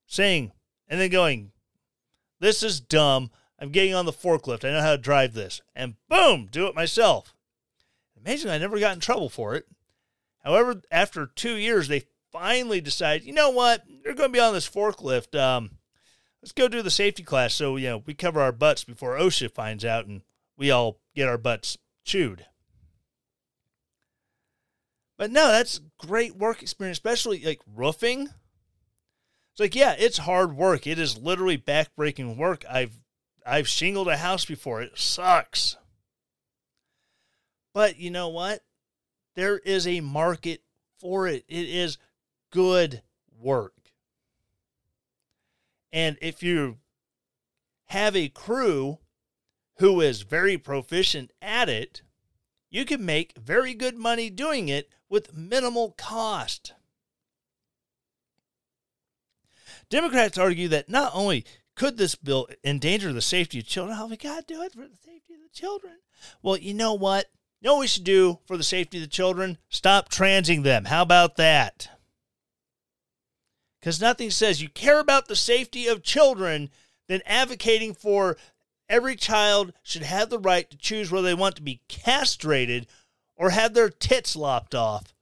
saying, 0.05 0.51
and 0.87 0.99
then 0.99 1.09
going, 1.09 1.51
This 2.39 2.63
is 2.63 2.79
dumb. 2.79 3.31
I'm 3.59 3.69
getting 3.69 3.95
on 3.95 4.05
the 4.05 4.13
forklift. 4.13 4.65
I 4.65 4.71
know 4.71 4.81
how 4.81 4.91
to 4.91 4.97
drive 4.97 5.33
this. 5.33 5.61
And 5.75 5.95
boom, 6.09 6.47
do 6.51 6.67
it 6.67 6.75
myself. 6.75 7.33
Amazing, 8.19 8.51
I 8.51 8.57
never 8.57 8.79
got 8.79 8.93
in 8.93 8.99
trouble 8.99 9.29
for 9.29 9.55
it. 9.55 9.65
However, 10.43 10.81
after 10.91 11.25
two 11.25 11.55
years, 11.55 11.87
they 11.87 12.03
finally 12.31 12.81
decide, 12.81 13.23
you 13.23 13.33
know 13.33 13.49
what? 13.49 13.83
You're 13.87 14.13
going 14.13 14.29
to 14.29 14.33
be 14.33 14.39
on 14.39 14.53
this 14.53 14.69
forklift. 14.69 15.39
Um, 15.39 15.71
let's 16.41 16.51
go 16.51 16.67
do 16.67 16.81
the 16.81 16.91
safety 16.91 17.23
class 17.23 17.53
so 17.53 17.77
you 17.77 17.89
know 17.89 18.03
we 18.05 18.13
cover 18.13 18.41
our 18.41 18.51
butts 18.51 18.83
before 18.83 19.17
OSHA 19.17 19.53
finds 19.53 19.83
out 19.83 20.05
and 20.05 20.21
we 20.57 20.71
all 20.71 20.99
get 21.15 21.27
our 21.27 21.37
butts 21.37 21.77
chewed. 22.03 22.45
But 25.17 25.31
no, 25.31 25.47
that's 25.47 25.81
great 25.97 26.35
work 26.35 26.61
experience, 26.61 26.97
especially 26.97 27.43
like 27.43 27.61
roofing. 27.75 28.29
It's 29.51 29.59
like, 29.59 29.75
yeah, 29.75 29.95
it's 29.97 30.19
hard 30.19 30.55
work. 30.55 30.85
It 30.85 30.99
is 30.99 31.17
literally 31.17 31.57
backbreaking 31.57 32.37
work. 32.37 32.63
I've 32.69 33.01
I've 33.45 33.67
shingled 33.67 34.07
a 34.07 34.17
house 34.17 34.45
before. 34.45 34.81
It 34.81 34.97
sucks. 34.97 35.77
But 37.73 37.97
you 37.97 38.11
know 38.11 38.29
what? 38.29 38.63
There 39.35 39.57
is 39.59 39.87
a 39.87 40.01
market 40.01 40.61
for 40.99 41.27
it. 41.27 41.45
It 41.47 41.69
is 41.69 41.97
good 42.51 43.01
work. 43.39 43.73
And 45.91 46.17
if 46.21 46.43
you 46.43 46.77
have 47.85 48.15
a 48.15 48.29
crew 48.29 48.99
who 49.77 50.01
is 50.01 50.23
very 50.23 50.57
proficient 50.57 51.31
at 51.41 51.69
it, 51.69 52.01
you 52.69 52.85
can 52.85 53.05
make 53.05 53.37
very 53.37 53.73
good 53.73 53.97
money 53.97 54.29
doing 54.29 54.69
it 54.69 54.89
with 55.09 55.35
minimal 55.35 55.91
cost. 55.97 56.73
Democrats 59.89 60.37
argue 60.37 60.67
that 60.67 60.89
not 60.89 61.11
only 61.13 61.45
could 61.75 61.97
this 61.97 62.15
bill 62.15 62.47
endanger 62.63 63.13
the 63.13 63.21
safety 63.21 63.59
of 63.59 63.65
children, 63.65 63.97
oh, 63.99 64.07
we 64.07 64.17
got 64.17 64.47
to 64.47 64.53
do 64.53 64.61
it 64.63 64.73
for 64.73 64.87
the 64.87 64.97
safety 64.97 65.33
of 65.33 65.41
the 65.41 65.49
children. 65.53 65.93
Well, 66.41 66.57
you 66.57 66.73
know 66.73 66.93
what? 66.93 67.27
You 67.61 67.67
know 67.67 67.75
what 67.75 67.81
we 67.81 67.87
should 67.87 68.03
do 68.03 68.39
for 68.45 68.57
the 68.57 68.63
safety 68.63 68.97
of 68.97 69.03
the 69.03 69.07
children? 69.07 69.57
Stop 69.69 70.09
transing 70.09 70.63
them. 70.63 70.85
How 70.85 71.01
about 71.01 71.37
that? 71.37 71.89
Because 73.79 74.01
nothing 74.01 74.31
says 74.31 74.61
you 74.61 74.69
care 74.69 74.99
about 74.99 75.27
the 75.27 75.35
safety 75.35 75.87
of 75.87 76.03
children 76.03 76.69
than 77.07 77.21
advocating 77.25 77.93
for 77.93 78.37
every 78.89 79.15
child 79.15 79.73
should 79.83 80.03
have 80.03 80.29
the 80.29 80.39
right 80.39 80.69
to 80.69 80.77
choose 80.77 81.11
whether 81.11 81.27
they 81.27 81.33
want 81.33 81.55
to 81.57 81.61
be 81.61 81.81
castrated 81.87 82.87
or 83.35 83.51
have 83.51 83.73
their 83.73 83.89
tits 83.89 84.35
lopped 84.35 84.73
off, 84.73 85.13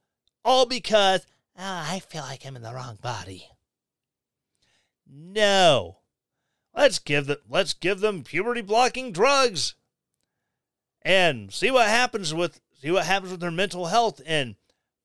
all 0.44 0.66
because 0.66 1.26
oh, 1.58 1.62
I 1.62 2.00
feel 2.00 2.22
like 2.22 2.46
I'm 2.46 2.56
in 2.56 2.62
the 2.62 2.72
wrong 2.72 2.98
body. 3.00 3.48
No. 5.08 5.98
Let's 6.74 6.98
give 6.98 7.26
them 7.26 7.38
let's 7.48 7.72
give 7.72 8.00
them 8.00 8.22
puberty 8.22 8.60
blocking 8.60 9.12
drugs 9.12 9.74
and 11.02 11.52
see 11.52 11.70
what 11.70 11.88
happens 11.88 12.34
with 12.34 12.60
see 12.80 12.90
what 12.90 13.06
happens 13.06 13.32
with 13.32 13.40
their 13.40 13.50
mental 13.50 13.86
health 13.86 14.20
in 14.20 14.56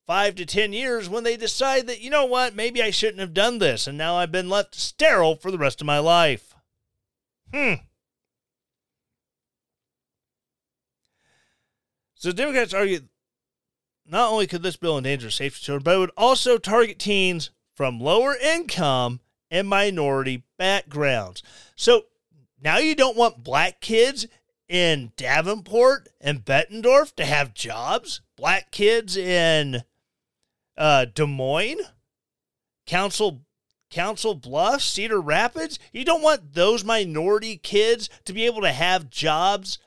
5 0.06 0.34
to 0.34 0.44
10 0.44 0.72
years 0.72 1.08
when 1.08 1.24
they 1.24 1.36
decide 1.36 1.86
that 1.86 2.00
you 2.00 2.10
know 2.10 2.26
what 2.26 2.54
maybe 2.54 2.82
I 2.82 2.90
shouldn't 2.90 3.20
have 3.20 3.32
done 3.32 3.58
this 3.58 3.86
and 3.86 3.96
now 3.96 4.16
I've 4.16 4.32
been 4.32 4.50
left 4.50 4.74
sterile 4.74 5.36
for 5.36 5.50
the 5.50 5.58
rest 5.58 5.80
of 5.80 5.86
my 5.86 5.98
life. 5.98 6.54
Hmm. 7.54 7.74
So 12.22 12.30
Democrats 12.30 12.72
argue 12.72 13.00
not 14.06 14.30
only 14.30 14.46
could 14.46 14.62
this 14.62 14.76
bill 14.76 14.96
endanger 14.96 15.28
safety 15.28 15.64
children, 15.64 15.82
but 15.82 15.96
it 15.96 15.98
would 15.98 16.12
also 16.16 16.56
target 16.56 17.00
teens 17.00 17.50
from 17.74 17.98
lower 17.98 18.36
income 18.36 19.18
and 19.50 19.66
minority 19.66 20.44
backgrounds. 20.56 21.42
So 21.74 22.04
now 22.62 22.78
you 22.78 22.94
don't 22.94 23.16
want 23.16 23.42
black 23.42 23.80
kids 23.80 24.28
in 24.68 25.10
Davenport 25.16 26.10
and 26.20 26.44
Bettendorf 26.44 27.12
to 27.16 27.24
have 27.24 27.54
jobs, 27.54 28.20
black 28.36 28.70
kids 28.70 29.16
in 29.16 29.82
uh, 30.78 31.06
Des 31.06 31.26
Moines, 31.26 31.82
Council 32.86 33.40
Council 33.90 34.36
Bluffs, 34.36 34.84
Cedar 34.84 35.20
Rapids. 35.20 35.80
You 35.92 36.04
don't 36.04 36.22
want 36.22 36.54
those 36.54 36.84
minority 36.84 37.56
kids 37.56 38.08
to 38.26 38.32
be 38.32 38.46
able 38.46 38.60
to 38.60 38.72
have 38.72 39.10
jobs 39.10 39.78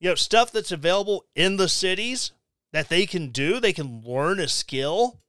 you 0.00 0.08
know, 0.08 0.14
stuff 0.14 0.52
that's 0.52 0.72
available 0.72 1.24
in 1.34 1.56
the 1.56 1.68
cities 1.68 2.32
that 2.72 2.88
they 2.88 3.06
can 3.06 3.30
do, 3.30 3.60
they 3.60 3.72
can 3.72 4.02
learn 4.04 4.38
a 4.38 4.48
skill 4.48 5.20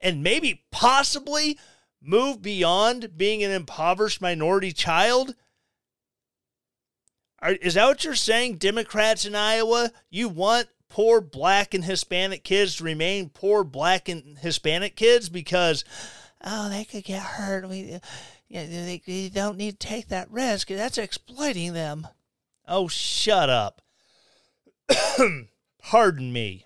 and 0.00 0.22
maybe 0.22 0.64
possibly 0.70 1.58
move 2.02 2.42
beyond 2.42 3.16
being 3.16 3.42
an 3.42 3.50
impoverished 3.50 4.20
minority 4.20 4.72
child. 4.72 5.34
Are, 7.40 7.52
is 7.52 7.74
that 7.74 7.86
what 7.86 8.04
you're 8.04 8.14
saying, 8.14 8.56
Democrats 8.56 9.26
in 9.26 9.34
Iowa? 9.34 9.90
You 10.10 10.28
want 10.28 10.68
poor 10.88 11.20
black 11.20 11.74
and 11.74 11.84
Hispanic 11.84 12.44
kids 12.44 12.76
to 12.76 12.84
remain 12.84 13.28
poor 13.28 13.64
black 13.64 14.08
and 14.08 14.38
Hispanic 14.38 14.96
kids 14.96 15.28
because, 15.28 15.84
oh, 16.42 16.68
they 16.68 16.84
could 16.84 17.04
get 17.04 17.22
hurt. 17.22 17.68
We, 17.68 17.98
yeah, 18.48 18.66
they, 18.66 19.02
they 19.04 19.28
don't 19.28 19.58
need 19.58 19.80
to 19.80 19.86
take 19.86 20.08
that 20.08 20.30
risk. 20.30 20.68
That's 20.68 20.98
exploiting 20.98 21.72
them. 21.72 22.06
Oh, 22.68 22.88
shut 22.88 23.50
up. 23.50 23.82
Pardon 25.82 26.32
me. 26.32 26.64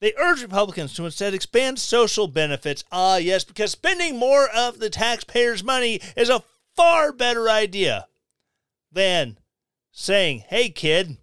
They 0.00 0.12
urge 0.18 0.42
Republicans 0.42 0.92
to 0.94 1.06
instead 1.06 1.32
expand 1.32 1.78
social 1.78 2.28
benefits. 2.28 2.84
Ah, 2.92 3.16
yes, 3.16 3.42
because 3.42 3.70
spending 3.70 4.18
more 4.18 4.48
of 4.48 4.78
the 4.78 4.90
taxpayers' 4.90 5.64
money 5.64 6.00
is 6.16 6.28
a 6.28 6.44
far 6.76 7.12
better 7.12 7.48
idea 7.48 8.06
than 8.92 9.38
saying, 9.92 10.44
hey, 10.48 10.68
kid, 10.68 11.16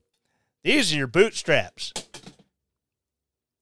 these 0.63 0.91
are 0.91 0.97
your 0.97 1.07
bootstraps. 1.07 1.93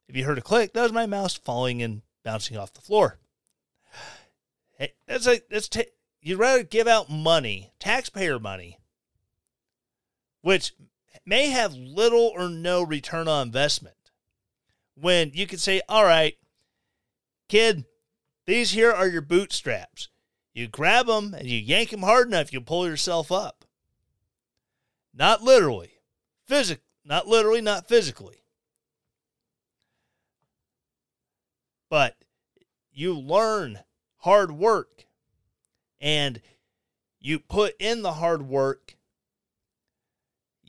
If 0.08 0.16
you 0.16 0.24
heard 0.24 0.38
a 0.38 0.42
click, 0.42 0.74
that 0.74 0.84
was 0.84 0.94
my 0.94 1.06
mouse 1.06 1.36
falling 1.36 1.82
and 1.82 2.02
bouncing 2.24 2.58
off 2.58 2.74
the 2.74 2.82
floor. 2.82 3.20
Hey, 4.78 4.94
that's 5.08 5.28
like, 5.28 5.46
that's 5.50 5.68
t- 5.68 5.86
you'd 6.22 6.40
rather 6.40 6.64
give 6.64 6.88
out 6.88 7.10
money, 7.10 7.74
taxpayer 7.80 8.40
money, 8.40 8.80
which 10.42 10.74
may 11.26 11.50
have 11.50 11.74
little 11.74 12.32
or 12.36 12.50
no 12.50 12.82
return 12.82 13.28
on 13.28 13.48
investment. 13.48 13.96
When 14.96 15.32
you 15.34 15.48
could 15.48 15.60
say, 15.60 15.82
all 15.88 16.04
right, 16.04 16.36
kid, 17.48 17.86
these 18.46 18.72
here 18.72 18.92
are 18.92 19.08
your 19.08 19.22
bootstraps. 19.22 20.10
You 20.54 20.68
grab 20.68 21.08
them 21.08 21.34
and 21.34 21.48
you 21.48 21.58
yank 21.58 21.92
them 21.92 22.02
hard 22.02 22.28
enough, 22.28 22.52
you 22.52 22.62
pull 22.62 22.88
yourself 22.88 23.32
up. 23.32 23.66
Not 25.14 25.44
literally, 25.44 25.92
physic, 26.46 26.82
not 27.06 27.28
literally, 27.28 27.62
not 27.62 27.88
physically. 27.88 28.44
But 31.90 32.18
you 32.92 33.18
learn 33.18 33.80
hard 34.18 34.52
work 34.52 35.06
and 36.00 36.42
you 37.20 37.40
put 37.40 37.76
in 37.80 38.02
the 38.02 38.14
hard 38.14 38.44
work 38.44 38.96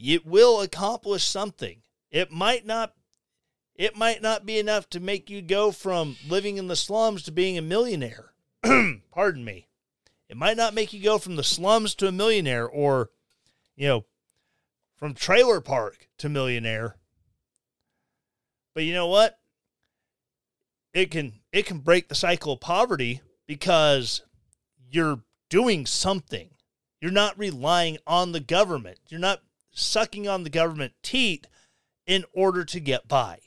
it 0.00 0.26
will 0.26 0.62
accomplish 0.62 1.24
something. 1.24 1.82
It 2.10 2.32
might 2.32 2.66
not 2.66 2.94
it 3.76 3.96
might 3.96 4.20
not 4.20 4.44
be 4.44 4.58
enough 4.58 4.90
to 4.90 5.00
make 5.00 5.30
you 5.30 5.40
go 5.40 5.70
from 5.70 6.16
living 6.28 6.58
in 6.58 6.66
the 6.66 6.76
slums 6.76 7.22
to 7.22 7.32
being 7.32 7.56
a 7.56 7.62
millionaire. 7.62 8.32
Pardon 9.10 9.44
me. 9.44 9.68
It 10.28 10.36
might 10.36 10.56
not 10.56 10.74
make 10.74 10.92
you 10.92 11.02
go 11.02 11.18
from 11.18 11.36
the 11.36 11.44
slums 11.44 11.94
to 11.96 12.06
a 12.06 12.12
millionaire 12.12 12.66
or 12.66 13.10
you 13.76 13.88
know 13.88 14.04
from 14.96 15.14
trailer 15.14 15.60
park 15.60 16.08
to 16.18 16.28
millionaire. 16.28 16.96
But 18.74 18.84
you 18.84 18.94
know 18.94 19.06
what? 19.06 19.38
It 20.92 21.10
can 21.10 21.40
it 21.52 21.66
can 21.66 21.78
break 21.78 22.08
the 22.08 22.14
cycle 22.14 22.54
of 22.54 22.60
poverty 22.60 23.20
because 23.46 24.22
you're 24.90 25.20
doing 25.48 25.86
something. 25.86 26.50
You're 27.00 27.10
not 27.10 27.38
relying 27.38 27.98
on 28.06 28.32
the 28.32 28.40
government. 28.40 28.98
You're 29.08 29.20
not 29.20 29.40
sucking 29.70 30.28
on 30.28 30.44
the 30.44 30.50
government 30.50 30.92
teat 31.02 31.46
in 32.06 32.24
order 32.32 32.64
to 32.64 32.80
get 32.80 33.08
by. 33.08 33.40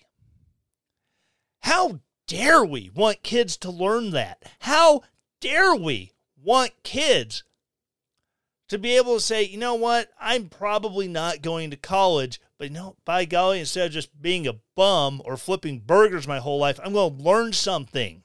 How 1.61 1.99
dare 2.27 2.63
we 2.63 2.89
want 2.93 3.23
kids 3.23 3.57
to 3.57 3.71
learn 3.71 4.11
that? 4.11 4.43
How 4.59 5.01
dare 5.41 5.75
we 5.75 6.13
want 6.41 6.71
kids 6.83 7.43
to 8.69 8.77
be 8.77 8.97
able 8.97 9.15
to 9.15 9.21
say, 9.21 9.43
you 9.43 9.57
know 9.57 9.75
what, 9.75 10.09
I'm 10.19 10.49
probably 10.49 11.07
not 11.07 11.41
going 11.41 11.69
to 11.71 11.77
college, 11.77 12.41
but 12.57 12.69
you 12.69 12.73
know, 12.73 12.95
by 13.05 13.25
golly, 13.25 13.59
instead 13.59 13.87
of 13.87 13.91
just 13.91 14.21
being 14.21 14.47
a 14.47 14.59
bum 14.75 15.21
or 15.25 15.37
flipping 15.37 15.79
burgers 15.79 16.27
my 16.27 16.39
whole 16.39 16.59
life, 16.59 16.79
I'm 16.83 16.93
going 16.93 17.17
to 17.17 17.23
learn 17.23 17.53
something. 17.53 18.23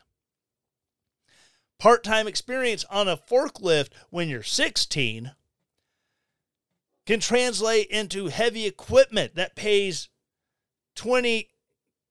Part 1.79 2.03
time 2.03 2.27
experience 2.27 2.85
on 2.91 3.09
a 3.09 3.17
forklift 3.17 3.91
when 4.11 4.29
you're 4.29 4.43
16 4.43 5.33
can 7.09 7.21
translate 7.21 7.87
into 7.87 8.27
heavy 8.27 8.67
equipment 8.67 9.35
that 9.35 9.57
pays 9.57 10.11
20 10.95 11.49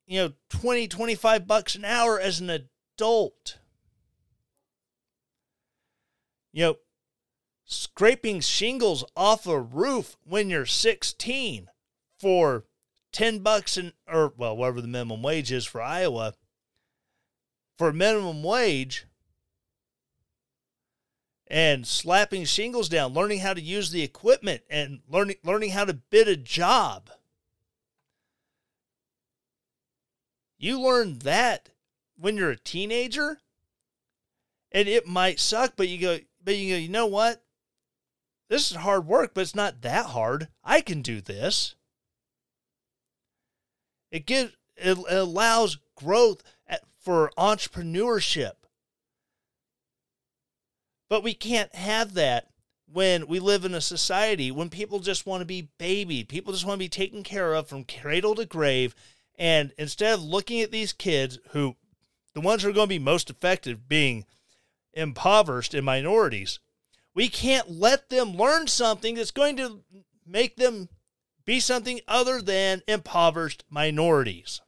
you 0.07 0.19
know 0.19 0.33
20 0.49 0.87
25 0.87 1.45
bucks 1.45 1.75
an 1.75 1.85
hour 1.85 2.19
as 2.19 2.39
an 2.39 2.49
adult. 2.49 3.59
You 6.51 6.63
know 6.63 6.75
scraping 7.63 8.39
shingles 8.39 9.03
off 9.15 9.45
a 9.45 9.59
roof 9.59 10.17
when 10.23 10.49
you're 10.49 10.65
16 10.65 11.67
for 12.19 12.65
10 13.11 13.39
bucks 13.39 13.77
and 13.77 13.93
or 14.11 14.33
well 14.35 14.57
whatever 14.57 14.81
the 14.81 14.87
minimum 14.87 15.21
wage 15.21 15.51
is 15.51 15.67
for 15.67 15.79
Iowa 15.79 16.33
for 17.77 17.93
minimum 17.93 18.41
wage 18.41 19.05
and 21.49 21.87
slapping 21.87 22.45
shingles 22.45 22.89
down, 22.89 23.13
learning 23.13 23.39
how 23.39 23.53
to 23.53 23.61
use 23.61 23.91
the 23.91 24.03
equipment 24.03 24.61
and 24.69 24.99
learning 25.09 25.37
learning 25.43 25.71
how 25.71 25.85
to 25.85 25.93
bid 25.93 26.27
a 26.27 26.35
job. 26.35 27.09
You 30.57 30.81
learn 30.81 31.19
that 31.19 31.69
when 32.17 32.35
you're 32.35 32.51
a 32.51 32.57
teenager, 32.57 33.39
and 34.71 34.87
it 34.87 35.07
might 35.07 35.39
suck, 35.39 35.73
but 35.75 35.87
you 35.87 35.99
go, 35.99 36.19
but 36.43 36.57
you 36.57 36.73
go, 36.73 36.79
you 36.79 36.89
know 36.89 37.05
what? 37.05 37.43
This 38.49 38.71
is 38.71 38.77
hard 38.77 39.05
work, 39.05 39.33
but 39.33 39.41
it's 39.41 39.55
not 39.55 39.81
that 39.81 40.07
hard. 40.07 40.47
I 40.63 40.81
can 40.81 41.01
do 41.01 41.21
this. 41.21 41.75
It 44.11 44.25
gives 44.25 44.53
it 44.75 44.97
allows 45.09 45.77
growth 45.95 46.43
for 46.99 47.31
entrepreneurship. 47.37 48.56
But 51.09 51.23
we 51.23 51.33
can't 51.33 51.73
have 51.75 52.13
that 52.15 52.47
when 52.91 53.27
we 53.27 53.39
live 53.39 53.65
in 53.65 53.73
a 53.73 53.81
society 53.81 54.49
when 54.49 54.69
people 54.69 54.99
just 54.99 55.25
want 55.25 55.41
to 55.41 55.45
be 55.45 55.69
babied, 55.77 56.29
people 56.29 56.53
just 56.53 56.65
want 56.65 56.79
to 56.79 56.85
be 56.85 56.89
taken 56.89 57.23
care 57.23 57.53
of 57.53 57.67
from 57.67 57.83
cradle 57.83 58.35
to 58.35 58.45
grave. 58.45 58.95
And 59.37 59.73
instead 59.77 60.13
of 60.13 60.23
looking 60.23 60.61
at 60.61 60.71
these 60.71 60.93
kids 60.93 61.37
who, 61.49 61.75
the 62.33 62.41
ones 62.41 62.63
who 62.63 62.69
are 62.69 62.73
going 62.73 62.87
to 62.87 62.95
be 62.95 62.99
most 62.99 63.29
effective 63.29 63.87
being 63.87 64.25
impoverished 64.93 65.73
and 65.73 65.85
minorities, 65.85 66.59
we 67.13 67.29
can't 67.29 67.69
let 67.69 68.09
them 68.09 68.35
learn 68.35 68.67
something 68.67 69.15
that's 69.15 69.31
going 69.31 69.57
to 69.57 69.83
make 70.25 70.55
them 70.55 70.89
be 71.45 71.59
something 71.59 71.99
other 72.07 72.41
than 72.41 72.81
impoverished 72.87 73.63
minorities. 73.69 74.61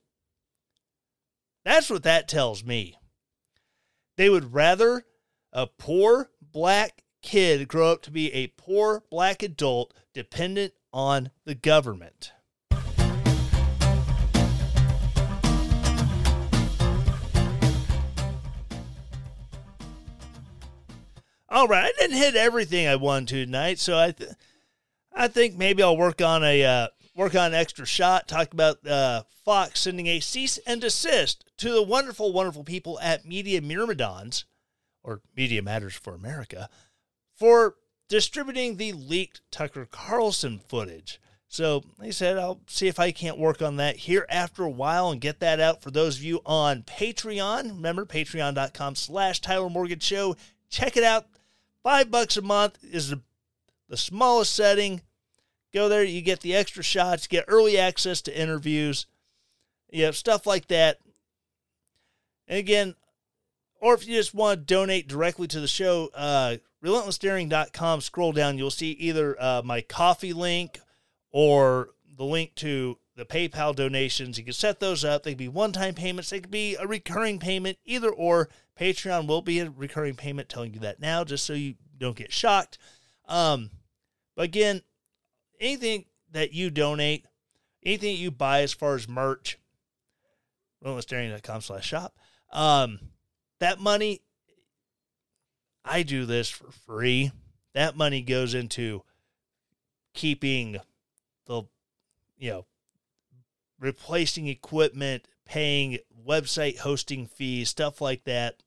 That's 1.63 1.89
what 1.89 2.03
that 2.03 2.27
tells 2.27 2.63
me. 2.63 2.95
They 4.17 4.29
would 4.29 4.53
rather 4.53 5.05
a 5.51 5.67
poor 5.67 6.29
black 6.41 7.03
kid 7.21 7.67
grow 7.67 7.91
up 7.91 8.01
to 8.03 8.11
be 8.11 8.31
a 8.33 8.47
poor 8.47 9.03
black 9.09 9.43
adult 9.43 9.93
dependent 10.13 10.73
on 10.93 11.31
the 11.45 11.55
government. 11.55 12.31
All 21.51 21.67
right, 21.67 21.85
I 21.85 21.91
didn't 21.97 22.17
hit 22.17 22.35
everything 22.35 22.87
I 22.87 22.95
wanted 22.95 23.29
to 23.29 23.45
tonight, 23.45 23.79
so 23.79 23.97
I, 23.97 24.11
th- 24.11 24.29
I 25.11 25.27
think 25.27 25.57
maybe 25.57 25.81
I'll 25.81 25.97
work 25.97 26.21
on 26.21 26.43
a 26.43 26.63
uh, 26.63 26.87
work 27.15 27.33
on 27.33 27.47
an 27.47 27.53
extra 27.55 27.87
shot. 27.87 28.27
Talk 28.27 28.53
about 28.53 28.85
uh, 28.85 29.23
Fox 29.43 29.79
sending 29.79 30.05
a 30.05 30.19
cease 30.19 30.59
and 30.59 30.79
desist 30.79 31.43
to 31.57 31.71
the 31.73 31.81
wonderful, 31.81 32.31
wonderful 32.31 32.63
people 32.63 32.99
at 33.01 33.25
Media 33.25 33.61
Myrmidons, 33.61 34.45
or 35.03 35.21
Media 35.35 35.61
Matters 35.61 35.95
for 35.95 36.13
America, 36.13 36.69
for 37.35 37.75
distributing 38.07 38.77
the 38.77 38.93
leaked 38.93 39.41
Tucker 39.51 39.87
Carlson 39.89 40.59
footage. 40.59 41.19
So, 41.51 41.83
he 42.01 42.11
said, 42.11 42.37
I'll 42.37 42.61
see 42.67 42.87
if 42.87 42.99
I 42.99 43.11
can't 43.11 43.39
work 43.39 43.59
on 43.59 43.77
that 43.77 43.97
here 43.97 44.27
after 44.29 44.63
a 44.63 44.69
while 44.69 45.09
and 45.09 45.19
get 45.19 45.39
that 45.39 45.59
out 45.59 45.81
for 45.81 45.89
those 45.89 46.17
of 46.17 46.23
you 46.23 46.41
on 46.45 46.83
Patreon. 46.83 47.69
Remember, 47.69 48.05
patreon.com 48.05 48.93
slash 48.93 49.41
Tyler 49.41 49.69
Morgan 49.69 49.97
Show. 49.97 50.35
Check 50.69 50.95
it 50.95 51.03
out. 51.03 51.25
Five 51.81 52.11
bucks 52.11 52.37
a 52.37 52.43
month 52.43 52.77
is 52.83 53.09
the, 53.09 53.21
the 53.87 53.97
smallest 53.97 54.53
setting. 54.53 55.01
Go 55.73 55.89
there, 55.89 56.03
you 56.03 56.21
get 56.21 56.41
the 56.41 56.55
extra 56.55 56.83
shots, 56.83 57.25
get 57.25 57.45
early 57.47 57.77
access 57.77 58.21
to 58.23 58.39
interviews, 58.39 59.05
you 59.91 60.05
know, 60.05 60.11
stuff 60.11 60.45
like 60.45 60.67
that. 60.67 60.99
And 62.47 62.57
again, 62.57 62.95
or 63.79 63.93
if 63.93 64.07
you 64.07 64.15
just 64.15 64.33
want 64.33 64.59
to 64.59 64.65
donate 64.65 65.07
directly 65.07 65.47
to 65.47 65.59
the 65.59 65.67
show, 65.67 66.09
uh, 66.13 66.57
relentlessdaring.com, 66.83 68.01
scroll 68.01 68.31
down, 68.31 68.57
you'll 68.57 68.71
see 68.71 68.91
either 68.91 69.41
uh, 69.41 69.61
my 69.63 69.81
coffee 69.81 70.33
link 70.33 70.79
or 71.31 71.89
the 72.17 72.25
link 72.25 72.55
to 72.55 72.97
the 73.15 73.25
PayPal 73.25 73.75
donations. 73.75 74.37
You 74.37 74.43
can 74.45 74.53
set 74.53 74.79
those 74.79 75.03
up. 75.03 75.23
They 75.23 75.31
can 75.31 75.37
be 75.37 75.47
one 75.47 75.71
time 75.71 75.93
payments, 75.93 76.29
they 76.29 76.39
could 76.39 76.51
be 76.51 76.75
a 76.75 76.87
recurring 76.87 77.39
payment, 77.39 77.77
either 77.85 78.09
or. 78.09 78.49
Patreon 78.79 79.27
will 79.27 79.41
be 79.41 79.59
a 79.59 79.69
recurring 79.69 80.15
payment, 80.15 80.47
telling 80.47 80.73
you 80.73 80.79
that 80.79 81.01
now, 81.01 81.25
just 81.25 81.45
so 81.45 81.51
you 81.51 81.75
don't 81.97 82.15
get 82.15 82.31
shocked. 82.31 82.77
Um, 83.27 83.71
but 84.35 84.45
again, 84.45 84.83
anything 85.59 86.05
that 86.31 86.53
you 86.53 86.69
donate, 86.69 87.25
anything 87.83 88.15
that 88.15 88.21
you 88.21 88.31
buy 88.31 88.61
as 88.61 88.71
far 88.71 88.95
as 88.95 89.09
merch, 89.09 89.59
relentlessdaring.com 90.83 91.59
slash 91.59 91.85
shop, 91.85 92.15
um, 92.53 92.99
that 93.59 93.79
money, 93.79 94.21
I 95.85 96.03
do 96.03 96.25
this 96.25 96.49
for 96.49 96.71
free. 96.71 97.31
That 97.73 97.95
money 97.95 98.21
goes 98.21 98.53
into 98.53 99.03
keeping 100.13 100.77
the, 101.45 101.63
you 102.37 102.51
know, 102.51 102.65
replacing 103.79 104.47
equipment, 104.47 105.25
paying 105.45 105.99
website 106.27 106.79
hosting 106.79 107.25
fees, 107.25 107.69
stuff 107.69 108.01
like 108.01 108.23
that. 108.25 108.61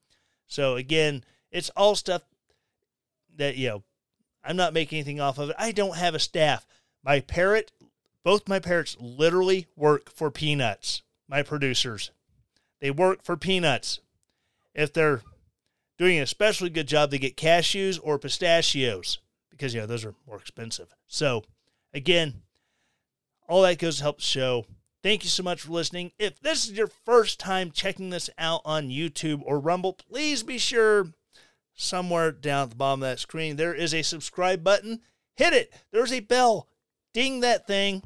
So 0.47 0.75
again, 0.75 1.23
it's 1.51 1.69
all 1.71 1.95
stuff 1.95 2.23
that, 3.37 3.57
you 3.57 3.69
know, 3.69 3.83
I'm 4.43 4.55
not 4.55 4.73
making 4.73 4.97
anything 4.97 5.19
off 5.21 5.37
of 5.37 5.49
it. 5.51 5.55
I 5.57 5.71
don't 5.71 5.97
have 5.97 6.15
a 6.15 6.19
staff. 6.19 6.65
My 7.03 7.19
parrot, 7.19 7.71
both 8.23 8.47
my 8.47 8.59
parrots 8.59 8.97
literally 8.99 9.67
work 9.75 10.11
for 10.11 10.31
peanuts, 10.31 11.01
my 11.27 11.43
producers. 11.43 12.11
They 12.79 12.91
work 12.91 13.23
for 13.23 13.37
peanuts. 13.37 13.99
If 14.73 14.93
they're 14.93 15.21
doing 15.97 16.17
an 16.17 16.23
especially 16.23 16.69
good 16.69 16.87
job, 16.87 17.11
they 17.11 17.19
get 17.19 17.37
cashews 17.37 17.99
or 18.01 18.19
pistachios 18.19 19.19
because, 19.49 19.73
you 19.73 19.81
know, 19.81 19.87
those 19.87 20.05
are 20.05 20.15
more 20.27 20.37
expensive. 20.37 20.93
So, 21.07 21.43
again, 21.93 22.41
all 23.47 23.61
that 23.63 23.79
goes 23.79 23.97
to 23.97 24.03
help 24.03 24.19
show. 24.19 24.65
Thank 25.03 25.23
you 25.23 25.29
so 25.29 25.43
much 25.43 25.61
for 25.61 25.71
listening. 25.71 26.11
If 26.17 26.39
this 26.39 26.65
is 26.65 26.71
your 26.71 26.87
first 26.87 27.39
time 27.39 27.71
checking 27.71 28.09
this 28.09 28.29
out 28.37 28.61
on 28.65 28.89
YouTube 28.89 29.41
or 29.45 29.59
Rumble, 29.59 29.93
please 29.93 30.43
be 30.43 30.57
sure 30.57 31.07
somewhere 31.75 32.31
down 32.31 32.63
at 32.63 32.69
the 32.69 32.75
bottom 32.75 33.01
of 33.01 33.09
that 33.09 33.19
screen 33.19 33.55
there 33.55 33.73
is 33.73 33.93
a 33.93 34.01
subscribe 34.01 34.63
button. 34.63 35.01
Hit 35.35 35.53
it. 35.53 35.73
There's 35.91 36.13
a 36.13 36.19
bell. 36.19 36.67
Ding 37.13 37.41
that 37.41 37.67
thing. 37.67 38.03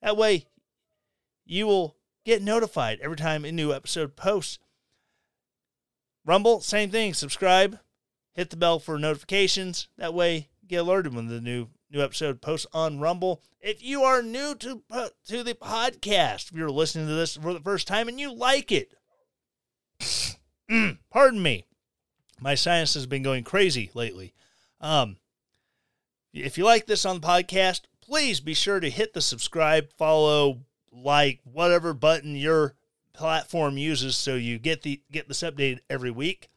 That 0.00 0.16
way 0.16 0.46
you 1.44 1.66
will 1.66 1.96
get 2.24 2.42
notified 2.42 3.00
every 3.02 3.16
time 3.16 3.44
a 3.44 3.52
new 3.52 3.72
episode 3.72 4.16
posts. 4.16 4.58
Rumble, 6.24 6.60
same 6.60 6.90
thing. 6.90 7.14
Subscribe, 7.14 7.78
hit 8.34 8.50
the 8.50 8.56
bell 8.56 8.78
for 8.78 8.98
notifications. 8.98 9.88
That 9.98 10.14
way, 10.14 10.48
get 10.66 10.76
alerted 10.76 11.14
when 11.14 11.26
the 11.26 11.40
new 11.40 11.68
new 11.90 12.02
episode 12.02 12.40
posts 12.40 12.66
on 12.72 13.00
Rumble. 13.00 13.42
If 13.60 13.82
you 13.82 14.02
are 14.02 14.22
new 14.22 14.54
to 14.56 14.82
to 15.26 15.42
the 15.42 15.54
podcast, 15.54 16.50
if 16.50 16.56
you're 16.56 16.70
listening 16.70 17.06
to 17.06 17.14
this 17.14 17.36
for 17.36 17.52
the 17.52 17.60
first 17.60 17.86
time 17.86 18.08
and 18.08 18.20
you 18.20 18.32
like 18.32 18.72
it, 18.72 18.94
pardon 21.10 21.42
me, 21.42 21.64
my 22.40 22.54
science 22.54 22.94
has 22.94 23.06
been 23.06 23.22
going 23.22 23.44
crazy 23.44 23.90
lately. 23.94 24.34
Um, 24.80 25.16
if 26.32 26.56
you 26.56 26.64
like 26.64 26.86
this 26.86 27.04
on 27.04 27.20
the 27.20 27.26
podcast, 27.26 27.82
please 28.00 28.40
be 28.40 28.54
sure 28.54 28.80
to 28.80 28.90
hit 28.90 29.12
the 29.12 29.20
subscribe, 29.20 29.92
follow, 29.96 30.62
like, 30.90 31.40
whatever 31.44 31.94
button 31.94 32.34
your 32.34 32.74
platform 33.14 33.78
uses 33.78 34.16
so 34.16 34.34
you 34.34 34.58
get 34.58 34.82
the 34.82 35.00
get 35.10 35.28
this 35.28 35.42
updated 35.42 35.80
every 35.88 36.10
week. 36.10 36.48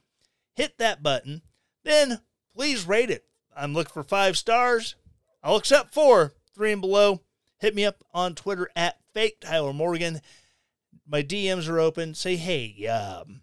Hit 0.55 0.77
that 0.77 1.03
button, 1.03 1.41
then 1.83 2.21
please 2.55 2.87
rate 2.87 3.09
it. 3.09 3.25
I'm 3.55 3.73
looking 3.73 3.93
for 3.93 4.03
five 4.03 4.37
stars. 4.37 4.95
I'll 5.43 5.57
accept 5.57 5.93
four, 5.93 6.33
three 6.53 6.71
and 6.71 6.81
below. 6.81 7.21
Hit 7.59 7.75
me 7.75 7.85
up 7.85 8.03
on 8.13 8.35
Twitter 8.35 8.69
at 8.75 8.97
fake 9.13 9.39
Tyler 9.41 9.73
Morgan. 9.73 10.21
My 11.07 11.21
DMs 11.21 11.69
are 11.69 11.79
open. 11.79 12.15
Say, 12.15 12.35
hey, 12.35 12.87
um, 12.87 13.41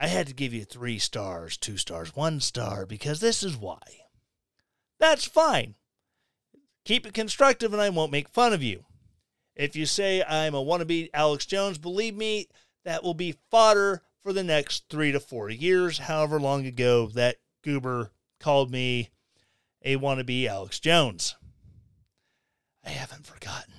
I 0.00 0.06
had 0.06 0.26
to 0.28 0.34
give 0.34 0.54
you 0.54 0.64
three 0.64 0.98
stars, 0.98 1.56
two 1.56 1.76
stars, 1.76 2.14
one 2.14 2.40
star 2.40 2.86
because 2.86 3.20
this 3.20 3.42
is 3.42 3.56
why. 3.56 3.80
That's 4.98 5.24
fine. 5.24 5.74
Keep 6.84 7.06
it 7.06 7.14
constructive 7.14 7.72
and 7.72 7.82
I 7.82 7.90
won't 7.90 8.12
make 8.12 8.28
fun 8.28 8.52
of 8.52 8.62
you. 8.62 8.84
If 9.58 9.74
you 9.74 9.84
say 9.86 10.22
I'm 10.22 10.54
a 10.54 10.64
wannabe 10.64 11.10
Alex 11.12 11.44
Jones, 11.44 11.76
believe 11.76 12.16
me, 12.16 12.46
that 12.84 13.02
will 13.02 13.14
be 13.14 13.36
fodder 13.50 14.02
for 14.22 14.32
the 14.32 14.44
next 14.44 14.84
three 14.88 15.10
to 15.10 15.20
four 15.20 15.50
years, 15.50 15.98
however 15.98 16.40
long 16.40 16.64
ago 16.64 17.08
that 17.08 17.36
goober 17.62 18.12
called 18.38 18.70
me 18.70 19.10
a 19.82 19.96
wannabe 19.96 20.46
Alex 20.46 20.78
Jones. 20.78 21.34
I 22.84 22.90
haven't 22.90 23.26
forgotten. 23.26 23.74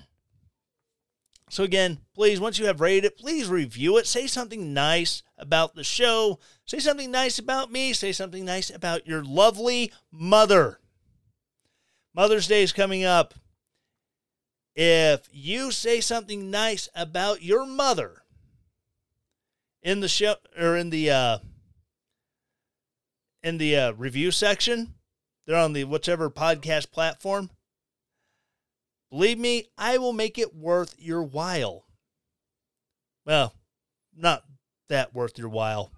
So, 1.48 1.64
again, 1.64 1.98
please, 2.14 2.38
once 2.38 2.60
you 2.60 2.66
have 2.66 2.80
rated 2.80 3.06
it, 3.06 3.18
please 3.18 3.48
review 3.48 3.96
it. 3.96 4.06
Say 4.06 4.28
something 4.28 4.72
nice 4.72 5.24
about 5.36 5.74
the 5.74 5.82
show. 5.82 6.38
Say 6.64 6.78
something 6.78 7.10
nice 7.10 7.40
about 7.40 7.72
me. 7.72 7.92
Say 7.92 8.12
something 8.12 8.44
nice 8.44 8.70
about 8.70 9.06
your 9.06 9.24
lovely 9.24 9.92
mother. 10.12 10.78
Mother's 12.14 12.46
Day 12.46 12.62
is 12.62 12.72
coming 12.72 13.04
up. 13.04 13.34
If 14.74 15.28
you 15.32 15.72
say 15.72 16.00
something 16.00 16.50
nice 16.50 16.88
about 16.94 17.42
your 17.42 17.66
mother 17.66 18.22
in 19.82 20.00
the 20.00 20.08
show 20.08 20.36
or 20.58 20.76
in 20.76 20.90
the 20.90 21.10
uh, 21.10 21.38
in 23.42 23.58
the 23.58 23.76
uh, 23.76 23.92
review 23.92 24.30
section, 24.30 24.94
they're 25.46 25.56
on 25.56 25.72
the 25.72 25.84
whichever 25.84 26.30
podcast 26.30 26.90
platform. 26.92 27.50
Believe 29.10 29.38
me, 29.38 29.66
I 29.76 29.98
will 29.98 30.12
make 30.12 30.38
it 30.38 30.54
worth 30.54 30.94
your 30.98 31.22
while. 31.22 31.86
Well, 33.26 33.54
not 34.16 34.44
that 34.88 35.14
worth 35.14 35.38
your 35.38 35.48
while. 35.48 35.90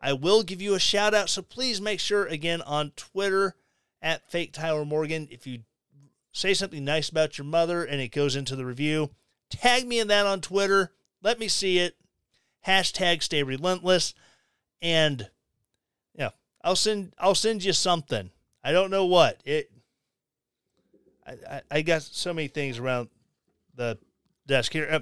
I 0.00 0.12
will 0.12 0.42
give 0.42 0.62
you 0.62 0.74
a 0.74 0.80
shout 0.80 1.12
out, 1.12 1.28
so 1.28 1.42
please 1.42 1.80
make 1.80 2.00
sure 2.00 2.26
again 2.26 2.62
on 2.62 2.92
Twitter 2.96 3.56
at 4.00 4.30
fake 4.30 4.52
Tyler 4.52 4.84
Morgan 4.84 5.28
if 5.30 5.46
you 5.46 5.60
say 6.32 6.54
something 6.54 6.84
nice 6.84 7.08
about 7.08 7.38
your 7.38 7.44
mother 7.44 7.84
and 7.84 8.00
it 8.00 8.12
goes 8.12 8.36
into 8.36 8.56
the 8.56 8.66
review, 8.66 9.10
Tag 9.50 9.86
me 9.86 9.98
in 9.98 10.08
that 10.08 10.26
on 10.26 10.40
Twitter. 10.40 10.92
Let 11.22 11.38
me 11.38 11.48
see 11.48 11.78
it. 11.78 11.96
Hashtag 12.66 13.22
stay 13.22 13.42
relentless. 13.42 14.14
And 14.80 15.28
yeah, 16.14 16.30
I'll 16.62 16.76
send 16.76 17.12
I'll 17.18 17.34
send 17.34 17.64
you 17.64 17.72
something. 17.72 18.30
I 18.62 18.72
don't 18.72 18.90
know 18.90 19.04
what. 19.04 19.40
It 19.44 19.70
I, 21.26 21.32
I, 21.48 21.62
I 21.70 21.82
got 21.82 22.02
so 22.02 22.32
many 22.32 22.48
things 22.48 22.78
around 22.78 23.08
the 23.74 23.98
desk 24.46 24.72
here. 24.72 24.88
Uh, 24.90 25.00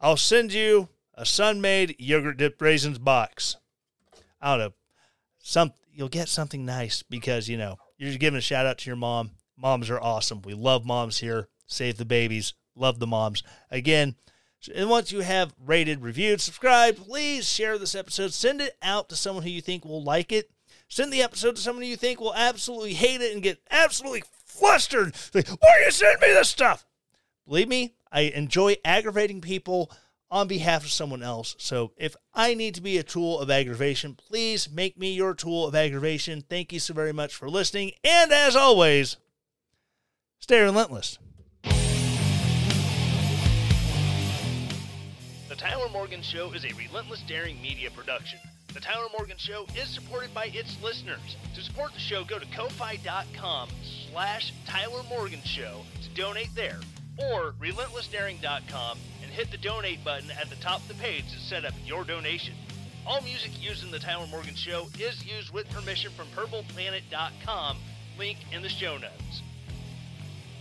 I'll 0.00 0.16
send 0.16 0.52
you 0.52 0.88
a 1.14 1.24
Sun-Maid 1.24 1.96
yogurt 1.98 2.36
dipped 2.36 2.60
raisins 2.60 2.98
box. 2.98 3.56
I 4.42 4.56
don't 4.56 4.66
know. 4.66 4.74
Some 5.38 5.72
you'll 5.92 6.08
get 6.08 6.28
something 6.28 6.66
nice 6.66 7.02
because 7.02 7.48
you 7.48 7.56
know 7.56 7.76
you're 7.96 8.18
giving 8.18 8.38
a 8.38 8.42
shout 8.42 8.66
out 8.66 8.78
to 8.78 8.90
your 8.90 8.96
mom. 8.96 9.30
Moms 9.64 9.88
are 9.88 9.98
awesome. 9.98 10.42
We 10.42 10.52
love 10.52 10.84
moms 10.84 11.20
here. 11.20 11.48
Save 11.66 11.96
the 11.96 12.04
babies. 12.04 12.52
Love 12.76 12.98
the 12.98 13.06
moms. 13.06 13.42
Again, 13.70 14.14
and 14.74 14.90
once 14.90 15.10
you 15.10 15.20
have 15.20 15.54
rated, 15.58 16.02
reviewed, 16.02 16.42
subscribed, 16.42 16.98
please 16.98 17.50
share 17.50 17.78
this 17.78 17.94
episode. 17.94 18.34
Send 18.34 18.60
it 18.60 18.76
out 18.82 19.08
to 19.08 19.16
someone 19.16 19.42
who 19.42 19.48
you 19.48 19.62
think 19.62 19.86
will 19.86 20.04
like 20.04 20.32
it. 20.32 20.50
Send 20.88 21.10
the 21.10 21.22
episode 21.22 21.56
to 21.56 21.62
someone 21.62 21.86
you 21.86 21.96
think 21.96 22.20
will 22.20 22.34
absolutely 22.34 22.92
hate 22.92 23.22
it 23.22 23.32
and 23.32 23.42
get 23.42 23.62
absolutely 23.70 24.24
flustered. 24.44 25.14
Like, 25.32 25.48
why 25.48 25.70
are 25.70 25.80
you 25.80 25.90
sending 25.90 26.20
me 26.20 26.34
this 26.34 26.50
stuff? 26.50 26.84
Believe 27.46 27.68
me, 27.68 27.94
I 28.12 28.20
enjoy 28.20 28.76
aggravating 28.84 29.40
people 29.40 29.90
on 30.30 30.46
behalf 30.46 30.84
of 30.84 30.90
someone 30.90 31.22
else. 31.22 31.56
So 31.58 31.92
if 31.96 32.16
I 32.34 32.52
need 32.52 32.74
to 32.74 32.82
be 32.82 32.98
a 32.98 33.02
tool 33.02 33.40
of 33.40 33.50
aggravation, 33.50 34.14
please 34.14 34.70
make 34.70 34.98
me 34.98 35.14
your 35.14 35.32
tool 35.32 35.66
of 35.66 35.74
aggravation. 35.74 36.42
Thank 36.42 36.70
you 36.70 36.80
so 36.80 36.92
very 36.92 37.12
much 37.12 37.34
for 37.34 37.48
listening. 37.48 37.92
And 38.04 38.30
as 38.30 38.56
always, 38.56 39.16
stay 40.44 40.60
relentless. 40.60 41.18
The 45.48 45.56
Tyler 45.56 45.88
Morgan 45.88 46.20
Show 46.20 46.52
is 46.52 46.66
a 46.66 46.74
relentless 46.74 47.22
daring 47.26 47.62
media 47.62 47.90
production. 47.90 48.38
The 48.74 48.80
Tyler 48.80 49.06
Morgan 49.16 49.38
Show 49.38 49.64
is 49.74 49.88
supported 49.88 50.34
by 50.34 50.50
its 50.52 50.76
listeners. 50.82 51.38
To 51.54 51.62
support 51.62 51.94
the 51.94 51.98
show, 51.98 52.24
go 52.24 52.38
to 52.38 52.44
ko-fi.com 52.54 53.70
slash 54.12 54.52
Tyler 54.66 55.02
Morgan 55.08 55.40
Show 55.44 55.80
to 56.02 56.10
donate 56.10 56.54
there, 56.54 56.80
or 57.16 57.52
relentlessdaring.com 57.52 58.98
and 59.22 59.30
hit 59.30 59.50
the 59.50 59.56
donate 59.56 60.04
button 60.04 60.30
at 60.32 60.50
the 60.50 60.56
top 60.56 60.82
of 60.82 60.88
the 60.88 60.94
page 61.02 61.24
to 61.32 61.38
set 61.38 61.64
up 61.64 61.72
your 61.86 62.04
donation. 62.04 62.52
All 63.06 63.22
music 63.22 63.52
used 63.62 63.82
in 63.82 63.90
the 63.90 63.98
Tyler 63.98 64.26
Morgan 64.26 64.56
Show 64.56 64.88
is 65.00 65.24
used 65.24 65.54
with 65.54 65.70
permission 65.70 66.12
from 66.12 66.26
purpleplanet.com, 66.36 67.78
link 68.18 68.36
in 68.52 68.60
the 68.60 68.68
show 68.68 68.98
notes. 68.98 69.42